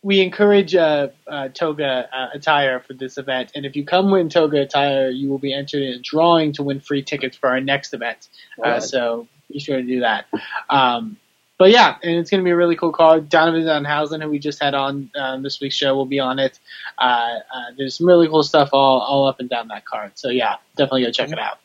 we 0.01 0.21
encourage 0.21 0.77
uh, 0.77 1.09
uh, 1.27 1.49
toga 1.49 2.09
uh, 2.13 2.29
attire 2.35 2.79
for 2.79 2.95
this 2.95 3.19
event, 3.19 3.51
and 3.57 3.67
if 3.67 3.75
you 3.75 3.85
come 3.85 4.15
in 4.15 4.29
toga 4.29 4.61
attire, 4.61 5.09
you 5.09 5.29
will 5.29 5.41
be 5.41 5.53
entered 5.53 5.83
in 5.83 5.95
a 5.95 5.99
drawing 5.99 6.53
to 6.53 6.63
win 6.63 6.79
free 6.79 7.03
tickets 7.03 7.37
for 7.37 7.49
our 7.49 7.61
next 7.61 7.93
event. 7.93 8.29
Uh, 8.63 8.79
so 8.79 9.27
be 9.53 9.59
sure 9.59 9.79
to 9.79 9.83
do 9.83 9.99
that. 9.99 10.27
Um, 10.71 11.17
but 11.59 11.71
yeah, 11.71 11.97
and 12.03 12.17
it's 12.17 12.31
going 12.31 12.41
to 12.41 12.45
be 12.45 12.51
a 12.51 12.57
really 12.57 12.77
cool 12.77 12.93
card. 12.93 13.29
Donovan 13.29 13.63
Danhausen, 13.65 14.23
who 14.23 14.29
we 14.31 14.39
just 14.39 14.63
had 14.63 14.75
on 14.75 15.11
um, 15.17 15.43
this 15.43 15.61
week's 15.61 15.75
show, 15.77 15.95
will 15.95 16.05
be 16.07 16.21
on 16.21 16.39
it. 16.39 16.59
Uh, 16.99 17.39
uh, 17.55 17.61
there's 17.79 17.97
some 17.97 18.07
really 18.07 18.29
cool 18.29 18.43
stuff 18.43 18.71
all, 18.73 19.01
all 19.01 19.27
up 19.27 19.41
and 19.41 19.49
down 19.49 19.69
that 19.69 19.85
card. 19.85 20.13
So 20.17 20.29
yeah, 20.29 20.57
definitely 20.77 21.05
go 21.05 21.11
check 21.13 21.31
it 21.31 21.39
out. 21.39 21.59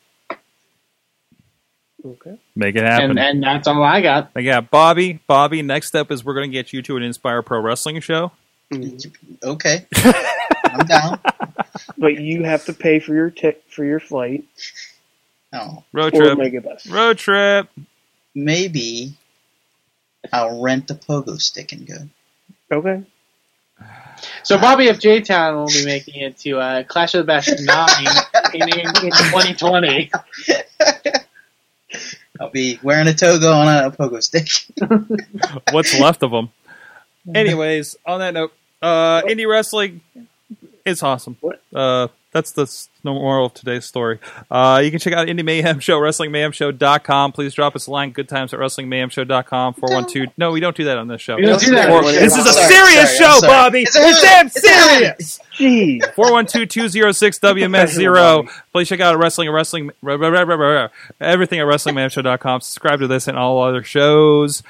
Okay. 2.03 2.35
Make 2.55 2.75
it 2.75 2.83
happen. 2.83 3.11
And, 3.11 3.19
and 3.19 3.43
that's 3.43 3.67
all 3.67 3.83
I 3.83 4.01
got. 4.01 4.31
I 4.35 4.41
got 4.41 4.71
Bobby. 4.71 5.19
Bobby. 5.27 5.61
Next 5.61 5.95
up 5.95 6.09
is 6.11 6.25
we're 6.25 6.33
going 6.33 6.49
to 6.49 6.53
get 6.53 6.73
you 6.73 6.81
to 6.83 6.97
an 6.97 7.03
Inspire 7.03 7.41
Pro 7.43 7.59
Wrestling 7.59 7.99
show. 7.99 8.31
Mm. 8.73 9.13
Okay. 9.43 9.85
I'm 10.65 10.85
down. 10.87 11.19
But 11.97 12.15
you 12.19 12.43
have 12.43 12.65
to 12.65 12.73
pay 12.73 12.99
for 12.99 13.13
your 13.13 13.29
tip 13.29 13.69
for 13.69 13.83
your 13.85 13.99
flight 13.99 14.45
Oh, 15.53 15.59
Oh, 15.59 15.83
Road 15.91 16.15
or 16.15 16.33
trip. 16.33 16.39
Megabus. 16.39 16.89
Road 16.91 17.17
trip. 17.17 17.67
maybe 18.33 19.13
I'll 20.31 20.61
rent 20.61 20.87
the 20.87 20.95
pogo 20.95 21.39
stick 21.39 21.71
and 21.71 21.87
go. 21.87 21.95
Okay. 22.71 23.03
So 24.43 24.57
Bobby 24.57 24.89
F. 24.89 24.99
J. 24.99 25.21
Town 25.21 25.55
will 25.55 25.67
be 25.67 25.85
making 25.85 26.21
it 26.21 26.37
to 26.39 26.59
uh, 26.59 26.83
Clash 26.83 27.15
of 27.15 27.19
the 27.19 27.23
Best 27.25 27.49
nine 27.61 28.07
in, 28.53 28.61
in, 28.61 28.87
in 28.87 29.11
2020. 29.11 30.11
I'll 32.39 32.49
be 32.49 32.79
wearing 32.81 33.07
a 33.07 33.13
toga 33.13 33.51
on 33.51 33.67
a 33.67 33.91
pogo 33.91 34.21
stick. 34.21 34.47
What's 35.71 35.99
left 35.99 36.23
of 36.23 36.31
them? 36.31 36.49
Anyways, 37.33 37.97
on 38.05 38.19
that 38.19 38.33
note, 38.33 38.53
uh, 38.81 39.21
indie 39.23 39.47
wrestling 39.47 40.01
is 40.85 41.03
awesome. 41.03 41.37
What? 41.41 41.61
Uh, 41.73 42.07
that's 42.31 42.51
the 42.51 42.65
s- 43.01 43.05
moral 43.05 43.45
of 43.47 43.53
today's 43.53 43.85
story. 43.85 44.19
Uh, 44.49 44.81
you 44.83 44.89
can 44.91 44.99
check 44.99 45.13
out 45.13 45.27
Indy 45.29 45.43
Mayhem 45.43 45.79
Show, 45.79 45.99
WrestlingMayhemShow.com. 45.99 47.31
Please 47.33 47.53
drop 47.53 47.75
us 47.75 47.87
a 47.87 47.91
line, 47.91 48.11
good 48.11 48.27
times 48.29 48.53
at 48.53 48.59
WrestlingMayhemShow.com, 48.59 49.73
412. 49.75 50.29
No, 50.37 50.51
we 50.51 50.59
don't 50.59 50.75
do 50.75 50.83
that 50.85 50.97
on 50.97 51.07
this 51.07 51.21
show. 51.21 51.35
We 51.35 51.43
don't 51.45 51.59
do 51.61 51.71
that. 51.71 51.87
Four- 51.89 51.99
on 51.99 52.05
this 52.05 52.35
is 52.37 52.45
a 52.45 52.53
Sorry, 52.53 52.73
serious 52.73 53.17
sorry, 53.17 53.31
show, 53.31 53.39
sorry. 53.39 53.51
Bobby. 53.51 53.81
It's 53.83 53.95
a 53.95 53.99
It's 54.01 54.21
damn 54.21 54.47
It's 54.47 54.61
serious. 54.61 55.39
Jeez. 55.57 56.01
412-206-WMS0. 56.15 58.49
Please 58.71 58.87
check 58.87 58.99
out 58.99 59.17
wrestling 59.17 59.47
and 59.49 59.55
wrestling 59.55 59.91
everything 60.01 61.59
at 61.59 61.65
wrestlingmayhemshow.com. 61.65 62.61
Subscribe 62.61 62.99
to 62.99 63.07
this 63.07 63.27
and 63.27 63.37
all 63.37 63.61
other 63.61 63.83
shows. 63.83 64.63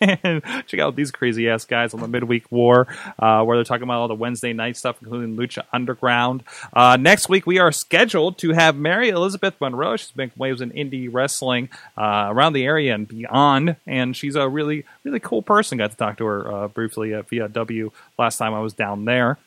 And 0.00 0.42
check 0.66 0.78
out 0.80 0.94
these 0.94 1.10
crazy 1.10 1.48
ass 1.48 1.64
guys 1.64 1.92
on 1.94 2.00
the 2.00 2.06
midweek 2.08 2.50
war, 2.52 2.86
uh, 3.18 3.42
where 3.42 3.56
they're 3.56 3.64
talking 3.64 3.82
about 3.82 3.98
all 4.00 4.08
the 4.08 4.14
Wednesday 4.14 4.52
night 4.52 4.76
stuff, 4.76 4.96
including 5.02 5.36
Lucha 5.36 5.64
Underground. 5.72 6.44
Uh, 6.72 6.96
next 6.96 7.27
week 7.28 7.46
we 7.46 7.58
are 7.58 7.72
scheduled 7.72 8.38
to 8.38 8.52
have 8.52 8.76
Mary 8.76 9.08
Elizabeth 9.08 9.54
Monroe. 9.60 9.96
She's 9.96 10.10
been 10.10 10.30
waves 10.36 10.60
in 10.60 10.70
indie 10.70 11.08
wrestling 11.12 11.68
uh, 11.96 12.26
around 12.30 12.52
the 12.52 12.64
area 12.64 12.94
and 12.94 13.06
beyond, 13.06 13.76
and 13.86 14.16
she's 14.16 14.36
a 14.36 14.48
really 14.48 14.84
really 15.04 15.20
cool 15.20 15.42
person. 15.42 15.78
Got 15.78 15.92
to 15.92 15.96
talk 15.96 16.18
to 16.18 16.26
her 16.26 16.52
uh, 16.52 16.68
briefly 16.68 17.14
at 17.14 17.28
VW 17.28 17.92
last 18.18 18.38
time 18.38 18.54
I 18.54 18.60
was 18.60 18.72
down 18.72 19.04
there 19.04 19.38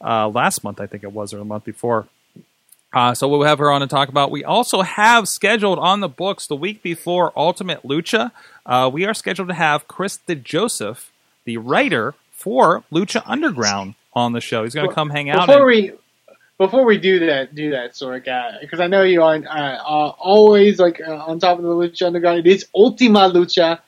uh, 0.00 0.28
last 0.28 0.64
month, 0.64 0.80
I 0.80 0.86
think 0.86 1.02
it 1.02 1.12
was, 1.12 1.32
or 1.34 1.38
the 1.38 1.44
month 1.44 1.64
before. 1.64 2.06
Uh, 2.92 3.14
so 3.14 3.28
we'll 3.28 3.42
have 3.42 3.58
her 3.58 3.70
on 3.70 3.82
to 3.82 3.86
talk 3.86 4.08
about. 4.08 4.30
We 4.30 4.42
also 4.42 4.82
have 4.82 5.28
scheduled 5.28 5.78
on 5.78 6.00
the 6.00 6.08
books 6.08 6.46
the 6.46 6.56
week 6.56 6.82
before 6.82 7.32
Ultima 7.36 7.76
Lucha. 7.84 8.32
Uh, 8.66 8.90
we 8.92 9.04
are 9.04 9.14
scheduled 9.14 9.48
to 9.48 9.54
have 9.54 9.86
Chris 9.86 10.18
DeJoseph, 10.26 11.06
the 11.44 11.58
writer 11.58 12.14
for 12.32 12.82
Lucha 12.90 13.22
Underground, 13.26 13.94
on 14.12 14.32
the 14.32 14.40
show. 14.40 14.64
He's 14.64 14.74
going 14.74 14.88
to 14.88 14.94
come 14.94 15.10
hang 15.10 15.30
out. 15.30 15.46
Before 15.46 15.70
and- 15.70 15.90
we 15.90 15.92
before 16.60 16.84
we 16.84 16.98
do 16.98 17.20
that, 17.26 17.54
do 17.54 17.70
that, 17.70 17.94
Sorg, 17.94 18.24
because 18.60 18.80
I 18.80 18.86
know 18.86 19.02
you 19.02 19.22
aren't 19.22 19.46
uh, 19.46 19.50
uh, 19.50 20.12
always 20.20 20.78
like 20.78 21.00
uh, 21.00 21.14
on 21.16 21.38
top 21.40 21.56
of 21.56 21.64
the 21.64 21.70
Lucha 21.70 22.06
Underground. 22.06 22.40
It 22.40 22.46
is 22.46 22.66
Ultima 22.74 23.30
Lucha. 23.32 23.80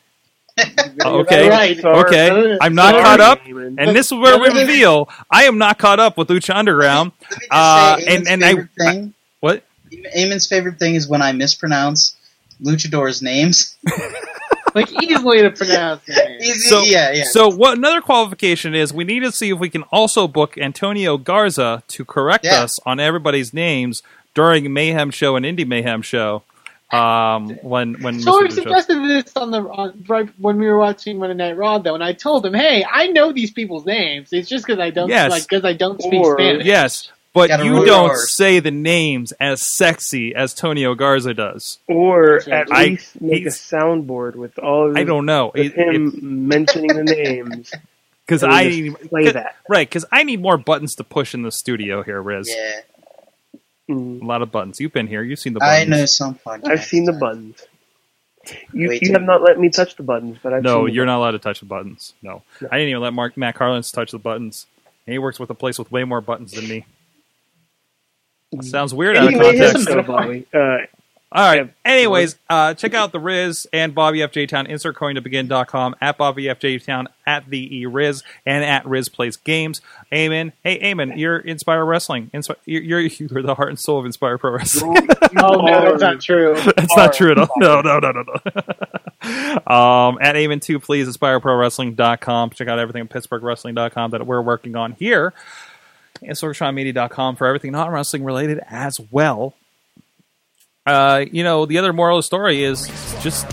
okay, 1.04 1.48
Right. 1.48 1.82
okay. 1.84 2.58
I'm 2.60 2.74
not 2.74 2.92
Sorry. 2.92 3.02
caught 3.04 3.20
up, 3.20 3.40
Eamon. 3.42 3.74
and 3.78 3.94
this 3.96 4.06
is 4.10 4.18
where 4.18 4.38
we 4.38 4.48
reveal 4.60 5.08
I 5.30 5.44
am 5.44 5.58
not 5.58 5.78
caught 5.78 6.00
up 6.00 6.16
with 6.16 6.28
Lucha 6.28 6.54
Underground. 6.56 7.12
Let 7.30 7.30
me 7.30 7.36
just 7.40 7.48
Uh, 7.52 7.96
say, 7.98 8.16
and- 8.16 8.28
and 8.28 8.44
I- 8.44 8.48
favorite 8.54 8.68
thing, 8.78 9.14
What? 9.40 9.64
Eamon's 10.16 10.46
favorite 10.46 10.78
thing 10.78 10.94
is 10.94 11.06
when 11.06 11.20
I 11.20 11.32
mispronounce 11.32 12.16
luchadors' 12.62 13.20
names. 13.22 13.76
Like 14.74 14.90
easily 15.02 15.42
to 15.42 15.50
pronounce. 15.50 16.02
the. 16.06 16.36
Easy- 16.40 16.68
So, 16.68 16.82
yeah, 16.82 17.12
yeah. 17.12 17.24
so 17.30 17.48
what 17.48 17.76
another 17.78 18.00
qualification 18.00 18.74
is 18.74 18.92
we 18.92 19.04
need 19.04 19.20
to 19.20 19.32
see 19.32 19.50
if 19.50 19.58
we 19.58 19.68
can 19.70 19.82
also 19.84 20.26
book 20.28 20.56
Antonio 20.58 21.16
Garza 21.18 21.82
to 21.88 22.04
correct 22.04 22.44
Yeah. 22.44 22.62
us 22.64 22.78
on 22.86 22.98
everybody's 23.00 23.52
names 23.52 24.02
during 24.34 24.72
Mayhem 24.72 25.10
Show 25.10 25.36
and 25.36 25.44
Indy 25.44 25.64
Mayhem 25.64 26.00
Show. 26.02 26.42
Um, 26.90 27.50
when 27.62 27.94
when 28.02 28.18
Sorg 28.20 28.48
Mr. 28.48 28.48
DeJoseph- 28.48 28.54
suggested 28.54 29.08
this 29.08 29.36
on 29.36 29.50
the 29.50 29.62
on, 29.62 30.04
right 30.08 30.28
when 30.38 30.58
we 30.58 30.66
were 30.66 30.76
watching 30.76 31.18
Monday 31.18 31.34
Night 31.34 31.56
Raw, 31.56 31.78
though, 31.78 31.94
and 31.94 32.04
I 32.04 32.12
told 32.12 32.44
him, 32.44 32.52
"Hey, 32.52 32.84
I 32.90 33.06
know 33.06 33.32
these 33.32 33.50
people's 33.50 33.86
names. 33.86 34.28
It's 34.30 34.46
just 34.46 34.66
because 34.66 34.78
I 34.78 34.90
don't 34.90 35.08
Yes. 35.08 35.30
like 35.30 35.44
because 35.44 35.64
I 35.64 35.72
don't 35.72 36.02
speak 36.02 36.20
Or- 36.22 36.36
Spanish." 36.38 36.66
yes, 36.66 37.08
but 37.34 37.48
Gotta 37.48 37.64
you 37.64 37.74
roll 37.76 37.84
don't 37.86 38.06
yours. 38.08 38.36
say 38.36 38.60
the 38.60 38.70
names 38.70 39.32
as 39.40 39.62
sexy 39.76 40.34
as 40.34 40.52
Tonio 40.54 40.94
Garza 40.94 41.32
does. 41.34 41.78
Or 41.88 42.36
at 42.50 42.70
I- 42.70 42.84
least 42.84 43.20
make 43.20 43.40
a 43.40 43.44
he's- 43.44 43.58
soundboard 43.70 44.34
with 44.36 44.58
all 44.58 44.90
of 44.90 44.96
I 44.96 45.04
don't 45.04 45.26
know 45.26 45.50
with 45.54 45.72
him 45.74 46.18
mentioning 46.48 46.88
the 46.88 47.04
names. 47.04 47.72
because 48.26 48.42
and 48.42 48.52
I 48.52 48.64
just 48.68 48.78
need 48.80 48.94
play 49.10 49.30
that. 49.30 49.56
right 49.68 49.88
because 49.88 50.04
I 50.12 50.22
need 50.24 50.40
more 50.40 50.56
buttons 50.58 50.94
to 50.96 51.04
push 51.04 51.34
in 51.34 51.42
the 51.42 51.50
studio 51.52 52.02
here, 52.02 52.22
Rizz. 52.22 52.44
yeah, 52.48 52.80
Mm. 53.90 54.22
A 54.22 54.24
lot 54.24 54.42
of 54.42 54.52
buttons. 54.52 54.78
You've 54.80 54.92
been 54.92 55.08
here. 55.08 55.22
You've 55.24 55.40
seen 55.40 55.54
the 55.54 55.58
buttons. 55.58 55.76
I 55.76 55.90
buttons. 55.90 56.00
know 56.00 56.06
some 56.06 56.34
podcasts. 56.36 56.68
I've 56.70 56.84
seen 56.84 57.04
the 57.04 57.12
buttons. 57.12 57.66
You, 58.72 58.88
Way 58.88 58.94
you 59.02 59.08
too 59.08 59.12
have 59.12 59.22
not 59.22 59.42
let 59.42 59.58
me 59.58 59.70
touch 59.70 59.96
the 59.96 60.04
buttons, 60.04 60.38
but 60.42 60.52
I've 60.52 60.62
No, 60.62 60.78
seen 60.78 60.86
the 60.86 60.92
you're 60.92 61.06
not 61.06 61.18
allowed 61.18 61.32
to 61.32 61.40
touch 61.40 61.58
the 61.60 61.66
buttons. 61.66 62.14
No. 62.22 62.42
No. 62.60 62.68
I 62.70 62.76
didn't 62.78 62.90
even 62.90 63.02
let 63.02 63.12
Mark 63.12 63.36
Matt 63.36 63.56
Carlins 63.56 63.90
touch 63.90 64.12
the 64.12 64.18
buttons. 64.20 64.66
And 65.06 65.12
he 65.12 65.18
works 65.18 65.40
with 65.40 65.50
a 65.50 65.54
place 65.54 65.78
with 65.80 65.90
way 65.90 66.04
more 66.04 66.20
buttons 66.20 66.52
than 66.52 66.68
me. 66.68 66.86
Sounds 68.61 68.92
weird 68.94 69.16
out 69.16 69.24
of 69.24 69.28
Anyway, 69.30 69.57
here's 69.57 69.72
context. 69.72 69.88
some 69.88 70.05
Bobby. 70.07 70.46
Uh, 70.53 70.78
All 71.34 71.40
right. 71.48 71.64
Yeah. 71.64 71.90
Anyways, 71.90 72.36
uh, 72.50 72.74
check 72.74 72.92
out 72.92 73.11
the 73.12 73.18
Rizz 73.18 73.66
and 73.72 73.94
Bobby 73.94 74.18
FJ 74.18 74.48
Town. 74.48 74.66
Insert 74.66 74.96
coin 74.96 75.14
to 75.14 75.22
begin.com 75.22 75.96
at 75.98 76.18
Bobby 76.18 76.44
FJ 76.44 76.84
Town 76.84 77.09
at 77.26 77.48
the 77.48 77.78
E 77.78 77.86
Rizz 77.86 78.22
and 78.44 78.62
at 78.62 78.84
Riz 78.84 79.09
Plays 79.09 79.38
Games. 79.38 79.80
Amen. 80.12 80.53
Hey, 80.62 80.78
Eamon, 80.80 81.16
you're 81.16 81.38
Inspire 81.38 81.86
Wrestling. 81.86 82.30
Inspi- 82.34 82.57
you're, 82.66 82.82
you're 82.82 83.00
you're 83.30 83.42
the 83.42 83.55
heart 83.55 83.70
and 83.70 83.80
soul 83.80 83.98
of 83.98 84.05
Inspire 84.05 84.36
Pro 84.36 84.50
Wrestling. 84.53 85.09
Oh 85.34 85.62
no, 85.62 85.80
that's 85.96 86.03
not 86.03 86.20
true. 86.20 86.55
That's 86.76 86.94
not 86.94 87.14
true 87.14 87.30
at 87.30 87.38
all. 87.38 87.48
No, 87.57 87.80
no, 87.80 87.98
no, 87.98 88.12
no, 88.12 88.22
no. 88.22 89.74
um, 89.74 90.18
at 90.20 90.34
Eamon 90.34 90.61
2, 90.61 90.78
please, 90.78 91.09
inspireprowrestling.com. 91.09 92.50
Check 92.50 92.68
out 92.68 92.78
everything 92.78 93.00
at 93.03 93.09
pittsburghwrestling.com 93.09 94.11
that 94.11 94.26
we're 94.26 94.42
working 94.42 94.76
on 94.76 94.92
here. 94.92 95.32
And 96.24 96.36
sorgatronmedia.com 96.36 97.36
for 97.36 97.46
everything 97.46 97.72
not 97.72 97.90
wrestling 97.90 98.24
related 98.24 98.60
as 98.68 99.00
well. 99.10 99.54
Uh, 100.84 101.24
you 101.30 101.44
know, 101.44 101.66
the 101.66 101.78
other 101.78 101.92
moral 101.92 102.18
of 102.18 102.22
the 102.22 102.26
story 102.26 102.64
is 102.64 102.86
just 103.22 103.48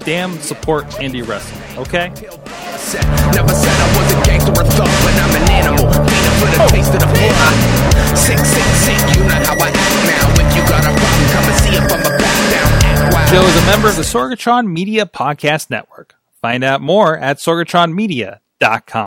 damn 0.00 0.38
support 0.38 0.84
indie 1.00 1.26
wrestling, 1.26 1.78
okay? 1.78 2.08
Never 2.08 3.54
said 3.54 3.72
I 3.72 3.88
was 3.96 4.12
a 4.12 4.24
gangster 4.24 4.50
or 4.52 4.64
thug, 4.64 4.88
but 4.88 5.14
I'm 5.16 5.42
an 5.42 5.50
animal. 5.50 5.86
Beat 6.04 6.28
for 6.40 6.48
the 6.48 6.68
taste 6.70 6.92
of 6.94 7.00
the 7.00 7.06
blood. 7.06 8.16
Sick, 8.16 8.38
sick, 8.38 8.64
sick, 8.80 9.16
you 9.16 9.22
know 9.24 9.40
how 9.44 9.56
I 9.56 9.68
act 9.68 9.96
now. 10.08 10.32
If 10.40 10.56
you 10.56 10.62
got 10.68 10.84
a 10.84 10.92
problem, 10.92 11.28
come 11.30 11.44
and 11.44 11.58
see 11.60 11.76
if 11.76 11.84
I'm 11.92 12.00
a 12.00 12.18
back 12.18 12.40
down. 12.52 13.28
Joe 13.30 13.46
is 13.46 13.56
a 13.62 13.66
member 13.66 13.88
of 13.88 13.96
the 13.96 14.02
Sorgatron 14.02 14.66
Media 14.70 15.06
Podcast 15.06 15.70
Network. 15.70 16.14
Find 16.40 16.64
out 16.64 16.80
more 16.80 17.16
at 17.16 17.36
sorgatronmedia.com. 17.38 19.06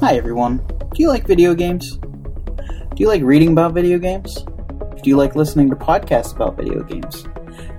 Hi 0.00 0.16
everyone. 0.16 0.66
Do 0.78 1.02
you 1.02 1.08
like 1.08 1.26
video 1.26 1.54
games? 1.54 1.98
Do 1.98 2.96
you 2.96 3.06
like 3.06 3.20
reading 3.22 3.52
about 3.52 3.74
video 3.74 3.98
games? 3.98 4.34
Do 4.34 5.10
you 5.10 5.18
like 5.18 5.36
listening 5.36 5.68
to 5.68 5.76
podcasts 5.76 6.34
about 6.34 6.56
video 6.56 6.82
games? 6.82 7.26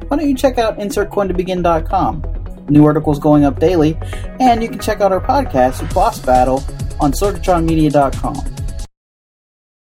Why 0.08 0.18
don't 0.18 0.30
you 0.30 0.36
check 0.36 0.60
out 0.60 0.78
insertcoin2begin.com? 0.78 2.66
New 2.70 2.86
articles 2.86 3.18
going 3.18 3.44
up 3.44 3.60
daily, 3.60 3.98
and 4.40 4.62
you 4.62 4.70
can 4.70 4.78
check 4.78 5.02
out 5.02 5.12
our 5.12 5.20
podcast, 5.20 5.92
Boss 5.96 6.20
Battle, 6.20 6.64
on 7.00 7.12
sorgatronmedia.com. 7.12 8.36